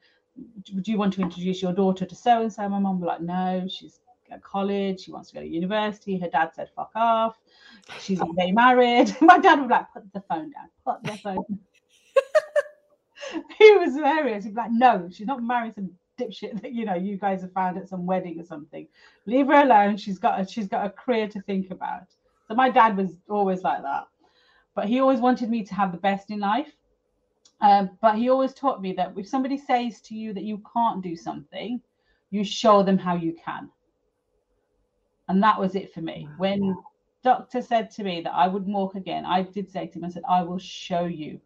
do 0.64 0.92
you 0.92 0.98
want 0.98 1.14
to 1.14 1.22
introduce 1.22 1.62
your 1.62 1.74
daughter 1.74 2.06
to 2.06 2.16
so 2.16 2.42
and 2.42 2.52
so? 2.52 2.68
My 2.70 2.80
mom 2.80 3.00
would 3.00 3.06
be 3.06 3.08
like, 3.08 3.22
no, 3.22 3.68
she's 3.70 4.00
at 4.32 4.44
college. 4.44 5.02
She 5.02 5.12
wants 5.12 5.30
to 5.30 5.36
go 5.36 5.42
to 5.42 5.48
university. 5.48 6.18
Her 6.18 6.30
dad 6.30 6.52
said, 6.54 6.70
fuck 6.76 6.92
off. 6.96 7.38
She's 8.00 8.20
getting 8.38 8.56
married. 8.56 9.16
My 9.22 9.40
dad 9.40 9.60
would 9.60 9.70
like, 9.70 9.92
put 9.94 10.12
the 10.14 10.22
phone 10.22 10.52
down, 10.52 10.70
put 10.86 11.04
the 11.04 11.18
phone 11.18 11.44
he 13.58 13.72
was 13.78 13.96
hilarious. 13.96 14.44
He'd 14.44 14.56
be 14.56 14.62
like, 14.62 14.72
no, 14.72 15.10
she's 15.12 15.28
not 15.28 15.44
marrying 15.44 15.74
some 15.74 15.92
dipshit 16.20 16.62
that 16.62 16.74
you 16.74 16.86
know 16.86 16.96
you 16.96 17.18
guys 17.18 17.42
have 17.42 17.54
found 17.54 17.78
at 17.78 17.88
some 17.88 18.06
wedding 18.06 18.40
or 18.40 18.44
something. 18.44 18.88
Leave 19.26 19.48
her 19.48 19.62
alone. 19.62 19.98
She's 19.98 20.20
got 20.20 20.42
a, 20.42 20.48
she's 20.48 20.68
got 20.68 20.86
a 20.86 20.90
career 20.90 21.28
to 21.30 21.42
think 21.42 21.72
about. 21.72 22.08
So 22.48 22.56
my 22.56 22.70
dad 22.70 22.98
was 22.98 23.12
always 23.30 23.62
like 23.62 23.82
that, 23.84 24.08
but 24.80 24.88
he 24.88 25.02
always 25.02 25.20
wanted 25.20 25.50
me 25.50 25.64
to 25.66 25.76
have 25.76 25.92
the 25.92 25.98
best 25.98 26.32
in 26.32 26.40
life. 26.40 26.72
Um, 27.62 27.90
but 28.02 28.16
he 28.16 28.30
always 28.30 28.54
taught 28.54 28.82
me 28.82 28.94
that 28.94 29.14
if 29.18 29.28
somebody 29.28 29.58
says 29.58 30.02
to 30.04 30.16
you 30.16 30.34
that 30.34 30.44
you 30.46 30.64
can't 30.74 31.04
do 31.04 31.16
something, 31.18 31.82
you 32.32 32.46
show 32.46 32.84
them 32.84 32.98
how 32.98 33.16
you 33.16 33.34
can. 33.46 33.70
And 35.28 35.44
that 35.44 35.60
was 35.60 35.76
it 35.76 35.94
for 35.94 36.02
me. 36.02 36.30
When 36.38 36.78
doctor 37.24 37.62
said 37.62 37.92
to 37.92 38.04
me 38.04 38.22
that 38.22 38.34
I 38.34 38.48
would 38.48 38.66
walk 38.66 38.96
again, 38.96 39.26
I 39.26 39.44
did 39.44 39.70
say 39.70 39.88
to 39.88 40.00
him, 40.00 40.06
I 40.06 40.10
said, 40.10 40.24
I 40.30 40.44
will 40.44 40.60
show 40.60 41.06
you. 41.06 41.42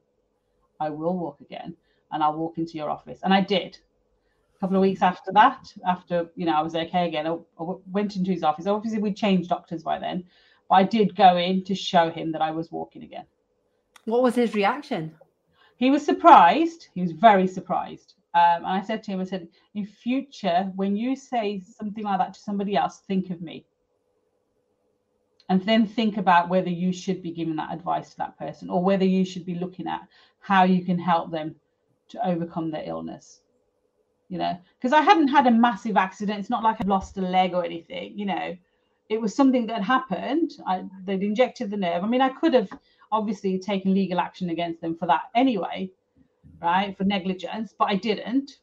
I 0.80 0.90
will 0.90 1.18
walk 1.18 1.42
again 1.42 1.76
and 2.12 2.24
I'll 2.24 2.38
walk 2.38 2.60
into 2.60 2.78
your 2.78 2.92
office. 2.92 3.22
And 3.24 3.34
I 3.34 3.42
did 3.42 3.80
A 4.58 4.60
couple 4.60 4.78
of 4.78 4.82
weeks 4.82 5.02
after 5.02 5.32
that, 5.34 5.74
after 5.88 6.30
you 6.36 6.46
know 6.46 6.54
I 6.54 6.62
was 6.62 6.76
okay 6.76 7.08
again, 7.08 7.28
I, 7.28 7.34
I 7.60 7.76
went 7.92 8.16
into 8.18 8.32
his 8.32 8.44
office. 8.44 8.68
Obviously, 8.68 9.02
we 9.02 9.14
changed 9.14 9.50
doctors 9.50 9.84
by 9.84 10.00
then, 10.00 10.26
I 10.74 10.84
did 10.84 11.16
go 11.16 11.38
in 11.38 11.64
to 11.66 11.76
show 11.76 12.10
him 12.10 12.32
that 12.32 12.42
I 12.42 12.52
was 12.52 12.72
walking 12.72 13.04
again. 13.04 13.26
What 14.06 14.24
was 14.24 14.36
his 14.36 14.54
reaction? 14.56 15.16
He 15.78 15.92
was 15.92 16.06
surprised. 16.06 16.88
He 16.94 17.02
was 17.02 17.12
very 17.12 17.48
surprised. 17.48 18.16
Um, 18.36 18.66
and 18.66 18.68
I 18.68 18.82
said 18.82 19.04
to 19.04 19.12
him, 19.12 19.22
I 19.22 19.26
said, 19.26 19.48
in 19.76 19.86
future, 19.86 20.72
when 20.76 20.96
you 20.96 21.16
say 21.16 21.62
something 21.62 22.04
like 22.04 22.20
that 22.20 22.34
to 22.34 22.40
somebody 22.40 22.76
else, 22.76 23.02
think 23.08 23.30
of 23.30 23.42
me. 23.42 23.66
And 25.50 25.62
then 25.64 25.86
think 25.86 26.18
about 26.18 26.50
whether 26.50 26.70
you 26.70 26.92
should 26.92 27.22
be 27.22 27.32
giving 27.32 27.58
that 27.58 27.74
advice 27.74 28.12
to 28.12 28.18
that 28.18 28.40
person 28.40 28.70
or 28.70 28.84
whether 28.84 29.06
you 29.06 29.24
should 29.24 29.46
be 29.46 29.56
looking 29.56 29.88
at 29.88 30.02
how 30.40 30.64
you 30.64 30.84
can 30.84 30.98
help 30.98 31.32
them 31.32 31.56
to 32.10 32.28
overcome 32.28 32.72
their 32.72 32.84
illness 32.86 33.42
you 34.34 34.40
know, 34.40 34.58
because 34.80 34.94
I 34.94 35.02
hadn't 35.02 35.28
had 35.28 35.46
a 35.46 35.52
massive 35.52 35.96
accident. 35.96 36.40
It's 36.40 36.50
not 36.50 36.64
like 36.64 36.78
I've 36.80 36.88
lost 36.88 37.18
a 37.18 37.22
leg 37.22 37.54
or 37.54 37.64
anything, 37.64 38.18
you 38.18 38.26
know. 38.26 38.58
It 39.10 39.22
was 39.22 39.36
something 39.36 39.68
that 39.68 39.84
happened. 39.84 40.52
I, 40.66 40.86
they'd 41.06 41.24
injected 41.24 41.70
the 41.70 41.78
nerve. 41.78 42.04
I 42.04 42.08
mean, 42.08 42.22
I 42.22 42.30
could 42.30 42.54
have 42.54 42.70
obviously 43.12 43.60
taken 43.60 43.94
legal 43.94 44.20
action 44.20 44.50
against 44.50 44.82
them 44.82 44.96
for 44.96 45.06
that 45.08 45.24
anyway. 45.36 45.92
right, 46.64 46.98
for 46.98 47.04
negligence, 47.04 47.74
but 47.78 47.90
I 47.90 47.96
didn't. 47.96 48.60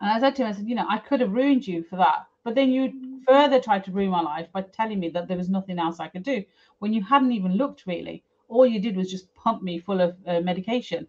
And 0.00 0.10
I 0.10 0.20
said 0.20 0.34
to 0.36 0.42
him, 0.42 0.48
I 0.48 0.52
said, 0.52 0.68
you 0.68 0.74
know, 0.74 0.86
I 0.88 0.98
could 0.98 1.20
have 1.20 1.32
ruined 1.32 1.66
you 1.66 1.84
for 1.84 1.96
that. 1.96 2.26
But 2.44 2.56
then 2.56 2.70
you 2.70 3.22
further 3.26 3.60
tried 3.60 3.84
to 3.84 3.92
ruin 3.92 4.10
my 4.10 4.20
life 4.20 4.48
by 4.52 4.62
telling 4.62 4.98
me 4.98 5.08
that 5.10 5.28
there 5.28 5.36
was 5.36 5.48
nothing 5.48 5.78
else 5.78 6.00
I 6.00 6.08
could 6.08 6.24
do 6.24 6.42
when 6.80 6.92
you 6.92 7.02
hadn't 7.04 7.32
even 7.32 7.52
looked 7.52 7.86
really. 7.86 8.24
All 8.48 8.66
you 8.66 8.80
did 8.80 8.96
was 8.96 9.10
just 9.10 9.32
pump 9.34 9.62
me 9.62 9.78
full 9.78 10.00
of 10.00 10.16
uh, 10.26 10.40
medication. 10.40 11.06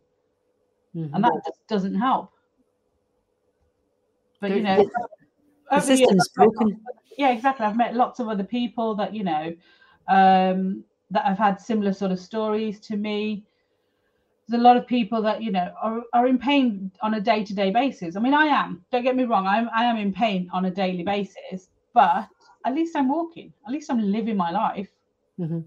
Mm-hmm. 0.95 1.15
And 1.15 1.23
that 1.23 1.41
just 1.45 1.67
doesn't 1.67 1.95
help. 1.95 2.31
But, 4.39 4.51
you 4.51 4.61
know, 4.61 4.87
the 5.69 5.79
system's 5.79 6.27
broken. 6.29 6.79
Yeah, 7.17 7.31
exactly. 7.31 7.65
I've 7.65 7.77
met 7.77 7.95
lots 7.95 8.19
of 8.19 8.27
other 8.27 8.43
people 8.43 8.95
that, 8.95 9.13
you 9.13 9.23
know, 9.23 9.55
um, 10.07 10.83
that 11.11 11.25
have 11.25 11.37
had 11.37 11.61
similar 11.61 11.93
sort 11.93 12.11
of 12.11 12.19
stories 12.19 12.79
to 12.81 12.97
me. 12.97 13.45
There's 14.47 14.59
a 14.59 14.63
lot 14.63 14.75
of 14.75 14.85
people 14.85 15.21
that 15.21 15.41
you 15.41 15.51
know 15.51 15.71
are, 15.81 16.01
are 16.11 16.27
in 16.27 16.37
pain 16.37 16.91
on 17.01 17.13
a 17.13 17.21
day-to-day 17.21 17.71
basis. 17.71 18.17
I 18.17 18.19
mean 18.19 18.33
i 18.33 18.45
am. 18.45 18.83
Don't 18.91 19.03
get 19.03 19.15
me 19.15 19.23
wrong. 19.23 19.47
I'm 19.47 19.69
i 19.73 19.85
am 19.85 19.95
in 19.95 20.11
pain 20.11 20.49
on 20.51 20.65
a 20.65 20.71
daily 20.71 21.03
basis 21.03 21.69
but 21.93 22.27
at 22.65 22.75
least 22.75 22.95
i'm 22.95 23.07
walking. 23.07 23.53
At 23.65 23.71
least 23.71 23.89
i'm 23.91 23.99
living 23.99 24.35
my 24.35 24.51
life. 24.51 24.89
Mm-hmm. 25.39 25.61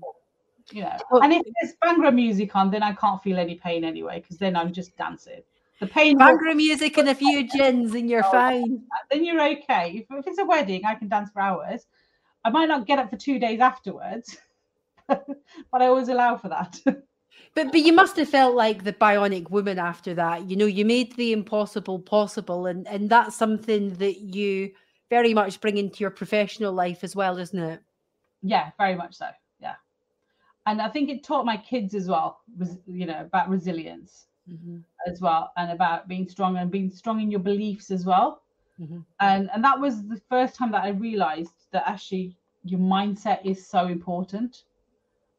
you 0.72 0.82
know. 0.82 0.96
Well, 1.10 1.22
and 1.22 1.32
if 1.32 1.42
there's 1.60 1.74
bhangra 1.82 2.14
music 2.14 2.54
on 2.54 2.70
then 2.70 2.84
i 2.84 2.92
can't 2.92 3.20
feel 3.20 3.36
any 3.36 3.56
pain 3.56 3.82
anyway 3.84 4.20
because 4.20 4.36
then 4.36 4.54
i'm 4.54 4.72
just 4.72 4.96
dancing 4.96 5.42
the 5.80 5.86
pain 5.86 6.18
bhangra 6.18 6.54
music 6.54 6.96
and 6.98 7.08
a 7.08 7.14
few 7.14 7.48
gins 7.56 7.94
and 7.94 8.08
you're 8.08 8.24
oh, 8.24 8.30
fine 8.30 8.82
then 9.10 9.24
you're 9.24 9.40
okay 9.40 9.92
if, 9.98 10.18
if 10.18 10.26
it's 10.26 10.38
a 10.38 10.44
wedding 10.44 10.84
i 10.84 10.94
can 10.94 11.08
dance 11.08 11.30
for 11.30 11.40
hours 11.40 11.86
i 12.44 12.50
might 12.50 12.68
not 12.68 12.86
get 12.86 12.98
up 12.98 13.10
for 13.10 13.16
two 13.16 13.38
days 13.38 13.60
afterwards 13.60 14.38
but 15.08 15.22
i 15.74 15.86
always 15.86 16.08
allow 16.08 16.36
for 16.36 16.48
that 16.48 16.78
But 17.54 17.72
but 17.72 17.80
you 17.80 17.92
must 17.92 18.16
have 18.16 18.28
felt 18.28 18.54
like 18.54 18.84
the 18.84 18.92
bionic 18.92 19.50
woman 19.50 19.78
after 19.78 20.12
that. 20.14 20.48
You 20.48 20.56
know, 20.56 20.66
you 20.66 20.84
made 20.84 21.16
the 21.16 21.32
impossible 21.32 21.98
possible, 21.98 22.66
and 22.66 22.86
and 22.86 23.08
that's 23.08 23.34
something 23.34 23.94
that 23.94 24.20
you 24.20 24.72
very 25.08 25.32
much 25.32 25.60
bring 25.60 25.78
into 25.78 26.00
your 26.00 26.10
professional 26.10 26.72
life 26.72 27.02
as 27.02 27.16
well, 27.16 27.38
isn't 27.38 27.58
it? 27.58 27.80
Yeah, 28.42 28.70
very 28.78 28.94
much 28.94 29.14
so. 29.14 29.28
Yeah, 29.58 29.76
and 30.66 30.82
I 30.82 30.88
think 30.90 31.08
it 31.08 31.24
taught 31.24 31.46
my 31.46 31.56
kids 31.56 31.94
as 31.94 32.08
well. 32.08 32.40
Was 32.58 32.76
you 32.86 33.06
know 33.06 33.20
about 33.20 33.48
resilience 33.48 34.26
mm-hmm. 34.50 34.78
as 35.06 35.20
well, 35.20 35.52
and 35.56 35.70
about 35.70 36.08
being 36.08 36.28
strong 36.28 36.56
and 36.56 36.70
being 36.70 36.90
strong 36.90 37.20
in 37.20 37.30
your 37.30 37.40
beliefs 37.40 37.90
as 37.90 38.04
well. 38.04 38.42
Mm-hmm. 38.80 39.00
And 39.20 39.50
and 39.52 39.64
that 39.64 39.78
was 39.78 40.06
the 40.06 40.20
first 40.28 40.54
time 40.54 40.70
that 40.72 40.84
I 40.84 40.90
realized 40.90 41.52
that 41.72 41.84
actually 41.86 42.36
your 42.64 42.80
mindset 42.80 43.44
is 43.44 43.66
so 43.66 43.86
important 43.86 44.64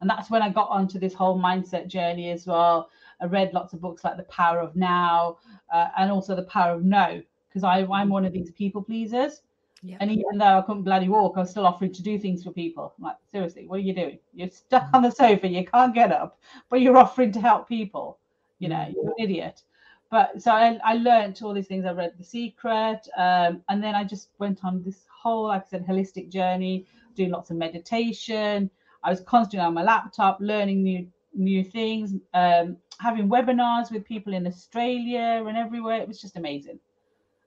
and 0.01 0.09
that's 0.09 0.29
when 0.29 0.41
I 0.41 0.49
got 0.49 0.69
onto 0.69 0.99
this 0.99 1.13
whole 1.13 1.39
mindset 1.39 1.87
journey 1.87 2.29
as 2.31 2.45
well. 2.45 2.89
I 3.19 3.25
read 3.25 3.53
lots 3.53 3.73
of 3.73 3.81
books 3.81 4.03
like 4.03 4.17
The 4.17 4.23
Power 4.23 4.59
of 4.59 4.75
Now 4.75 5.37
uh, 5.73 5.87
and 5.97 6.11
also 6.11 6.35
The 6.35 6.43
Power 6.43 6.73
of 6.73 6.83
No, 6.83 7.21
because 7.49 7.63
I'm 7.63 8.09
one 8.09 8.25
of 8.25 8.33
these 8.33 8.51
people 8.51 8.83
pleasers. 8.83 9.41
Yeah. 9.81 9.97
And 9.99 10.11
even 10.11 10.37
though 10.37 10.59
I 10.59 10.61
couldn't 10.61 10.83
bloody 10.83 11.07
walk, 11.07 11.33
I 11.35 11.41
was 11.41 11.51
still 11.51 11.65
offering 11.65 11.93
to 11.93 12.03
do 12.03 12.17
things 12.19 12.43
for 12.43 12.51
people. 12.51 12.93
I'm 12.97 13.05
like, 13.05 13.17
seriously, 13.31 13.67
what 13.67 13.77
are 13.77 13.83
you 13.83 13.93
doing? 13.93 14.19
You're 14.33 14.49
stuck 14.49 14.89
on 14.93 15.03
the 15.03 15.11
sofa, 15.11 15.47
you 15.47 15.65
can't 15.65 15.93
get 15.93 16.11
up, 16.11 16.39
but 16.69 16.81
you're 16.81 16.97
offering 16.97 17.31
to 17.33 17.41
help 17.41 17.67
people. 17.67 18.17
You 18.59 18.69
know, 18.69 18.87
you're 18.93 19.07
an 19.07 19.13
idiot. 19.19 19.61
But 20.09 20.41
so 20.41 20.51
I, 20.51 20.79
I 20.83 20.93
learned 20.95 21.39
all 21.43 21.53
these 21.53 21.67
things. 21.67 21.85
I 21.85 21.91
read 21.91 22.13
The 22.17 22.23
Secret, 22.23 23.07
um, 23.17 23.61
and 23.67 23.83
then 23.83 23.93
I 23.93 24.03
just 24.05 24.29
went 24.39 24.63
on 24.63 24.81
this 24.83 25.05
whole, 25.21 25.47
like 25.47 25.63
I 25.63 25.69
said, 25.69 25.85
holistic 25.85 26.31
journey, 26.31 26.85
doing 27.15 27.31
lots 27.31 27.49
of 27.49 27.57
meditation, 27.57 28.69
I 29.03 29.09
was 29.09 29.21
constantly 29.21 29.65
on 29.65 29.73
my 29.73 29.83
laptop 29.83 30.37
learning 30.41 30.83
new 30.83 31.07
new 31.33 31.63
things, 31.63 32.15
um, 32.33 32.77
having 32.99 33.29
webinars 33.29 33.91
with 33.91 34.03
people 34.03 34.33
in 34.33 34.47
Australia 34.47 35.43
and 35.47 35.55
everywhere. 35.55 36.01
It 36.01 36.07
was 36.07 36.19
just 36.19 36.35
amazing. 36.35 36.79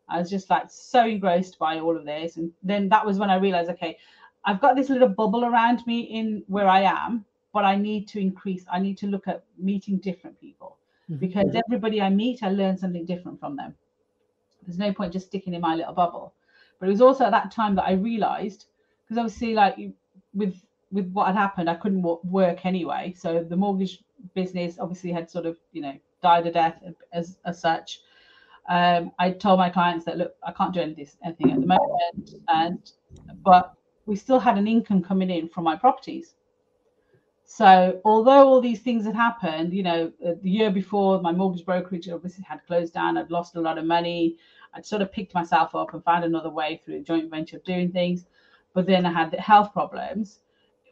I 0.08 0.18
was 0.18 0.30
just 0.30 0.48
like 0.48 0.70
so 0.70 1.04
engrossed 1.04 1.58
by 1.58 1.80
all 1.80 1.96
of 1.96 2.06
this. 2.06 2.36
And 2.36 2.52
then 2.62 2.88
that 2.90 3.04
was 3.04 3.18
when 3.18 3.30
I 3.30 3.36
realized, 3.36 3.68
okay, 3.70 3.98
I've 4.44 4.60
got 4.60 4.76
this 4.76 4.88
little 4.88 5.08
bubble 5.08 5.44
around 5.44 5.86
me 5.86 6.00
in 6.00 6.44
where 6.46 6.68
I 6.68 6.82
am, 6.82 7.24
but 7.52 7.64
I 7.64 7.76
need 7.76 8.08
to 8.08 8.20
increase, 8.20 8.64
I 8.72 8.78
need 8.78 8.96
to 8.98 9.06
look 9.06 9.28
at 9.28 9.44
meeting 9.58 9.98
different 9.98 10.40
people 10.40 10.78
mm-hmm. 11.10 11.16
because 11.16 11.54
everybody 11.54 12.00
I 12.00 12.10
meet, 12.10 12.42
I 12.42 12.50
learn 12.50 12.76
something 12.76 13.04
different 13.04 13.40
from 13.40 13.56
them. 13.56 13.74
There's 14.66 14.78
no 14.78 14.92
point 14.92 15.12
just 15.12 15.26
sticking 15.26 15.54
in 15.54 15.60
my 15.60 15.74
little 15.74 15.94
bubble. 15.94 16.34
But 16.78 16.88
it 16.88 16.92
was 16.92 17.00
also 17.02 17.24
at 17.24 17.30
that 17.32 17.50
time 17.50 17.74
that 17.76 17.84
I 17.84 17.92
realized, 17.92 18.66
because 19.04 19.18
obviously, 19.18 19.54
like 19.54 19.76
with 20.34 20.54
with 20.92 21.10
what 21.12 21.26
had 21.26 21.36
happened, 21.36 21.70
I 21.70 21.74
couldn't 21.74 22.02
work 22.24 22.66
anyway. 22.66 23.14
So 23.16 23.44
the 23.44 23.56
mortgage 23.56 24.02
business 24.34 24.78
obviously 24.78 25.12
had 25.12 25.30
sort 25.30 25.46
of, 25.46 25.56
you 25.72 25.82
know, 25.82 25.94
died 26.22 26.46
a 26.46 26.52
death 26.52 26.82
as, 27.12 27.38
as 27.44 27.60
such. 27.60 28.00
Um, 28.68 29.12
I 29.18 29.30
told 29.30 29.58
my 29.58 29.70
clients 29.70 30.04
that 30.04 30.18
look, 30.18 30.34
I 30.42 30.52
can't 30.52 30.72
do 30.72 30.80
anything, 30.80 31.08
anything 31.24 31.52
at 31.52 31.60
the 31.60 31.66
moment, 31.66 32.34
and 32.48 32.92
but 33.44 33.74
we 34.06 34.16
still 34.16 34.38
had 34.38 34.58
an 34.58 34.68
income 34.68 35.02
coming 35.02 35.30
in 35.30 35.48
from 35.48 35.64
my 35.64 35.76
properties. 35.76 36.34
So 37.52 38.00
although 38.04 38.46
all 38.46 38.60
these 38.60 38.78
things 38.80 39.04
had 39.04 39.16
happened, 39.16 39.74
you 39.74 39.82
know, 39.82 40.12
the 40.20 40.38
year 40.48 40.70
before 40.70 41.20
my 41.20 41.32
mortgage 41.32 41.66
brokerage 41.66 42.08
obviously 42.08 42.44
had 42.44 42.64
closed 42.64 42.94
down, 42.94 43.18
I'd 43.18 43.32
lost 43.32 43.56
a 43.56 43.60
lot 43.60 43.76
of 43.76 43.84
money. 43.84 44.36
I'd 44.72 44.86
sort 44.86 45.02
of 45.02 45.10
picked 45.10 45.34
myself 45.34 45.74
up 45.74 45.92
and 45.92 46.04
found 46.04 46.24
another 46.24 46.48
way 46.48 46.80
through 46.84 46.98
a 46.98 47.00
joint 47.00 47.28
venture 47.28 47.56
of 47.56 47.64
doing 47.64 47.90
things. 47.90 48.26
But 48.72 48.86
then 48.86 49.04
I 49.04 49.12
had 49.12 49.32
the 49.32 49.40
health 49.40 49.72
problems 49.72 50.38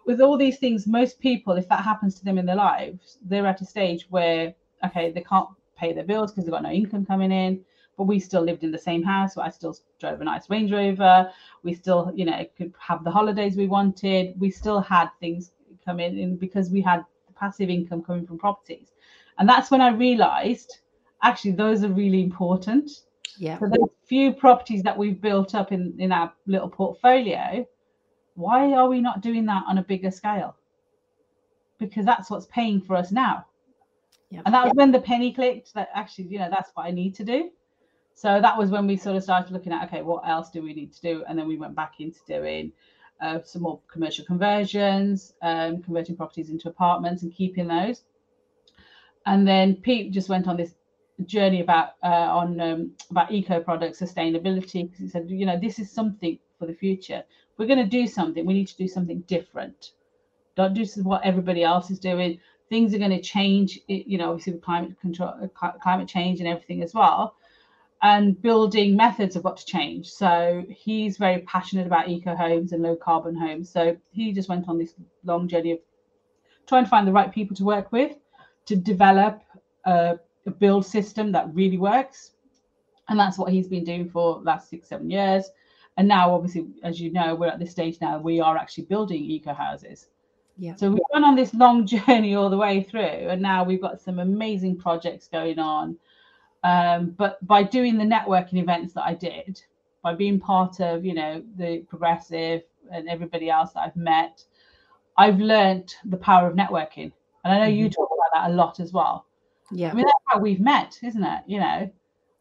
with 0.08 0.22
all 0.22 0.38
these 0.38 0.58
things, 0.58 0.86
most 0.86 1.20
people, 1.20 1.52
if 1.52 1.68
that 1.68 1.84
happens 1.84 2.14
to 2.16 2.24
them 2.24 2.38
in 2.38 2.46
their 2.46 2.56
lives, 2.56 3.18
they're 3.22 3.46
at 3.46 3.60
a 3.60 3.66
stage 3.66 4.06
where, 4.08 4.54
okay, 4.84 5.12
they 5.12 5.20
can't 5.20 5.50
pay 5.76 5.92
their 5.92 6.02
bills 6.02 6.32
because 6.32 6.44
they've 6.44 6.52
got 6.52 6.62
no 6.62 6.70
income 6.70 7.04
coming 7.04 7.30
in. 7.30 7.62
But 7.98 8.04
we 8.04 8.18
still 8.18 8.42
lived 8.42 8.64
in 8.64 8.72
the 8.72 8.78
same 8.78 9.02
house. 9.02 9.34
So 9.34 9.42
I 9.42 9.50
still 9.50 9.76
drove 10.00 10.20
a 10.20 10.24
nice 10.24 10.48
Range 10.48 10.72
Rover. 10.72 11.30
We 11.62 11.74
still, 11.74 12.10
you 12.14 12.24
know, 12.24 12.44
could 12.56 12.72
have 12.78 13.04
the 13.04 13.10
holidays 13.10 13.56
we 13.56 13.66
wanted. 13.66 14.34
We 14.40 14.50
still 14.50 14.80
had 14.80 15.10
things 15.20 15.52
coming 15.88 16.18
in 16.18 16.36
because 16.36 16.70
we 16.70 16.82
had 16.82 17.04
passive 17.34 17.70
income 17.70 18.02
coming 18.02 18.26
from 18.26 18.38
properties. 18.38 18.88
And 19.38 19.48
that's 19.48 19.70
when 19.70 19.80
I 19.80 19.90
realized 19.90 20.78
actually 21.22 21.52
those 21.52 21.82
are 21.84 21.88
really 21.88 22.22
important. 22.22 22.90
Yeah. 23.38 23.58
So 23.58 23.66
those 23.68 23.88
few 24.04 24.32
properties 24.32 24.82
that 24.82 24.98
we've 24.98 25.20
built 25.20 25.54
up 25.54 25.72
in, 25.72 25.94
in 25.98 26.12
our 26.12 26.32
little 26.46 26.68
portfolio, 26.68 27.66
why 28.34 28.72
are 28.72 28.88
we 28.88 29.00
not 29.00 29.22
doing 29.22 29.46
that 29.46 29.64
on 29.66 29.78
a 29.78 29.82
bigger 29.82 30.10
scale? 30.10 30.56
Because 31.78 32.04
that's 32.04 32.28
what's 32.30 32.46
paying 32.46 32.80
for 32.80 32.96
us 32.96 33.10
now. 33.12 33.46
Yep. 34.30 34.42
And 34.44 34.54
that 34.54 34.64
was 34.64 34.72
when 34.74 34.92
the 34.92 35.00
penny 35.00 35.32
clicked 35.32 35.72
that 35.74 35.88
actually, 35.94 36.24
you 36.24 36.38
know, 36.38 36.50
that's 36.50 36.70
what 36.74 36.84
I 36.84 36.90
need 36.90 37.14
to 37.14 37.24
do. 37.24 37.50
So 38.14 38.40
that 38.40 38.58
was 38.58 38.70
when 38.70 38.86
we 38.86 38.96
sort 38.96 39.16
of 39.16 39.22
started 39.22 39.52
looking 39.52 39.72
at, 39.72 39.86
okay, 39.86 40.02
what 40.02 40.28
else 40.28 40.50
do 40.50 40.60
we 40.60 40.74
need 40.74 40.92
to 40.92 41.00
do? 41.00 41.24
And 41.28 41.38
then 41.38 41.46
we 41.46 41.56
went 41.56 41.76
back 41.76 41.94
into 42.00 42.18
doing 42.26 42.72
uh, 43.20 43.40
some 43.44 43.62
more 43.62 43.80
commercial 43.90 44.24
conversions, 44.24 45.34
um, 45.42 45.82
converting 45.82 46.16
properties 46.16 46.50
into 46.50 46.68
apartments 46.68 47.22
and 47.22 47.34
keeping 47.34 47.68
those. 47.68 48.02
And 49.26 49.46
then 49.46 49.76
Pete 49.76 50.12
just 50.12 50.28
went 50.28 50.48
on 50.48 50.56
this 50.56 50.74
journey 51.26 51.60
about 51.60 51.90
uh, 52.02 52.06
on 52.06 52.60
um, 52.60 52.92
about 53.10 53.32
eco 53.32 53.60
products, 53.60 54.00
sustainability, 54.00 54.88
because 54.88 54.98
he 54.98 55.08
said, 55.08 55.28
you 55.28 55.46
know, 55.46 55.58
this 55.58 55.78
is 55.78 55.90
something 55.90 56.38
for 56.58 56.66
the 56.66 56.74
future 56.74 57.24
we're 57.58 57.66
going 57.66 57.78
to 57.78 57.84
do 57.84 58.06
something, 58.06 58.46
we 58.46 58.54
need 58.54 58.68
to 58.68 58.76
do 58.76 58.88
something 58.88 59.20
different. 59.26 59.90
Don't 60.56 60.74
do 60.74 60.86
what 61.02 61.24
everybody 61.24 61.62
else 61.62 61.90
is 61.90 61.98
doing. 61.98 62.40
Things 62.70 62.94
are 62.94 62.98
going 62.98 63.10
to 63.10 63.20
change, 63.20 63.80
you 63.88 64.18
know, 64.18 64.30
obviously 64.30 64.54
with 64.54 64.62
climate 64.62 64.98
control, 65.00 65.34
uh, 65.42 65.72
climate 65.82 66.08
change 66.08 66.38
and 66.40 66.48
everything 66.48 66.82
as 66.82 66.94
well. 66.94 67.34
And 68.00 68.40
building 68.40 68.96
methods 68.96 69.34
have 69.34 69.42
got 69.42 69.56
to 69.56 69.66
change. 69.66 70.08
So 70.08 70.64
he's 70.70 71.16
very 71.16 71.40
passionate 71.42 71.86
about 71.86 72.08
eco 72.08 72.36
homes 72.36 72.72
and 72.72 72.82
low 72.82 72.94
carbon 72.94 73.34
homes. 73.34 73.70
So 73.70 73.96
he 74.12 74.32
just 74.32 74.48
went 74.48 74.68
on 74.68 74.78
this 74.78 74.94
long 75.24 75.48
journey 75.48 75.72
of 75.72 75.78
trying 76.66 76.84
to 76.84 76.90
find 76.90 77.08
the 77.08 77.12
right 77.12 77.32
people 77.32 77.56
to 77.56 77.64
work 77.64 77.90
with 77.90 78.16
to 78.66 78.76
develop 78.76 79.42
a, 79.84 80.18
a 80.46 80.50
build 80.50 80.86
system 80.86 81.32
that 81.32 81.52
really 81.52 81.78
works. 81.78 82.32
And 83.08 83.18
that's 83.18 83.38
what 83.38 83.52
he's 83.52 83.66
been 83.66 83.84
doing 83.84 84.08
for 84.08 84.40
last 84.42 84.70
six, 84.70 84.88
seven 84.88 85.10
years 85.10 85.50
and 85.98 86.08
now 86.08 86.32
obviously 86.32 86.66
as 86.82 86.98
you 86.98 87.12
know 87.12 87.34
we're 87.34 87.48
at 87.48 87.58
this 87.58 87.72
stage 87.72 88.00
now 88.00 88.18
we 88.18 88.40
are 88.40 88.56
actually 88.56 88.84
building 88.84 89.22
eco 89.22 89.52
houses 89.52 90.08
yeah 90.56 90.74
so 90.76 90.88
we've 90.88 91.00
gone 91.12 91.24
on 91.24 91.34
this 91.34 91.52
long 91.52 91.86
journey 91.94 92.34
all 92.34 92.48
the 92.48 92.56
way 92.56 92.82
through 92.82 93.00
and 93.00 93.42
now 93.42 93.62
we've 93.62 93.82
got 93.82 94.00
some 94.00 94.18
amazing 94.18 94.78
projects 94.78 95.28
going 95.28 95.58
on 95.58 95.96
um, 96.64 97.10
but 97.16 97.44
by 97.46 97.62
doing 97.62 97.96
the 97.96 98.04
networking 98.04 98.60
events 98.60 98.92
that 98.94 99.04
i 99.04 99.14
did 99.14 99.60
by 100.02 100.14
being 100.14 100.38
part 100.40 100.80
of 100.80 101.04
you 101.04 101.14
know 101.14 101.42
the 101.56 101.78
progressive 101.88 102.62
and 102.92 103.08
everybody 103.08 103.48
else 103.50 103.72
that 103.72 103.80
i've 103.80 103.96
met 103.96 104.44
i've 105.16 105.38
learned 105.38 105.94
the 106.06 106.16
power 106.16 106.48
of 106.48 106.56
networking 106.56 107.12
and 107.44 107.52
i 107.52 107.58
know 107.58 107.64
mm-hmm. 107.66 107.78
you 107.78 107.90
talk 107.90 108.08
about 108.08 108.42
that 108.42 108.50
a 108.50 108.54
lot 108.54 108.80
as 108.80 108.92
well 108.92 109.26
yeah 109.70 109.90
i 109.90 109.94
mean 109.94 110.04
that's 110.04 110.24
how 110.26 110.38
we've 110.38 110.60
met 110.60 110.98
isn't 111.02 111.24
it 111.24 111.42
you 111.46 111.60
know 111.60 111.90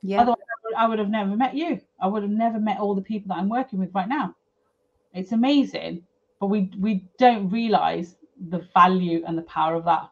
yeah 0.01 0.21
otherwise 0.21 0.37
I 0.75 0.87
would 0.87 0.99
have 0.99 1.09
never 1.09 1.35
met 1.35 1.55
you. 1.55 1.79
I 1.99 2.07
would 2.07 2.23
have 2.23 2.31
never 2.31 2.59
met 2.59 2.79
all 2.79 2.95
the 2.95 3.01
people 3.01 3.29
that 3.29 3.39
I'm 3.39 3.49
working 3.49 3.79
with 3.79 3.93
right 3.93 4.07
now. 4.07 4.35
It's 5.13 5.31
amazing, 5.31 6.03
but 6.39 6.47
we 6.47 6.71
we 6.79 7.05
don't 7.17 7.49
realize 7.49 8.15
the 8.49 8.67
value 8.73 9.23
and 9.25 9.37
the 9.37 9.43
power 9.43 9.75
of 9.75 9.85
that. 9.85 10.09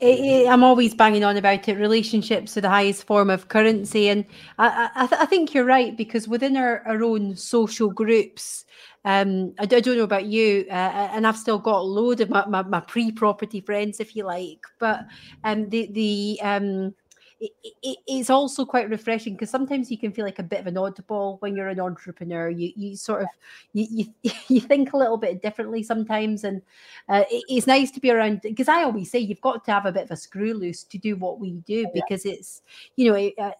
It, 0.00 0.20
it, 0.20 0.48
I'm 0.48 0.64
always 0.64 0.94
banging 0.94 1.24
on 1.24 1.36
about 1.36 1.68
it. 1.68 1.78
Relationships 1.78 2.56
are 2.56 2.60
the 2.60 2.68
highest 2.68 3.06
form 3.06 3.30
of 3.30 3.48
currency, 3.48 4.08
and 4.08 4.24
I, 4.58 4.90
I, 4.94 5.06
th- 5.06 5.20
I 5.20 5.26
think 5.26 5.54
you're 5.54 5.64
right 5.64 5.96
because 5.96 6.28
within 6.28 6.56
our, 6.56 6.82
our 6.86 7.02
own 7.02 7.36
social 7.36 7.90
groups, 7.90 8.64
um, 9.04 9.52
don't 9.52 9.86
know 9.86 10.02
about 10.02 10.26
you, 10.26 10.66
uh, 10.70 11.08
and 11.12 11.26
I've 11.26 11.36
still 11.36 11.58
got 11.58 11.78
a 11.78 11.82
load 11.82 12.20
of 12.20 12.28
my, 12.28 12.44
my, 12.46 12.62
my 12.62 12.80
pre-property 12.80 13.60
friends, 13.60 14.00
if 14.00 14.16
you 14.16 14.24
like, 14.24 14.60
but 14.78 15.06
um, 15.44 15.68
the 15.68 15.88
the 15.92 16.40
um, 16.42 16.94
it, 17.38 17.52
it, 17.82 17.98
it's 18.06 18.30
also 18.30 18.64
quite 18.64 18.88
refreshing 18.88 19.34
because 19.34 19.50
sometimes 19.50 19.90
you 19.90 19.98
can 19.98 20.10
feel 20.10 20.24
like 20.24 20.38
a 20.38 20.42
bit 20.42 20.60
of 20.60 20.66
an 20.66 20.76
oddball 20.76 21.38
when 21.40 21.54
you're 21.54 21.68
an 21.68 21.80
entrepreneur. 21.80 22.48
You 22.48 22.72
you 22.74 22.96
sort 22.96 23.22
of 23.22 23.28
you 23.74 24.06
you, 24.22 24.32
you 24.48 24.60
think 24.60 24.92
a 24.92 24.96
little 24.96 25.18
bit 25.18 25.42
differently 25.42 25.82
sometimes, 25.82 26.44
and 26.44 26.62
uh, 27.10 27.24
it, 27.30 27.44
it's 27.48 27.66
nice 27.66 27.90
to 27.90 28.00
be 28.00 28.10
around. 28.10 28.40
Because 28.40 28.68
I 28.68 28.84
always 28.84 29.10
say 29.10 29.18
you've 29.18 29.42
got 29.42 29.64
to 29.66 29.72
have 29.72 29.84
a 29.84 29.92
bit 29.92 30.04
of 30.04 30.10
a 30.12 30.16
screw 30.16 30.54
loose 30.54 30.82
to 30.84 30.96
do 30.96 31.16
what 31.16 31.38
we 31.38 31.52
do 31.66 31.86
because 31.92 32.24
yeah. 32.24 32.32
it's 32.32 32.62
you 32.96 33.12
know 33.12 33.30
uh, 33.38 33.52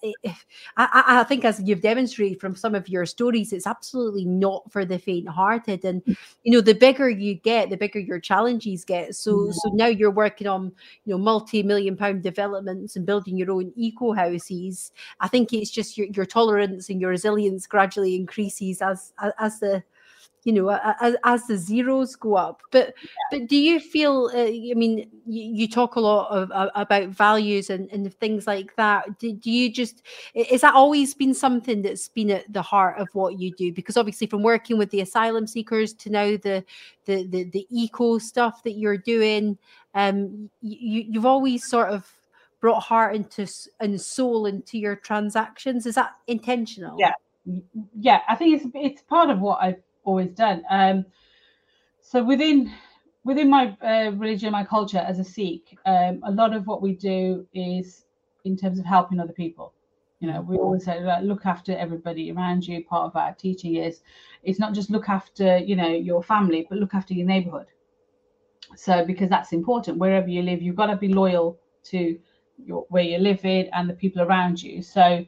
I, 0.79 1.21
I 1.21 1.25
think 1.25 1.45
as 1.45 1.61
you've 1.63 1.83
demonstrated 1.83 2.41
from 2.41 2.57
some 2.57 2.75
of 2.75 2.89
your 2.89 3.05
stories, 3.05 3.53
it's 3.53 3.67
absolutely 3.67 4.25
not 4.25 4.71
for 4.73 4.87
the 4.87 4.99
faint-hearted. 4.99 5.85
And 5.85 6.03
mm. 6.05 6.17
you 6.45 6.53
know 6.53 6.63
the 6.63 6.75
bigger 6.75 7.11
you 7.11 7.35
get, 7.35 7.69
the 7.69 7.77
bigger 7.77 7.99
your 8.01 8.21
challenges 8.21 8.87
get. 8.87 9.15
So 9.17 9.51
so 9.51 9.69
now 9.75 9.87
you're 9.87 10.11
working 10.11 10.47
on 10.47 10.73
you 11.05 11.13
know 11.13 11.19
multi-million 11.19 11.95
pound 11.95 12.23
developments 12.23 12.97
and 12.97 13.05
building 13.05 13.37
your 13.37 13.51
own 13.51 13.66
eco 13.77 14.13
houses, 14.13 14.93
I 15.21 15.29
think 15.29 15.53
it's 15.53 15.71
just 15.71 15.97
your, 15.99 16.07
your 16.09 16.27
tolerance 16.27 16.89
and 16.89 17.01
your 17.01 17.11
resilience 17.11 17.67
gradually 17.67 18.15
increases 18.15 18.83
as 18.83 19.13
as, 19.19 19.33
as 19.39 19.61
the 19.61 19.83
you 20.47 20.53
know 20.53 20.71
as, 21.01 21.17
as 21.25 21.47
the 21.49 21.57
zeros 21.59 22.15
go 22.15 22.37
up. 22.37 22.63
But 22.71 22.95
yeah. 23.03 23.09
but 23.31 23.49
do 23.49 23.57
you 23.57 23.81
feel 23.81 24.31
uh, 24.33 24.47
i 24.47 24.75
mean 24.75 25.11
you, 25.27 25.43
you, 25.43 25.69
talk 25.69 25.97
a 25.97 26.01
lot 26.01 26.31
of, 26.31 26.53
uh, 26.53 26.71
about 26.77 27.09
values 27.09 27.69
and, 27.69 27.91
and 27.91 28.15
things 28.15 28.47
like 28.47 28.75
that. 28.77 29.19
Do, 29.19 29.33
do 29.33 29.51
you 29.51 29.73
just 29.73 30.05
is 30.35 30.61
that 30.61 30.75
always 30.75 31.15
been 31.15 31.35
something 31.35 31.83
that's 31.83 32.09
been 32.09 32.31
at 32.31 32.51
the 32.53 32.63
heart 32.63 32.99
of 32.99 33.09
what 33.13 33.41
you 33.41 33.53
do? 33.57 33.73
Because 33.73 33.97
obviously 33.97 34.29
from 34.29 34.43
working 34.43 34.79
with 34.79 34.91
the 34.91 35.01
asylum 35.01 35.49
seekers 35.49 35.93
to 35.95 36.11
now 36.11 36.37
the 36.37 36.65
the 37.07 37.27
the, 37.27 37.45
the 37.51 37.67
eco 37.71 38.19
stuff 38.19 38.63
that 38.63 38.79
you're 38.79 38.97
doing 38.97 39.59
um 39.95 40.49
you, 40.63 41.05
you've 41.09 41.27
always 41.27 41.67
sort 41.69 41.89
of 41.89 42.16
brought 42.67 42.83
heart 42.83 43.15
into 43.15 43.47
and 43.79 44.01
soul 44.01 44.45
into 44.45 44.77
your 44.77 44.97
transactions. 44.97 45.87
Is 45.87 45.95
that 45.95 46.17
intentional? 46.27 46.97
Yeah, 46.99 47.13
yeah. 47.97 48.23
I 48.29 48.35
think 48.35 48.61
it's 48.61 48.67
it's 48.75 49.03
part 49.03 49.31
of 49.31 49.39
what 49.39 49.63
I've 49.63 49.81
always 50.03 50.31
done. 50.31 50.65
Um, 50.69 51.07
so 52.01 52.25
within 52.25 52.73
within 53.23 53.49
my 53.49 53.77
uh, 53.81 54.11
religion, 54.17 54.51
my 54.51 54.65
culture 54.65 54.99
as 54.99 55.21
a 55.21 55.25
Sikh, 55.25 55.79
um, 55.87 56.19
a 56.25 56.33
lot 56.33 56.57
of 56.57 56.67
what 56.67 56.83
we 56.83 56.93
do 56.97 57.47
is 57.55 58.05
in 58.45 58.57
terms 58.57 58.81
of 58.81 58.85
helping 58.85 59.21
other 59.21 59.33
people. 59.33 59.73
You 60.19 60.33
know, 60.33 60.41
we 60.41 60.57
always 60.57 60.87
say 60.87 60.99
like, 61.05 61.23
look 61.23 61.47
after 61.47 61.77
everybody 61.77 62.33
around 62.33 62.67
you. 62.67 62.85
Part 62.85 63.07
of 63.07 63.15
our 63.15 63.33
teaching 63.35 63.77
is 63.77 64.01
it's 64.43 64.59
not 64.59 64.75
just 64.75 64.91
look 64.91 65.09
after 65.09 65.59
you 65.59 65.77
know 65.77 65.93
your 66.11 66.21
family, 66.21 66.67
but 66.69 66.79
look 66.79 66.95
after 66.95 67.15
your 67.15 67.29
neighborhood. 67.29 67.69
So 68.75 69.05
because 69.05 69.31
that's 69.31 69.53
important, 69.53 69.99
wherever 69.99 70.29
you 70.29 70.43
live, 70.43 70.63
you've 70.63 70.75
got 70.83 70.87
to 70.87 70.97
be 70.97 71.15
loyal 71.15 71.61
to 71.85 72.19
your 72.65 72.87
where 72.89 73.03
you're 73.03 73.21
living 73.21 73.69
and 73.73 73.89
the 73.89 73.95
people 73.95 74.23
around 74.23 74.63
you. 74.63 74.83
So 74.83 75.25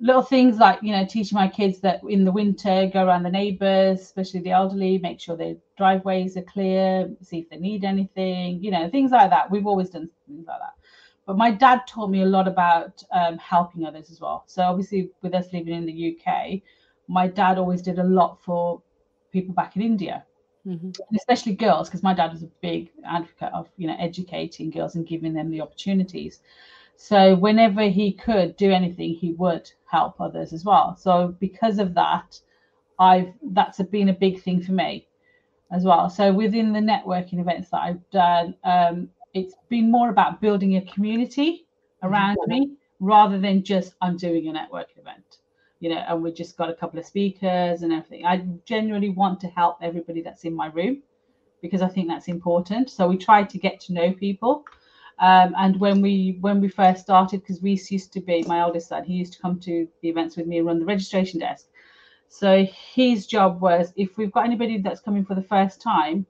little 0.00 0.22
things 0.22 0.58
like 0.58 0.82
you 0.82 0.92
know 0.92 1.06
teaching 1.06 1.36
my 1.36 1.48
kids 1.48 1.80
that 1.80 2.00
in 2.08 2.24
the 2.24 2.32
winter 2.32 2.90
go 2.92 3.06
around 3.06 3.22
the 3.22 3.30
neighbors 3.30 4.00
especially 4.00 4.40
the 4.40 4.50
elderly 4.50 4.98
make 4.98 5.18
sure 5.18 5.36
their 5.36 5.56
driveways 5.78 6.36
are 6.36 6.42
clear 6.42 7.10
see 7.22 7.38
if 7.38 7.48
they 7.48 7.56
need 7.56 7.82
anything 7.82 8.62
you 8.62 8.70
know 8.70 8.90
things 8.90 9.10
like 9.10 9.30
that. 9.30 9.50
We've 9.50 9.66
always 9.66 9.90
done 9.90 10.10
things 10.26 10.46
like 10.46 10.60
that. 10.60 10.74
But 11.26 11.36
my 11.38 11.50
dad 11.50 11.80
taught 11.88 12.10
me 12.10 12.22
a 12.22 12.26
lot 12.26 12.46
about 12.46 13.02
um, 13.10 13.38
helping 13.38 13.84
others 13.84 14.10
as 14.10 14.20
well. 14.20 14.44
So 14.46 14.62
obviously 14.62 15.10
with 15.22 15.34
us 15.34 15.52
living 15.52 15.74
in 15.74 15.86
the 15.86 16.16
uk 16.16 16.60
my 17.08 17.28
dad 17.28 17.58
always 17.58 17.82
did 17.82 17.98
a 17.98 18.04
lot 18.04 18.42
for 18.42 18.82
people 19.32 19.54
back 19.54 19.76
in 19.76 19.82
india 19.82 20.24
mm-hmm. 20.66 20.90
especially 21.14 21.54
girls, 21.54 21.88
because 21.88 22.02
my 22.02 22.14
dad 22.14 22.32
was 22.32 22.42
a 22.42 22.50
big 22.60 22.90
advocate 23.04 23.52
of 23.52 23.68
you 23.76 23.86
know 23.86 23.96
educating 23.98 24.70
girls 24.70 24.94
and 24.94 25.06
giving 25.06 25.34
them 25.34 25.50
the 25.50 25.60
opportunities. 25.60 26.40
So 26.96 27.34
whenever 27.34 27.82
he 27.82 28.12
could 28.12 28.56
do 28.56 28.70
anything, 28.70 29.14
he 29.14 29.32
would 29.32 29.70
help 29.84 30.20
others 30.20 30.52
as 30.52 30.64
well. 30.64 30.96
So 30.96 31.34
because 31.38 31.78
of 31.78 31.94
that, 31.94 32.40
I've 32.98 33.32
that's 33.42 33.80
been 33.82 34.08
a 34.08 34.14
big 34.14 34.42
thing 34.42 34.62
for 34.62 34.72
me 34.72 35.06
as 35.70 35.84
well. 35.84 36.08
So 36.08 36.32
within 36.32 36.72
the 36.72 36.80
networking 36.80 37.40
events 37.40 37.70
that 37.70 37.80
I've 37.80 38.10
done, 38.10 38.54
um, 38.64 39.08
it's 39.34 39.54
been 39.68 39.90
more 39.90 40.10
about 40.10 40.40
building 40.40 40.76
a 40.76 40.82
community 40.82 41.66
around 42.02 42.38
mm-hmm. 42.38 42.50
me 42.50 42.70
rather 43.00 43.38
than 43.38 43.62
just 43.62 43.94
I'm 44.00 44.16
doing 44.16 44.48
a 44.48 44.52
networking 44.52 44.98
event 44.98 45.38
you 45.80 45.90
know, 45.90 46.02
and 46.08 46.22
we 46.22 46.32
just 46.32 46.56
got 46.56 46.70
a 46.70 46.74
couple 46.74 46.98
of 46.98 47.04
speakers 47.04 47.82
and 47.82 47.92
everything. 47.92 48.24
I 48.24 48.38
genuinely 48.64 49.10
want 49.10 49.40
to 49.40 49.48
help 49.48 49.78
everybody 49.82 50.22
that's 50.22 50.44
in 50.44 50.54
my 50.54 50.68
room 50.68 51.02
because 51.60 51.82
I 51.82 51.88
think 51.88 52.08
that's 52.08 52.28
important. 52.28 52.90
So 52.90 53.06
we 53.08 53.16
try 53.16 53.44
to 53.44 53.58
get 53.58 53.80
to 53.80 53.92
know 53.92 54.12
people. 54.12 54.64
Um, 55.18 55.54
and 55.56 55.78
when 55.80 56.02
we 56.02 56.38
when 56.40 56.60
we 56.60 56.68
first 56.68 57.02
started, 57.02 57.40
because 57.40 57.62
we 57.62 57.80
used 57.90 58.12
to 58.12 58.20
be 58.20 58.42
my 58.46 58.60
eldest 58.60 58.88
son, 58.88 59.04
he 59.04 59.14
used 59.14 59.34
to 59.34 59.40
come 59.40 59.58
to 59.60 59.88
the 60.02 60.08
events 60.08 60.36
with 60.36 60.46
me 60.46 60.58
and 60.58 60.66
run 60.66 60.78
the 60.78 60.84
registration 60.84 61.40
desk. 61.40 61.66
So 62.28 62.66
his 62.94 63.26
job 63.26 63.60
was 63.60 63.92
if 63.96 64.16
we've 64.18 64.32
got 64.32 64.44
anybody 64.44 64.78
that's 64.78 65.00
coming 65.00 65.24
for 65.24 65.34
the 65.34 65.42
first 65.42 65.80
time, 65.80 66.26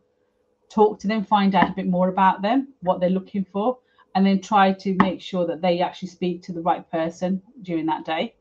talk 0.68 1.00
to 1.00 1.08
them, 1.08 1.24
find 1.24 1.54
out 1.54 1.70
a 1.70 1.74
bit 1.74 1.86
more 1.86 2.08
about 2.08 2.42
them, 2.42 2.74
what 2.80 3.00
they're 3.00 3.10
looking 3.10 3.44
for, 3.52 3.78
and 4.14 4.24
then 4.24 4.40
try 4.40 4.72
to 4.72 4.94
make 5.02 5.20
sure 5.20 5.46
that 5.46 5.62
they 5.62 5.80
actually 5.80 6.08
speak 6.08 6.42
to 6.42 6.52
the 6.52 6.60
right 6.60 6.88
person 6.90 7.42
during 7.62 7.86
that 7.86 8.04
day 8.04 8.34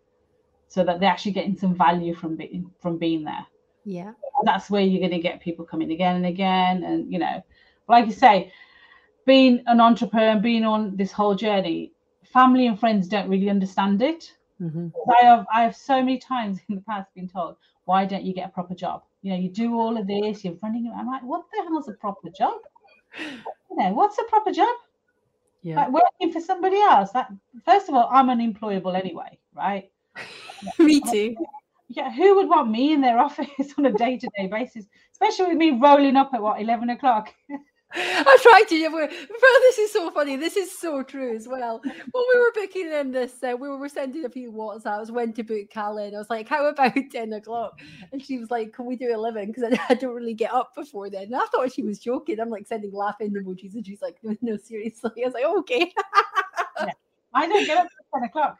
so 0.67 0.83
that 0.83 0.99
they're 0.99 1.09
actually 1.09 1.31
getting 1.31 1.55
some 1.55 1.75
value 1.75 2.13
from 2.13 2.35
being 2.35 2.69
from 2.79 2.97
being 2.97 3.23
there. 3.23 3.45
Yeah. 3.85 4.13
That's 4.43 4.69
where 4.69 4.81
you're 4.81 4.99
going 4.99 5.11
to 5.11 5.19
get 5.19 5.41
people 5.41 5.63
coming 5.63 5.91
again 5.91 6.15
and 6.15 6.25
again. 6.25 6.83
And 6.83 7.11
you 7.11 7.19
know, 7.19 7.43
like 7.87 8.05
you 8.07 8.11
say, 8.11 8.51
being 9.25 9.63
an 9.67 9.79
entrepreneur 9.79 10.29
and 10.29 10.41
being 10.41 10.65
on 10.65 10.95
this 10.95 11.11
whole 11.11 11.35
journey, 11.35 11.93
family 12.23 12.67
and 12.67 12.79
friends 12.79 13.07
don't 13.07 13.29
really 13.29 13.49
understand 13.49 14.01
it. 14.01 14.33
Mm-hmm. 14.61 14.87
I 15.19 15.25
have 15.25 15.45
I 15.53 15.63
have 15.63 15.75
so 15.75 15.99
many 15.99 16.17
times 16.17 16.59
in 16.69 16.75
the 16.75 16.81
past 16.81 17.13
been 17.13 17.29
told, 17.29 17.57
why 17.85 18.05
don't 18.05 18.23
you 18.23 18.33
get 18.33 18.49
a 18.49 18.51
proper 18.51 18.75
job? 18.75 19.03
You 19.21 19.31
know, 19.31 19.37
you 19.37 19.49
do 19.49 19.79
all 19.79 19.97
of 19.97 20.07
this, 20.07 20.43
you're 20.43 20.57
running. 20.61 20.91
I'm 20.95 21.07
like, 21.07 21.23
what 21.23 21.43
the 21.51 21.63
hell's 21.63 21.87
a 21.87 21.93
proper 21.93 22.29
job? 22.29 22.59
You 23.71 23.83
know, 23.83 23.93
what's 23.93 24.17
a 24.19 24.23
proper 24.25 24.51
job? 24.51 24.73
Yeah. 25.61 25.75
Like 25.75 25.91
working 25.91 26.31
for 26.31 26.39
somebody 26.39 26.77
else. 26.77 27.11
That 27.11 27.29
first 27.65 27.89
of 27.89 27.95
all, 27.95 28.07
I'm 28.09 28.29
unemployable 28.29 28.95
anyway, 28.95 29.37
right? 29.53 29.91
me 30.79 31.01
too. 31.01 31.35
Yeah, 31.87 32.11
who 32.11 32.35
would 32.35 32.49
want 32.49 32.69
me 32.69 32.93
in 32.93 33.01
their 33.01 33.19
office 33.27 33.73
on 33.77 33.85
a 33.85 33.93
day 33.93 34.17
to 34.17 34.29
day 34.37 34.47
basis, 34.47 34.85
especially 35.11 35.47
with 35.47 35.57
me 35.57 35.71
rolling 35.71 36.15
up 36.15 36.31
at 36.33 36.41
what, 36.41 36.61
11 36.61 36.89
o'clock? 36.89 37.33
I 37.97 38.37
tried 38.41 38.67
to. 38.69 38.89
Bro, 38.89 39.07
this 39.07 39.77
is 39.77 39.93
so 39.93 40.11
funny. 40.11 40.35
This 40.35 40.57
is 40.57 40.77
so 40.77 41.01
true 41.03 41.35
as 41.35 41.47
well. 41.47 41.81
When 41.83 42.23
we 42.33 42.39
were 42.39 42.51
booking 42.53 42.91
in 42.91 43.11
this, 43.11 43.41
uh, 43.43 43.55
we 43.57 43.69
were 43.69 43.87
sending 43.87 44.25
a 44.25 44.29
few 44.29 44.51
WhatsApps 44.51 45.11
when 45.11 45.31
to 45.33 45.43
book 45.43 45.69
Callan. 45.69 46.13
I 46.13 46.17
was 46.17 46.29
like, 46.29 46.49
"How 46.49 46.65
about 46.65 46.93
ten 47.11 47.31
o'clock?" 47.31 47.79
And 48.11 48.21
she 48.21 48.37
was 48.37 48.51
like, 48.51 48.73
"Can 48.73 48.85
we 48.85 48.97
do 48.97 49.13
eleven? 49.13 49.47
Because 49.47 49.63
I, 49.63 49.79
I, 49.89 49.93
don't 49.93 50.15
really 50.15 50.33
get 50.33 50.51
up 50.51 50.75
before 50.75 51.09
then." 51.09 51.23
And 51.23 51.35
I 51.35 51.45
thought 51.45 51.71
she 51.71 51.83
was 51.83 51.99
joking. 51.99 52.39
I'm 52.39 52.49
like 52.49 52.67
sending 52.67 52.91
laughing 52.91 53.31
emojis, 53.31 53.75
and 53.75 53.85
she's 53.85 54.01
like, 54.01 54.17
"No, 54.23 54.35
no 54.41 54.57
seriously." 54.57 55.11
I 55.23 55.25
was 55.25 55.33
like, 55.33 55.45
"Okay." 55.45 55.93
yeah. 56.79 56.91
I 57.33 57.47
don't 57.47 57.65
get 57.65 57.77
up 57.77 57.85
at 57.85 58.19
ten 58.19 58.23
o'clock. 58.23 58.57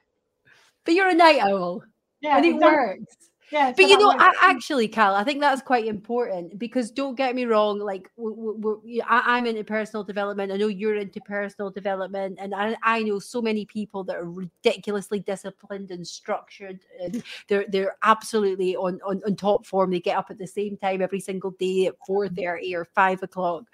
But 0.85 0.93
you're 0.93 1.09
a 1.09 1.15
night 1.15 1.39
owl. 1.41 1.83
Yeah, 2.21 2.37
and 2.37 2.45
it 2.45 2.55
exactly. 2.55 2.75
works. 2.75 3.25
Yeah, 3.51 3.73
but 3.77 3.87
you 3.87 3.97
know, 3.97 4.11
I, 4.11 4.33
actually, 4.41 4.87
Kal, 4.87 5.13
I 5.13 5.23
think 5.23 5.39
that's 5.39 5.61
quite 5.61 5.85
important 5.85 6.57
because 6.57 6.89
don't 6.89 7.15
get 7.15 7.35
me 7.35 7.45
wrong. 7.45 7.77
Like, 7.79 8.09
we, 8.17 8.31
we, 8.31 9.01
I, 9.01 9.37
am 9.37 9.45
into 9.45 9.63
personal 9.63 10.03
development. 10.03 10.51
I 10.51 10.57
know 10.57 10.67
you're 10.67 10.95
into 10.95 11.21
personal 11.21 11.69
development, 11.69 12.39
and 12.41 12.55
I, 12.55 12.75
I 12.81 13.03
know 13.03 13.19
so 13.19 13.43
many 13.43 13.65
people 13.65 14.03
that 14.05 14.15
are 14.15 14.25
ridiculously 14.29 15.19
disciplined 15.19 15.91
and 15.91 16.05
structured, 16.05 16.79
and 16.99 17.23
they're 17.47 17.65
they're 17.69 17.95
absolutely 18.01 18.75
on 18.75 18.99
on, 19.05 19.21
on 19.27 19.35
top 19.35 19.67
form. 19.67 19.91
They 19.91 19.99
get 19.99 20.17
up 20.17 20.31
at 20.31 20.39
the 20.39 20.47
same 20.47 20.75
time 20.75 21.03
every 21.03 21.19
single 21.19 21.51
day 21.51 21.85
at 21.85 21.95
four 22.07 22.27
thirty 22.27 22.75
or 22.75 22.85
five 22.85 23.21
o'clock. 23.21 23.65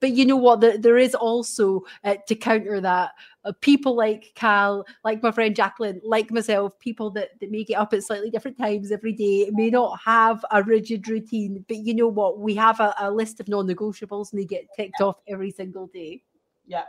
But 0.00 0.10
you 0.10 0.24
know 0.24 0.36
what? 0.36 0.60
The, 0.60 0.76
there 0.76 0.98
is 0.98 1.14
also 1.14 1.84
uh, 2.02 2.16
to 2.26 2.34
counter 2.34 2.80
that 2.80 3.12
uh, 3.44 3.52
people 3.60 3.96
like 3.96 4.32
Kal, 4.34 4.84
like 5.04 5.22
my 5.22 5.30
friend 5.30 5.56
Jacqueline, 5.56 6.00
like 6.04 6.30
myself, 6.30 6.78
people 6.78 7.10
that, 7.10 7.30
that 7.40 7.50
may 7.50 7.64
get 7.64 7.78
up 7.78 7.92
at 7.94 8.02
slightly 8.02 8.30
different 8.30 8.58
times 8.58 8.92
every 8.92 9.12
day, 9.12 9.50
may 9.52 9.70
not 9.70 9.98
have 10.04 10.44
a 10.50 10.62
rigid 10.62 11.08
routine. 11.08 11.64
But 11.66 11.78
you 11.78 11.94
know 11.94 12.08
what? 12.08 12.38
We 12.38 12.54
have 12.56 12.80
a, 12.80 12.94
a 12.98 13.10
list 13.10 13.40
of 13.40 13.48
non 13.48 13.66
negotiables 13.66 14.32
and 14.32 14.40
they 14.40 14.46
get 14.46 14.66
ticked 14.76 15.00
off 15.00 15.16
every 15.26 15.50
single 15.50 15.86
day. 15.86 16.22
Yeah. 16.66 16.84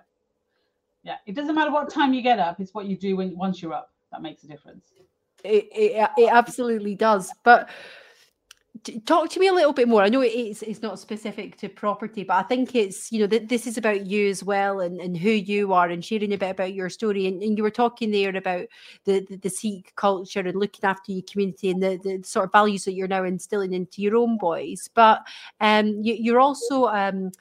Yeah. 1.04 1.18
It 1.26 1.36
doesn't 1.36 1.56
matter 1.56 1.72
what 1.72 1.90
time 1.90 2.14
you 2.14 2.22
get 2.22 2.40
up, 2.40 2.60
it's 2.60 2.74
what 2.74 2.86
you 2.86 2.98
do 2.98 3.16
when 3.16 3.38
once 3.38 3.62
you're 3.62 3.74
up 3.74 3.92
that 4.12 4.22
makes 4.22 4.44
a 4.44 4.48
difference. 4.48 4.92
It, 5.44 5.70
it, 5.72 6.10
it 6.18 6.30
absolutely 6.32 6.96
does. 6.96 7.32
But 7.44 7.70
talk 9.06 9.30
to 9.30 9.40
me 9.40 9.48
a 9.48 9.54
little 9.54 9.74
bit 9.74 9.88
more. 9.88 10.02
I 10.02 10.10
know 10.10 10.22
it's 10.22 10.62
it's 10.62 10.82
not 10.82 11.00
specific 11.00 11.58
to 11.58 11.70
property, 11.70 12.24
but 12.24 12.36
I 12.36 12.44
think 12.44 12.76
it's 12.76 13.12
you 13.12 13.20
know 13.20 13.28
that 13.28 13.50
this 13.50 13.68
is 13.68 13.78
about 13.78 14.06
you 14.06 14.30
as 14.30 14.44
well 14.44 14.80
and, 14.80 15.00
and 15.00 15.16
who 15.16 15.30
you 15.30 15.74
are 15.74 15.90
and 15.90 16.04
sharing 16.04 16.34
a 16.34 16.38
bit 16.38 16.52
about 16.52 16.74
your 16.74 16.90
story. 16.90 17.28
And, 17.28 17.42
and 17.44 17.58
you 17.58 17.64
were 17.64 17.72
talking 17.72 18.12
there 18.12 18.36
about 18.36 18.66
the, 19.06 19.26
the, 19.30 19.38
the 19.38 19.50
Sikh 19.50 19.94
culture 19.96 20.40
and 20.40 20.60
looking 20.60 20.88
after 20.88 21.12
your 21.12 21.24
community 21.30 21.70
and 21.70 21.82
the, 21.82 22.00
the 22.04 22.24
sort 22.24 22.46
of 22.46 22.52
values 22.52 22.86
that 22.86 22.94
you're 22.94 23.08
now 23.08 23.24
instilling 23.24 23.74
into 23.74 24.02
your 24.02 24.16
own 24.16 24.38
boys. 24.38 24.90
But 24.94 25.22
um, 25.60 26.00
you, 26.02 26.36
are 26.36 26.40
also 26.40 26.86
um, 26.88 27.32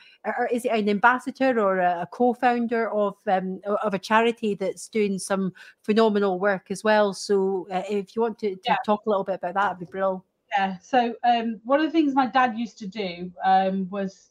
is 0.53 0.64
it 0.64 0.72
an 0.72 0.88
ambassador 0.88 1.59
or 1.59 1.78
a, 1.78 2.03
a 2.03 2.07
co-founder 2.07 2.91
of 2.91 3.16
um, 3.26 3.61
of 3.82 3.95
a 3.95 3.99
charity 3.99 4.55
that's 4.55 4.88
doing 4.88 5.18
some 5.18 5.53
phenomenal 5.82 6.38
work 6.38 6.70
as 6.70 6.84
well. 6.84 7.14
So 7.14 7.66
uh, 7.70 7.82
if 7.88 8.14
you 8.14 8.22
want 8.22 8.38
to, 8.41 8.55
to 8.55 8.61
yeah. 8.64 8.76
talk 8.84 9.07
a 9.07 9.09
little 9.09 9.24
bit 9.24 9.36
about 9.36 9.55
that, 9.55 9.66
it'd 9.72 9.80
be 9.80 9.91
brilliant. 9.91 10.22
Yeah. 10.53 10.78
So 10.78 11.14
um, 11.24 11.61
one 11.64 11.80
of 11.80 11.86
the 11.86 11.92
things 11.92 12.14
my 12.14 12.26
dad 12.26 12.59
used 12.59 12.78
to 12.78 12.86
do 12.86 13.30
um, 13.44 13.88
was 13.90 14.30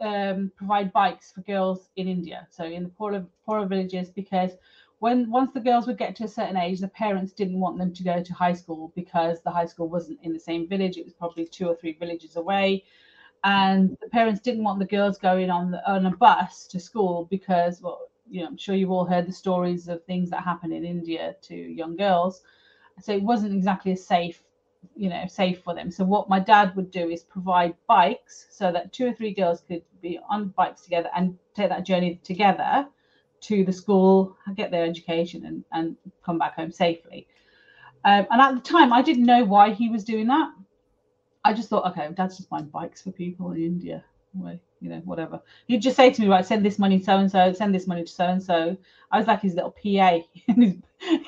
um, 0.00 0.52
provide 0.56 0.92
bikes 0.92 1.32
for 1.32 1.42
girls 1.42 1.90
in 1.96 2.08
India, 2.08 2.46
so 2.50 2.64
in 2.64 2.84
the 2.84 2.88
poorer, 2.90 3.26
poorer 3.46 3.66
villages, 3.66 4.10
because 4.10 4.52
when 5.00 5.30
once 5.30 5.52
the 5.52 5.60
girls 5.60 5.86
would 5.86 5.98
get 5.98 6.16
to 6.16 6.24
a 6.24 6.28
certain 6.28 6.56
age, 6.56 6.80
the 6.80 6.88
parents 6.88 7.32
didn't 7.32 7.60
want 7.60 7.78
them 7.78 7.92
to 7.94 8.02
go 8.04 8.22
to 8.22 8.34
high 8.34 8.52
school 8.52 8.92
because 8.94 9.40
the 9.42 9.50
high 9.50 9.66
school 9.66 9.88
wasn't 9.88 10.18
in 10.22 10.32
the 10.32 10.40
same 10.40 10.68
village; 10.68 10.96
it 10.98 11.04
was 11.04 11.14
probably 11.14 11.46
two 11.46 11.68
or 11.68 11.76
three 11.76 11.92
villages 11.94 12.36
away, 12.36 12.84
and 13.44 13.96
the 14.02 14.08
parents 14.10 14.40
didn't 14.40 14.64
want 14.64 14.78
the 14.80 14.86
girls 14.86 15.18
going 15.18 15.50
on 15.50 15.70
the, 15.72 15.90
on 15.90 16.06
a 16.06 16.16
bus 16.16 16.66
to 16.68 16.80
school 16.80 17.26
because, 17.30 17.82
well, 17.82 18.08
you 18.30 18.42
know, 18.42 18.48
I'm 18.48 18.56
sure 18.56 18.74
you've 18.74 18.90
all 18.90 19.06
heard 19.06 19.26
the 19.26 19.32
stories 19.32 19.88
of 19.88 20.04
things 20.04 20.30
that 20.30 20.44
happen 20.44 20.72
in 20.72 20.84
India 20.84 21.36
to 21.42 21.54
young 21.54 21.96
girls, 21.96 22.42
so 23.00 23.12
it 23.12 23.22
wasn't 23.22 23.54
exactly 23.54 23.92
a 23.92 23.96
safe 23.96 24.42
you 24.96 25.08
know 25.08 25.24
safe 25.26 25.62
for 25.62 25.74
them. 25.74 25.90
So 25.90 26.04
what 26.04 26.28
my 26.28 26.38
dad 26.38 26.74
would 26.76 26.90
do 26.90 27.08
is 27.08 27.22
provide 27.22 27.74
bikes 27.86 28.46
so 28.50 28.72
that 28.72 28.92
two 28.92 29.08
or 29.08 29.12
three 29.12 29.32
girls 29.32 29.62
could 29.66 29.82
be 30.02 30.18
on 30.28 30.48
bikes 30.48 30.82
together 30.82 31.10
and 31.14 31.38
take 31.54 31.68
that 31.68 31.84
journey 31.84 32.20
together 32.24 32.86
to 33.42 33.64
the 33.64 33.72
school 33.72 34.36
get 34.54 34.70
their 34.70 34.84
education 34.84 35.46
and, 35.46 35.64
and 35.72 35.96
come 36.24 36.38
back 36.38 36.56
home 36.56 36.70
safely. 36.70 37.26
Um, 38.04 38.26
and 38.30 38.40
at 38.40 38.54
the 38.54 38.60
time 38.60 38.92
i 38.92 39.02
didn't 39.02 39.24
know 39.24 39.44
why 39.44 39.70
he 39.70 39.88
was 39.88 40.04
doing 40.04 40.26
that. 40.28 40.52
I 41.44 41.52
just 41.54 41.68
thought 41.68 41.90
okay 41.90 42.08
dad's 42.14 42.36
just 42.36 42.50
buying 42.50 42.66
bikes 42.66 43.02
for 43.02 43.12
people 43.12 43.52
in 43.52 43.62
india 43.62 44.04
you 44.80 44.88
know 44.88 45.00
whatever. 45.04 45.40
He'd 45.66 45.82
just 45.82 45.96
say 45.96 46.10
to 46.10 46.20
me 46.20 46.28
right 46.28 46.44
send 46.44 46.64
this 46.64 46.78
money 46.78 46.98
to 46.98 47.04
so 47.04 47.16
and 47.18 47.30
so 47.30 47.52
send 47.52 47.74
this 47.74 47.86
money 47.86 48.04
to 48.04 48.10
so 48.10 48.24
and 48.24 48.42
so 48.42 48.76
i 49.10 49.18
was 49.18 49.26
like 49.26 49.42
his 49.42 49.54
little 49.54 49.70
pa 49.70 50.18
in 50.48 50.62
his, 50.62 50.74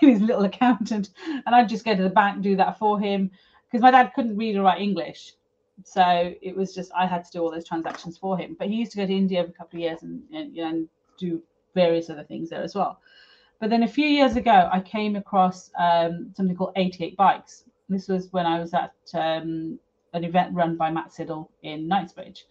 his 0.01 0.21
little 0.21 0.45
accountant. 0.45 1.11
And 1.27 1.55
i'd 1.55 1.69
just 1.69 1.85
go 1.85 1.95
to 1.95 2.03
the 2.03 2.11
bank 2.11 2.43
do 2.43 2.57
that 2.57 2.79
for 2.79 2.99
him 2.99 3.31
because 3.67 3.83
my 3.83 3.91
dad 3.91 4.13
couldn't 4.15 4.37
read 4.37 4.57
or 4.57 4.63
write 4.63 4.81
english. 4.81 5.35
So 5.85 6.35
it 6.41 6.57
was 6.57 6.75
just 6.75 6.91
i 6.97 7.07
had 7.07 7.25
to 7.25 7.31
do 7.31 7.41
all 7.41 7.51
those 7.51 7.69
transactions 7.69 8.17
for 8.19 8.39
him. 8.39 8.57
But 8.59 8.69
he 8.69 8.77
used 8.77 8.93
to 8.93 8.99
go 8.99 9.07
to 9.07 9.13
india 9.13 9.41
every 9.41 9.53
couple 9.53 9.79
of 9.79 9.83
years 9.83 10.03
and, 10.03 10.23
and, 10.33 10.57
and 10.57 10.89
do 11.19 11.43
various 11.75 12.11
other 12.11 12.25
things 12.25 12.51
there 12.51 12.63
as 12.63 12.75
well. 12.75 13.01
But 13.61 13.71
then 13.71 13.83
a 13.83 13.89
few 13.89 14.07
years 14.07 14.37
ago 14.37 14.69
i 14.73 14.81
came 14.81 15.17
across 15.17 15.71
um, 15.79 16.33
something 16.35 16.57
called 16.57 16.73
88 16.77 17.17
bikes. 17.17 17.65
This 17.89 18.09
was 18.09 18.33
when 18.33 18.47
i 18.47 18.59
was 18.59 18.73
at 18.73 18.95
um, 19.13 19.79
an 20.15 20.25
event 20.25 20.55
run 20.55 20.77
by 20.77 20.91
matt 20.91 21.11
siddle 21.11 21.49
in 21.63 21.87
knightsbridge 21.89 22.47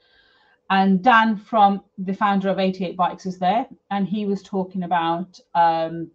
and 0.71 1.03
Dan 1.03 1.35
from 1.35 1.83
the 1.97 2.13
founder 2.13 2.47
of 2.47 2.57
88 2.57 2.95
Bikes 2.95 3.25
was 3.25 3.37
there, 3.37 3.67
and 3.89 4.07
he 4.07 4.25
was 4.25 4.41
talking 4.41 4.83
about 4.83 5.37
um, 5.53 6.09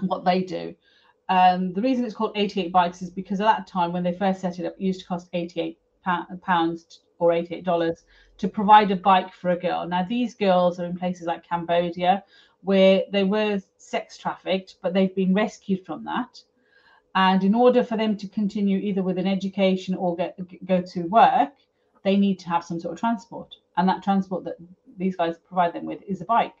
what 0.00 0.24
they 0.24 0.42
do. 0.42 0.74
Um, 1.28 1.72
the 1.72 1.80
reason 1.80 2.04
it's 2.04 2.14
called 2.14 2.32
88 2.34 2.72
Bikes 2.72 3.00
is 3.00 3.10
because 3.10 3.40
at 3.40 3.44
that 3.44 3.68
time, 3.68 3.92
when 3.92 4.02
they 4.02 4.12
first 4.12 4.40
set 4.40 4.58
it 4.58 4.66
up, 4.66 4.74
it 4.74 4.82
used 4.82 5.00
to 5.00 5.06
cost 5.06 5.28
88 5.32 5.78
pounds 6.42 7.02
or 7.20 7.32
88 7.32 7.64
dollars 7.64 8.02
to 8.38 8.48
provide 8.48 8.90
a 8.90 8.96
bike 8.96 9.32
for 9.32 9.50
a 9.50 9.56
girl. 9.56 9.86
Now 9.86 10.04
these 10.04 10.34
girls 10.34 10.80
are 10.80 10.84
in 10.84 10.98
places 10.98 11.28
like 11.28 11.48
Cambodia, 11.48 12.24
where 12.62 13.04
they 13.12 13.22
were 13.22 13.62
sex 13.78 14.18
trafficked, 14.18 14.78
but 14.82 14.94
they've 14.94 15.14
been 15.14 15.32
rescued 15.32 15.86
from 15.86 16.02
that. 16.06 16.42
And 17.14 17.44
in 17.44 17.54
order 17.54 17.84
for 17.84 17.96
them 17.96 18.16
to 18.16 18.26
continue 18.26 18.78
either 18.78 19.04
with 19.04 19.18
an 19.18 19.28
education 19.28 19.94
or 19.94 20.16
get, 20.16 20.36
go 20.66 20.82
to 20.82 21.02
work, 21.02 21.52
they 22.02 22.16
need 22.16 22.40
to 22.40 22.48
have 22.48 22.64
some 22.64 22.80
sort 22.80 22.94
of 22.94 22.98
transport 22.98 23.54
and 23.76 23.88
that 23.88 24.02
transport 24.02 24.44
that 24.44 24.56
these 24.96 25.16
guys 25.16 25.36
provide 25.48 25.72
them 25.72 25.86
with 25.86 26.02
is 26.06 26.20
a 26.20 26.24
bike. 26.24 26.54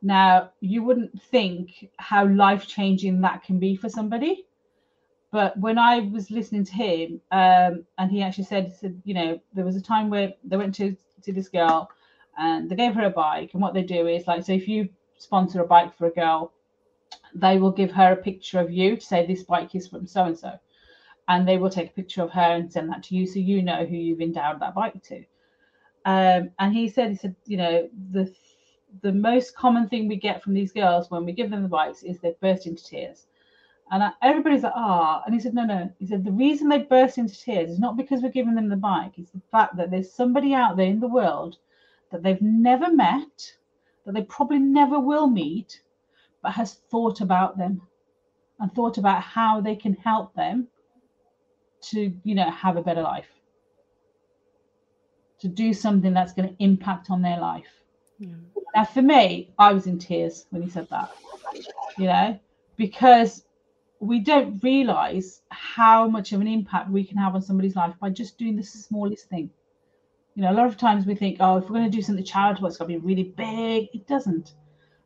Now, 0.00 0.50
you 0.60 0.82
wouldn't 0.82 1.20
think 1.22 1.90
how 1.98 2.26
life 2.26 2.66
changing 2.66 3.20
that 3.22 3.42
can 3.42 3.58
be 3.58 3.74
for 3.76 3.88
somebody. 3.88 4.46
But 5.30 5.58
when 5.58 5.78
I 5.78 6.00
was 6.00 6.30
listening 6.30 6.64
to 6.64 6.72
him, 6.72 7.20
um, 7.32 7.84
and 7.98 8.10
he 8.10 8.22
actually 8.22 8.44
said, 8.44 8.66
he 8.66 8.70
said, 8.72 9.02
you 9.04 9.14
know, 9.14 9.40
there 9.52 9.64
was 9.64 9.76
a 9.76 9.82
time 9.82 10.08
where 10.08 10.32
they 10.44 10.56
went 10.56 10.74
to 10.76 10.96
to 11.22 11.32
this 11.32 11.48
girl 11.48 11.90
and 12.38 12.70
they 12.70 12.76
gave 12.76 12.94
her 12.94 13.04
a 13.04 13.10
bike. 13.10 13.50
And 13.52 13.60
what 13.60 13.74
they 13.74 13.82
do 13.82 14.06
is 14.06 14.26
like, 14.26 14.44
so 14.44 14.52
if 14.52 14.68
you 14.68 14.88
sponsor 15.18 15.60
a 15.60 15.66
bike 15.66 15.96
for 15.96 16.06
a 16.06 16.12
girl, 16.12 16.52
they 17.34 17.58
will 17.58 17.72
give 17.72 17.90
her 17.90 18.12
a 18.12 18.16
picture 18.16 18.60
of 18.60 18.70
you 18.70 18.96
to 18.96 19.04
say 19.04 19.26
this 19.26 19.42
bike 19.42 19.74
is 19.74 19.88
from 19.88 20.06
so 20.06 20.24
and 20.24 20.38
so. 20.38 20.52
And 21.26 21.46
they 21.46 21.58
will 21.58 21.70
take 21.70 21.90
a 21.90 21.94
picture 21.94 22.22
of 22.22 22.30
her 22.30 22.40
and 22.40 22.72
send 22.72 22.88
that 22.90 23.02
to 23.04 23.16
you 23.16 23.26
so 23.26 23.38
you 23.38 23.62
know 23.62 23.84
who 23.84 23.96
you've 23.96 24.20
endowed 24.20 24.60
that 24.60 24.74
bike 24.74 25.02
to. 25.04 25.24
Um, 26.08 26.52
and 26.58 26.72
he 26.72 26.88
said, 26.88 27.10
he 27.10 27.16
said, 27.16 27.36
you 27.44 27.58
know, 27.58 27.86
the 28.12 28.32
the 29.02 29.12
most 29.12 29.54
common 29.54 29.86
thing 29.90 30.08
we 30.08 30.16
get 30.16 30.42
from 30.42 30.54
these 30.54 30.72
girls 30.72 31.10
when 31.10 31.26
we 31.26 31.32
give 31.32 31.50
them 31.50 31.62
the 31.62 31.68
bikes 31.68 32.02
is 32.02 32.18
they 32.18 32.34
burst 32.40 32.66
into 32.66 32.82
tears. 32.82 33.26
And 33.90 34.02
I, 34.02 34.12
everybody's 34.22 34.62
like, 34.62 34.72
ah. 34.74 35.22
And 35.26 35.34
he 35.34 35.40
said, 35.40 35.52
no, 35.52 35.66
no. 35.66 35.92
He 35.98 36.06
said, 36.06 36.24
the 36.24 36.32
reason 36.32 36.66
they 36.66 36.78
burst 36.78 37.18
into 37.18 37.38
tears 37.38 37.68
is 37.68 37.78
not 37.78 37.98
because 37.98 38.22
we're 38.22 38.30
giving 38.30 38.54
them 38.54 38.70
the 38.70 38.76
bike. 38.76 39.18
It's 39.18 39.32
the 39.32 39.42
fact 39.52 39.76
that 39.76 39.90
there's 39.90 40.10
somebody 40.10 40.54
out 40.54 40.78
there 40.78 40.86
in 40.86 40.98
the 40.98 41.14
world 41.20 41.58
that 42.10 42.22
they've 42.22 42.40
never 42.40 42.90
met, 42.90 43.52
that 44.06 44.14
they 44.14 44.22
probably 44.22 44.60
never 44.60 44.98
will 44.98 45.26
meet, 45.26 45.82
but 46.42 46.52
has 46.52 46.80
thought 46.90 47.20
about 47.20 47.58
them 47.58 47.82
and 48.60 48.72
thought 48.72 48.96
about 48.96 49.22
how 49.22 49.60
they 49.60 49.76
can 49.76 49.92
help 49.92 50.34
them 50.34 50.68
to, 51.90 52.10
you 52.24 52.34
know, 52.34 52.50
have 52.50 52.78
a 52.78 52.82
better 52.82 53.02
life 53.02 53.37
to 55.40 55.48
do 55.48 55.72
something 55.72 56.12
that's 56.12 56.32
going 56.32 56.48
to 56.48 56.62
impact 56.62 57.10
on 57.10 57.22
their 57.22 57.38
life. 57.38 57.66
Yeah. 58.18 58.34
Now, 58.74 58.84
for 58.84 59.02
me, 59.02 59.50
I 59.58 59.72
was 59.72 59.86
in 59.86 59.98
tears 59.98 60.46
when 60.50 60.62
he 60.62 60.68
said 60.68 60.88
that, 60.90 61.10
you 61.96 62.06
know, 62.06 62.38
because 62.76 63.44
we 64.00 64.20
don't 64.20 64.62
realize 64.62 65.42
how 65.50 66.06
much 66.06 66.32
of 66.32 66.40
an 66.40 66.46
impact 66.48 66.90
we 66.90 67.04
can 67.04 67.16
have 67.16 67.34
on 67.34 67.42
somebody's 67.42 67.76
life 67.76 67.94
by 68.00 68.10
just 68.10 68.38
doing 68.38 68.56
the 68.56 68.62
smallest 68.62 69.28
thing. 69.28 69.50
You 70.34 70.42
know, 70.42 70.52
a 70.52 70.54
lot 70.54 70.66
of 70.66 70.76
times 70.76 71.06
we 71.06 71.14
think, 71.14 71.38
oh, 71.40 71.56
if 71.56 71.64
we're 71.64 71.78
going 71.78 71.90
to 71.90 71.96
do 71.96 72.02
something 72.02 72.24
charitable, 72.24 72.68
it's 72.68 72.76
got 72.76 72.84
to 72.84 72.88
be 72.88 72.98
really 72.98 73.34
big. 73.36 73.88
It 73.92 74.06
doesn't. 74.06 74.54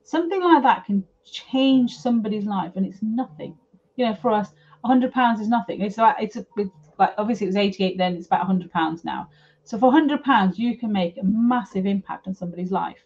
Something 0.05 0.43
like 0.43 0.63
that 0.65 0.85
can 0.85 1.05
change 1.25 1.97
somebody's 1.97 2.45
life, 2.45 2.73
and 2.77 2.85
it's 2.85 3.03
nothing. 3.03 3.57
You 3.97 4.07
know, 4.07 4.15
for 4.15 4.33
us, 4.33 4.51
hundred 4.85 5.13
pounds 5.13 5.41
is 5.41 5.49
nothing. 5.49 5.81
It's 5.81 5.97
like 5.97 6.17
it's 6.21 6.37
a 6.37 6.45
it's 6.57 6.71
like 6.99 7.15
obviously 7.17 7.47
it 7.47 7.51
was 7.51 7.57
eighty 7.57 7.85
eight 7.85 7.97
then. 7.97 8.17
It's 8.17 8.27
about 8.27 8.47
hundred 8.47 8.73
pounds 8.73 9.05
now. 9.05 9.31
So 9.65 9.79
for 9.79 9.93
£100, 9.93 10.59
you 10.59 10.77
can 10.77 10.93
make 10.93 11.17
a 11.17 11.25
massive 11.25 11.87
impact 11.87 12.27
on 12.27 12.35
somebody's 12.35 12.73
life, 12.73 13.05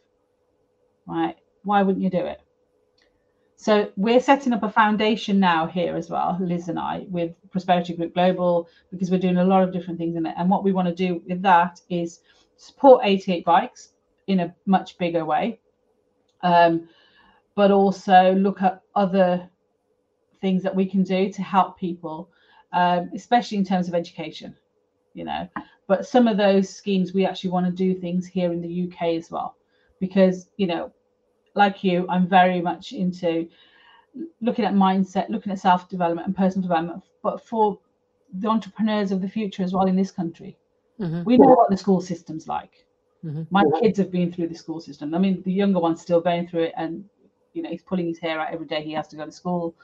right? 1.06 1.36
Why 1.64 1.82
wouldn't 1.82 2.02
you 2.02 2.10
do 2.10 2.24
it? 2.24 2.40
So 3.56 3.90
we're 3.96 4.20
setting 4.20 4.52
up 4.52 4.62
a 4.62 4.70
foundation 4.70 5.40
now 5.40 5.66
here 5.66 5.96
as 5.96 6.10
well, 6.10 6.36
Liz 6.40 6.68
and 6.68 6.78
I, 6.78 7.06
with 7.08 7.34
Prosperity 7.50 7.94
Group 7.94 8.14
Global, 8.14 8.68
because 8.90 9.10
we're 9.10 9.18
doing 9.18 9.38
a 9.38 9.44
lot 9.44 9.62
of 9.62 9.72
different 9.72 9.98
things 9.98 10.16
in 10.16 10.26
it. 10.26 10.34
And 10.36 10.50
what 10.50 10.62
we 10.62 10.72
want 10.72 10.88
to 10.88 10.94
do 10.94 11.22
with 11.26 11.42
that 11.42 11.80
is 11.88 12.20
support 12.56 13.02
88 13.04 13.44
bikes 13.44 13.90
in 14.26 14.40
a 14.40 14.54
much 14.66 14.98
bigger 14.98 15.24
way, 15.24 15.58
um, 16.42 16.88
but 17.54 17.70
also 17.70 18.34
look 18.34 18.62
at 18.62 18.82
other 18.94 19.48
things 20.40 20.62
that 20.62 20.74
we 20.74 20.86
can 20.86 21.02
do 21.02 21.32
to 21.32 21.42
help 21.42 21.78
people, 21.78 22.30
um, 22.72 23.10
especially 23.14 23.58
in 23.58 23.64
terms 23.64 23.88
of 23.88 23.94
education. 23.94 24.54
You 25.16 25.24
know, 25.24 25.48
but 25.86 26.06
some 26.06 26.28
of 26.28 26.36
those 26.36 26.68
schemes, 26.68 27.14
we 27.14 27.24
actually 27.24 27.50
want 27.50 27.66
to 27.66 27.72
do 27.72 27.98
things 27.98 28.26
here 28.26 28.52
in 28.52 28.60
the 28.60 28.84
UK 28.84 29.14
as 29.14 29.30
well, 29.30 29.56
because 29.98 30.48
you 30.58 30.66
know, 30.66 30.92
like 31.54 31.82
you, 31.82 32.06
I'm 32.08 32.28
very 32.28 32.60
much 32.60 32.92
into 32.92 33.48
looking 34.40 34.66
at 34.66 34.74
mindset, 34.74 35.30
looking 35.30 35.52
at 35.52 35.58
self 35.58 35.88
development 35.88 36.26
and 36.26 36.36
personal 36.36 36.62
development, 36.68 37.02
but 37.22 37.42
for 37.42 37.78
the 38.40 38.48
entrepreneurs 38.48 39.10
of 39.10 39.22
the 39.22 39.28
future 39.28 39.62
as 39.62 39.72
well 39.72 39.86
in 39.86 39.96
this 39.96 40.10
country. 40.10 40.58
Mm-hmm. 41.00 41.24
We 41.24 41.38
know 41.38 41.54
what 41.54 41.70
the 41.70 41.76
school 41.76 42.00
system's 42.00 42.46
like. 42.48 42.84
Mm-hmm. 43.24 43.42
My 43.50 43.62
kids 43.80 43.98
have 43.98 44.10
been 44.10 44.32
through 44.32 44.48
the 44.48 44.54
school 44.54 44.80
system. 44.80 45.14
I 45.14 45.18
mean, 45.18 45.42
the 45.42 45.52
younger 45.52 45.80
one's 45.80 46.02
still 46.02 46.20
going 46.20 46.46
through 46.46 46.64
it, 46.64 46.74
and 46.76 47.04
you 47.54 47.62
know, 47.62 47.70
he's 47.70 47.82
pulling 47.82 48.06
his 48.06 48.18
hair 48.18 48.38
out 48.38 48.52
every 48.52 48.66
day. 48.66 48.82
He 48.82 48.92
has 48.92 49.08
to 49.08 49.16
go 49.16 49.24
to 49.24 49.32
school, 49.32 49.74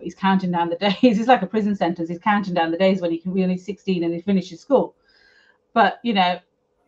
he's 0.00 0.14
counting 0.14 0.50
down 0.50 0.70
the 0.70 0.76
days. 1.02 1.18
It's 1.18 1.28
like 1.28 1.42
a 1.42 1.46
prison 1.46 1.74
sentence. 1.74 2.08
He's 2.08 2.18
counting 2.18 2.54
down 2.54 2.70
the 2.70 2.78
days 2.78 3.00
when 3.00 3.10
he 3.10 3.18
can 3.18 3.32
be 3.32 3.42
only 3.42 3.58
16 3.58 4.04
and 4.04 4.14
he 4.14 4.20
finishes 4.20 4.60
school. 4.60 4.94
But 5.72 6.00
you 6.02 6.12
know, 6.12 6.38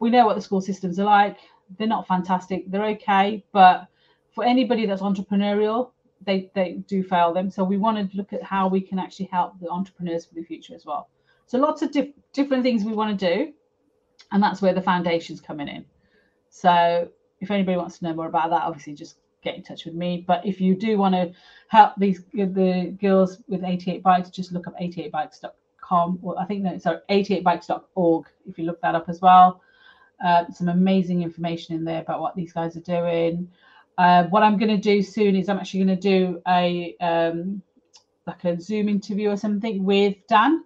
we 0.01 0.11
know 0.11 0.27
what 0.27 0.37
the 0.37 0.43
school 0.43 0.61
systems 0.61 0.99
are 0.99 1.05
like. 1.05 1.39
They're 1.79 1.87
not 1.87 2.07
fantastic. 2.07 2.71
They're 2.71 2.85
okay, 2.97 3.45
but 3.53 3.87
for 4.35 4.45
anybody 4.45 4.87
that's 4.87 5.03
entrepreneurial, 5.03 5.91
they 6.25 6.51
they 6.55 6.83
do 6.87 7.03
fail 7.03 7.33
them. 7.33 7.51
So 7.51 7.65
we 7.65 7.77
want 7.77 8.11
to 8.11 8.17
look 8.17 8.33
at 8.33 8.43
how 8.43 8.69
we 8.69 8.81
can 8.81 8.99
actually 8.99 9.27
help 9.27 9.59
the 9.61 9.69
entrepreneurs 9.69 10.27
for 10.27 10.35
the 10.35 10.43
future 10.43 10.75
as 10.75 10.85
well. 10.85 11.09
So 11.47 11.59
lots 11.59 11.83
of 11.83 11.93
diff- 11.93 12.15
different 12.33 12.63
things 12.63 12.85
we 12.85 12.95
want 12.95 13.19
to 13.19 13.35
do, 13.35 13.53
and 14.31 14.43
that's 14.43 14.63
where 14.63 14.75
the 14.75 14.83
foundation's 14.83 15.41
coming 15.41 15.69
in. 15.69 15.85
So 16.51 17.09
if 17.41 17.51
anybody 17.51 17.77
wants 17.77 17.99
to 17.99 18.05
know 18.05 18.15
more 18.15 18.27
about 18.27 18.51
that, 18.51 18.63
obviously 18.63 18.95
just 18.95 19.17
get 19.43 19.57
in 19.57 19.62
touch 19.62 19.84
with 19.84 19.95
me. 19.95 20.24
But 20.26 20.47
if 20.47 20.61
you 20.61 20.74
do 20.74 20.99
want 20.99 21.14
to 21.14 21.32
help 21.68 21.95
these 21.99 22.22
the 22.32 22.97
girls 23.01 23.38
with 23.49 23.64
88 23.64 24.03
bikes, 24.03 24.30
just 24.30 24.53
look 24.53 24.66
up 24.66 24.78
88bikes.com. 24.78 26.18
Or 26.22 26.38
I 26.38 26.45
think 26.45 26.64
that 26.64 26.82
sorry, 26.82 26.99
88bikes.org. 27.11 28.26
If 28.49 28.59
you 28.59 28.64
look 28.64 28.80
that 28.82 28.95
up 28.95 29.09
as 29.09 29.20
well, 29.20 29.61
uh, 30.24 30.45
some 30.51 30.68
amazing 30.68 31.22
information 31.22 31.74
in 31.74 31.84
there 31.84 32.01
about 32.01 32.20
what 32.20 32.36
these 32.36 32.53
guys 32.53 32.76
are 32.76 32.80
doing. 32.80 33.49
Uh, 33.99 34.24
what 34.24 34.43
I'm 34.43 34.57
going 34.57 34.70
to 34.70 34.78
do 34.78 35.03
soon 35.03 35.36
is 35.36 35.49
I'm 35.49 35.59
actually 35.59 35.84
going 35.84 36.01
to 36.01 36.09
do 36.09 36.43
a 36.49 36.97
um, 37.01 37.62
like 38.26 38.45
a 38.45 38.61
Zoom 38.61 38.88
interview 38.88 39.30
or 39.30 39.36
something 39.36 39.84
with 39.84 40.16
Dan 40.28 40.64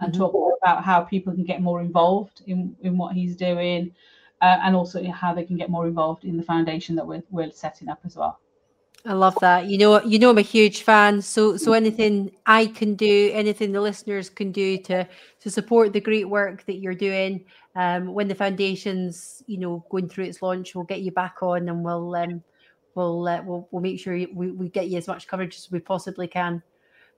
and 0.00 0.12
mm-hmm. 0.12 0.20
talk 0.20 0.58
about 0.62 0.84
how 0.84 1.00
people 1.00 1.32
can 1.32 1.44
get 1.44 1.60
more 1.60 1.80
involved 1.80 2.42
in, 2.46 2.76
in 2.82 2.98
what 2.98 3.14
he's 3.14 3.36
doing 3.36 3.92
uh, 4.40 4.58
and 4.62 4.76
also 4.76 5.04
how 5.10 5.34
they 5.34 5.44
can 5.44 5.56
get 5.56 5.70
more 5.70 5.86
involved 5.86 6.24
in 6.24 6.36
the 6.36 6.42
foundation 6.42 6.94
that 6.96 7.06
we're, 7.06 7.22
we're 7.30 7.50
setting 7.50 7.88
up 7.88 8.00
as 8.04 8.16
well. 8.16 8.40
I 9.04 9.12
love 9.12 9.36
that. 9.40 9.66
You 9.66 9.78
know, 9.78 10.02
you 10.02 10.18
know, 10.18 10.30
I'm 10.30 10.38
a 10.38 10.42
huge 10.42 10.82
fan. 10.82 11.22
So, 11.22 11.56
so 11.56 11.72
anything 11.72 12.32
I 12.46 12.66
can 12.66 12.94
do, 12.94 13.30
anything 13.32 13.72
the 13.72 13.80
listeners 13.80 14.28
can 14.28 14.50
do 14.52 14.76
to 14.78 15.06
to 15.40 15.50
support 15.50 15.92
the 15.92 16.00
great 16.00 16.28
work 16.28 16.66
that 16.66 16.78
you're 16.78 16.94
doing. 16.94 17.44
Um, 17.76 18.12
when 18.12 18.26
the 18.26 18.34
foundation's, 18.34 19.42
you 19.46 19.58
know, 19.58 19.84
going 19.88 20.08
through 20.08 20.24
its 20.24 20.42
launch, 20.42 20.74
we'll 20.74 20.84
get 20.84 21.00
you 21.00 21.12
back 21.12 21.36
on, 21.42 21.68
and 21.68 21.84
we'll 21.84 22.14
um, 22.16 22.42
we'll 22.96 23.26
uh, 23.28 23.40
we'll 23.42 23.68
we'll 23.70 23.82
make 23.82 24.00
sure 24.00 24.14
we, 24.14 24.50
we 24.50 24.68
get 24.68 24.88
you 24.88 24.98
as 24.98 25.06
much 25.06 25.28
coverage 25.28 25.56
as 25.56 25.70
we 25.70 25.78
possibly 25.78 26.26
can. 26.26 26.62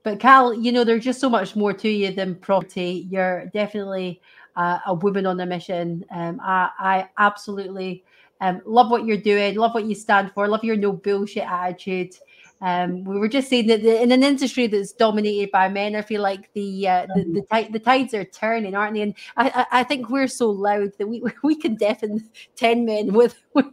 But 0.03 0.19
Kal, 0.19 0.53
you 0.53 0.71
know, 0.71 0.83
there's 0.83 1.03
just 1.03 1.19
so 1.19 1.29
much 1.29 1.55
more 1.55 1.73
to 1.73 1.89
you 1.89 2.11
than 2.11 2.35
property. 2.35 3.07
You're 3.09 3.47
definitely 3.47 4.21
uh, 4.55 4.79
a 4.87 4.93
woman 4.93 5.25
on 5.25 5.39
a 5.39 5.45
mission. 5.45 6.05
Um, 6.11 6.39
I, 6.41 6.69
I 6.79 7.09
absolutely 7.17 8.03
um, 8.41 8.61
love 8.65 8.89
what 8.89 9.05
you're 9.05 9.17
doing, 9.17 9.55
love 9.55 9.73
what 9.73 9.85
you 9.85 9.95
stand 9.95 10.31
for, 10.33 10.47
love 10.47 10.63
your 10.63 10.75
no 10.75 10.91
bullshit 10.91 11.43
attitude. 11.43 12.15
Um, 12.61 13.03
we 13.03 13.17
were 13.17 13.27
just 13.27 13.49
saying 13.49 13.67
that 13.67 13.81
the, 13.81 14.01
in 14.01 14.11
an 14.11 14.23
industry 14.23 14.67
that's 14.67 14.91
dominated 14.91 15.49
by 15.51 15.67
men, 15.67 15.95
I 15.95 16.03
feel 16.03 16.21
like 16.21 16.51
the 16.53 16.87
uh, 16.87 17.07
the 17.15 17.23
the, 17.23 17.41
t- 17.51 17.71
the, 17.71 17.79
tides 17.79 18.13
are 18.13 18.23
turning, 18.23 18.75
aren't 18.75 18.93
they? 18.93 19.01
And 19.01 19.15
I, 19.35 19.49
I, 19.49 19.79
I 19.79 19.83
think 19.83 20.09
we're 20.09 20.27
so 20.27 20.49
loud 20.49 20.91
that 20.99 21.07
we 21.07 21.23
we 21.43 21.55
can 21.55 21.75
deafen 21.75 22.29
ten 22.55 22.85
men 22.85 23.13
with, 23.13 23.35
with 23.53 23.65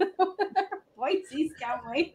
voices, 0.96 1.52
can't 1.60 1.82
we? 1.90 2.14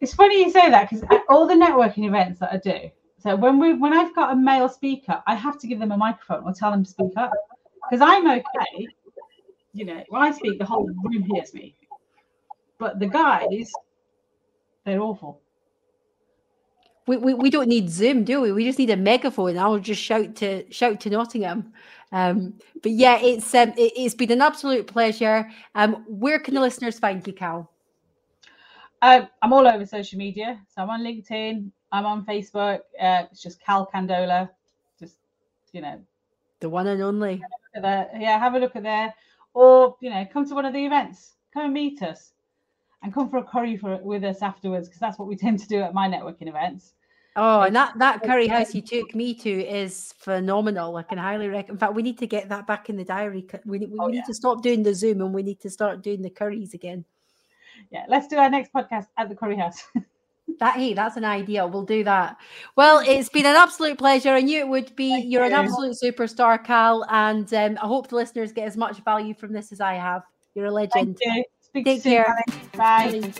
It's 0.00 0.14
funny 0.14 0.44
you 0.44 0.50
say 0.50 0.70
that 0.70 0.88
because 0.88 1.04
all 1.28 1.46
the 1.46 1.54
networking 1.54 2.06
events 2.06 2.40
that 2.40 2.52
I 2.52 2.56
do, 2.56 2.90
so 3.18 3.36
when 3.36 3.58
we 3.58 3.74
when 3.74 3.92
I've 3.92 4.14
got 4.14 4.32
a 4.32 4.36
male 4.36 4.68
speaker, 4.68 5.22
I 5.26 5.34
have 5.34 5.58
to 5.60 5.66
give 5.66 5.78
them 5.78 5.92
a 5.92 5.96
microphone 5.96 6.44
or 6.44 6.54
tell 6.54 6.70
them 6.70 6.84
to 6.84 6.90
speak 6.90 7.12
up 7.16 7.32
because 7.90 8.06
I'm 8.06 8.28
okay. 8.28 8.88
You 9.72 9.84
know, 9.84 10.04
when 10.08 10.22
I 10.22 10.30
speak, 10.30 10.58
the 10.58 10.64
whole 10.64 10.86
room 10.86 11.22
hears 11.32 11.52
me, 11.52 11.74
but 12.78 12.98
the 13.00 13.06
guys, 13.06 13.72
they're 14.84 15.00
awful. 15.00 15.40
We, 17.06 17.18
we, 17.18 17.34
we 17.34 17.50
don't 17.50 17.68
need 17.68 17.90
Zoom, 17.90 18.24
do 18.24 18.40
we? 18.40 18.52
We 18.52 18.64
just 18.64 18.78
need 18.78 18.90
a 18.90 18.96
megaphone. 18.96 19.58
I'll 19.58 19.78
just 19.78 20.00
shout 20.00 20.36
to 20.36 20.64
shout 20.72 21.00
to 21.00 21.10
Nottingham. 21.10 21.72
Um, 22.12 22.54
but 22.82 22.92
yeah, 22.92 23.18
it's 23.20 23.54
um, 23.54 23.74
it, 23.76 24.00
has 24.00 24.14
been 24.14 24.30
an 24.30 24.40
absolute 24.40 24.86
pleasure. 24.86 25.50
Um, 25.74 26.04
where 26.06 26.38
can 26.38 26.54
the 26.54 26.60
listeners 26.60 26.98
find 26.98 27.26
you, 27.26 27.32
Kal? 27.32 27.70
Uh, 29.02 29.26
I'm 29.42 29.52
all 29.52 29.66
over 29.66 29.84
social 29.84 30.18
media. 30.18 30.60
So 30.74 30.82
I'm 30.82 30.90
on 30.90 31.02
LinkedIn, 31.02 31.70
I'm 31.92 32.06
on 32.06 32.24
Facebook. 32.24 32.78
Uh, 32.98 33.24
it's 33.30 33.42
just 33.42 33.60
Kal 33.60 33.90
Kandola. 33.92 34.48
Just 34.98 35.16
you 35.72 35.82
know, 35.82 36.00
the 36.64 36.70
one 36.70 36.86
and 36.86 37.02
only. 37.02 37.42
Yeah, 37.74 38.38
have 38.38 38.54
a 38.54 38.58
look 38.58 38.74
at 38.74 38.82
there, 38.82 39.14
or 39.52 39.96
you 40.00 40.08
know, 40.08 40.26
come 40.32 40.48
to 40.48 40.54
one 40.54 40.64
of 40.64 40.72
the 40.72 40.84
events. 40.84 41.34
Come 41.52 41.66
and 41.66 41.74
meet 41.74 42.02
us, 42.02 42.32
and 43.02 43.12
come 43.12 43.28
for 43.28 43.36
a 43.36 43.44
curry 43.44 43.76
for 43.76 43.98
with 43.98 44.24
us 44.24 44.40
afterwards 44.40 44.88
because 44.88 44.98
that's 44.98 45.18
what 45.18 45.28
we 45.28 45.36
tend 45.44 45.58
to 45.60 45.68
do 45.68 45.82
at 45.82 45.92
my 45.92 46.08
networking 46.08 46.48
events. 46.48 46.94
Oh, 47.36 47.62
and 47.62 47.76
that 47.76 47.98
that 47.98 48.22
curry 48.22 48.48
house 48.48 48.74
you 48.74 48.80
took 48.80 49.14
me 49.14 49.34
to 49.34 49.50
is 49.50 50.14
phenomenal. 50.16 50.96
I 50.96 51.02
can 51.02 51.18
highly 51.18 51.48
recommend. 51.48 51.70
In 51.70 51.78
fact, 51.78 51.94
we 51.94 52.02
need 52.02 52.18
to 52.18 52.26
get 52.26 52.48
that 52.48 52.66
back 52.66 52.88
in 52.88 52.96
the 52.96 53.04
diary. 53.04 53.46
We, 53.66 53.80
we, 53.80 53.98
oh, 53.98 54.06
we 54.06 54.12
need 54.12 54.18
yeah. 54.18 54.24
to 54.24 54.34
stop 54.34 54.62
doing 54.62 54.82
the 54.82 54.94
Zoom 54.94 55.20
and 55.20 55.34
we 55.34 55.42
need 55.42 55.60
to 55.60 55.70
start 55.70 56.02
doing 56.02 56.22
the 56.22 56.30
curries 56.30 56.72
again. 56.72 57.04
Yeah, 57.90 58.06
let's 58.08 58.28
do 58.28 58.36
our 58.36 58.48
next 58.48 58.72
podcast 58.72 59.08
at 59.18 59.28
the 59.28 59.34
curry 59.34 59.56
house. 59.56 59.82
That 60.60 60.76
hey, 60.76 60.94
that's 60.94 61.16
an 61.16 61.24
idea. 61.24 61.66
We'll 61.66 61.84
do 61.84 62.04
that. 62.04 62.36
Well, 62.76 63.02
it's 63.04 63.28
been 63.28 63.46
an 63.46 63.56
absolute 63.56 63.98
pleasure. 63.98 64.30
I 64.30 64.40
knew 64.40 64.58
it 64.58 64.68
would 64.68 64.94
be. 64.96 65.10
Thank 65.10 65.30
You're 65.30 65.46
you. 65.46 65.48
an 65.48 65.52
absolute 65.54 65.96
superstar, 66.02 66.62
Kal, 66.62 67.04
and 67.10 67.52
um, 67.54 67.78
I 67.82 67.86
hope 67.86 68.08
the 68.08 68.16
listeners 68.16 68.52
get 68.52 68.66
as 68.66 68.76
much 68.76 68.98
value 69.04 69.34
from 69.34 69.52
this 69.52 69.72
as 69.72 69.80
I 69.80 69.94
have. 69.94 70.22
You're 70.54 70.66
a 70.66 70.70
legend. 70.70 71.18
Thank 71.22 71.46
You. 71.74 71.84
Take 71.84 72.02
soon, 72.02 72.12
care. 72.12 72.44
Bye. 72.76 73.32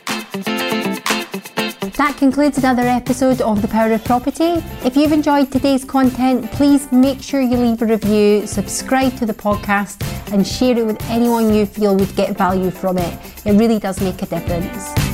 That 1.97 2.17
concludes 2.19 2.59
another 2.59 2.83
episode 2.83 3.41
of 3.41 3.62
The 3.62 3.69
Power 3.69 3.93
of 3.93 4.05
Property. 4.05 4.61
If 4.85 4.97
you've 4.97 5.12
enjoyed 5.12 5.53
today's 5.53 5.85
content, 5.85 6.51
please 6.51 6.91
make 6.91 7.23
sure 7.23 7.41
you 7.41 7.57
leave 7.57 7.81
a 7.83 7.87
review, 7.87 8.49
subscribe 8.49 9.17
to 9.19 9.27
the 9.27 9.35
podcast, 9.35 10.03
and 10.33 10.45
share 10.45 10.77
it 10.77 10.85
with 10.85 11.01
anyone 11.09 11.55
you 11.55 11.67
feel 11.67 11.95
would 11.95 12.17
get 12.17 12.37
value 12.37 12.73
from 12.73 12.99
it. 12.99 13.47
It 13.47 13.53
really 13.53 13.79
does 13.79 14.01
make 14.01 14.21
a 14.23 14.27
difference. 14.27 15.14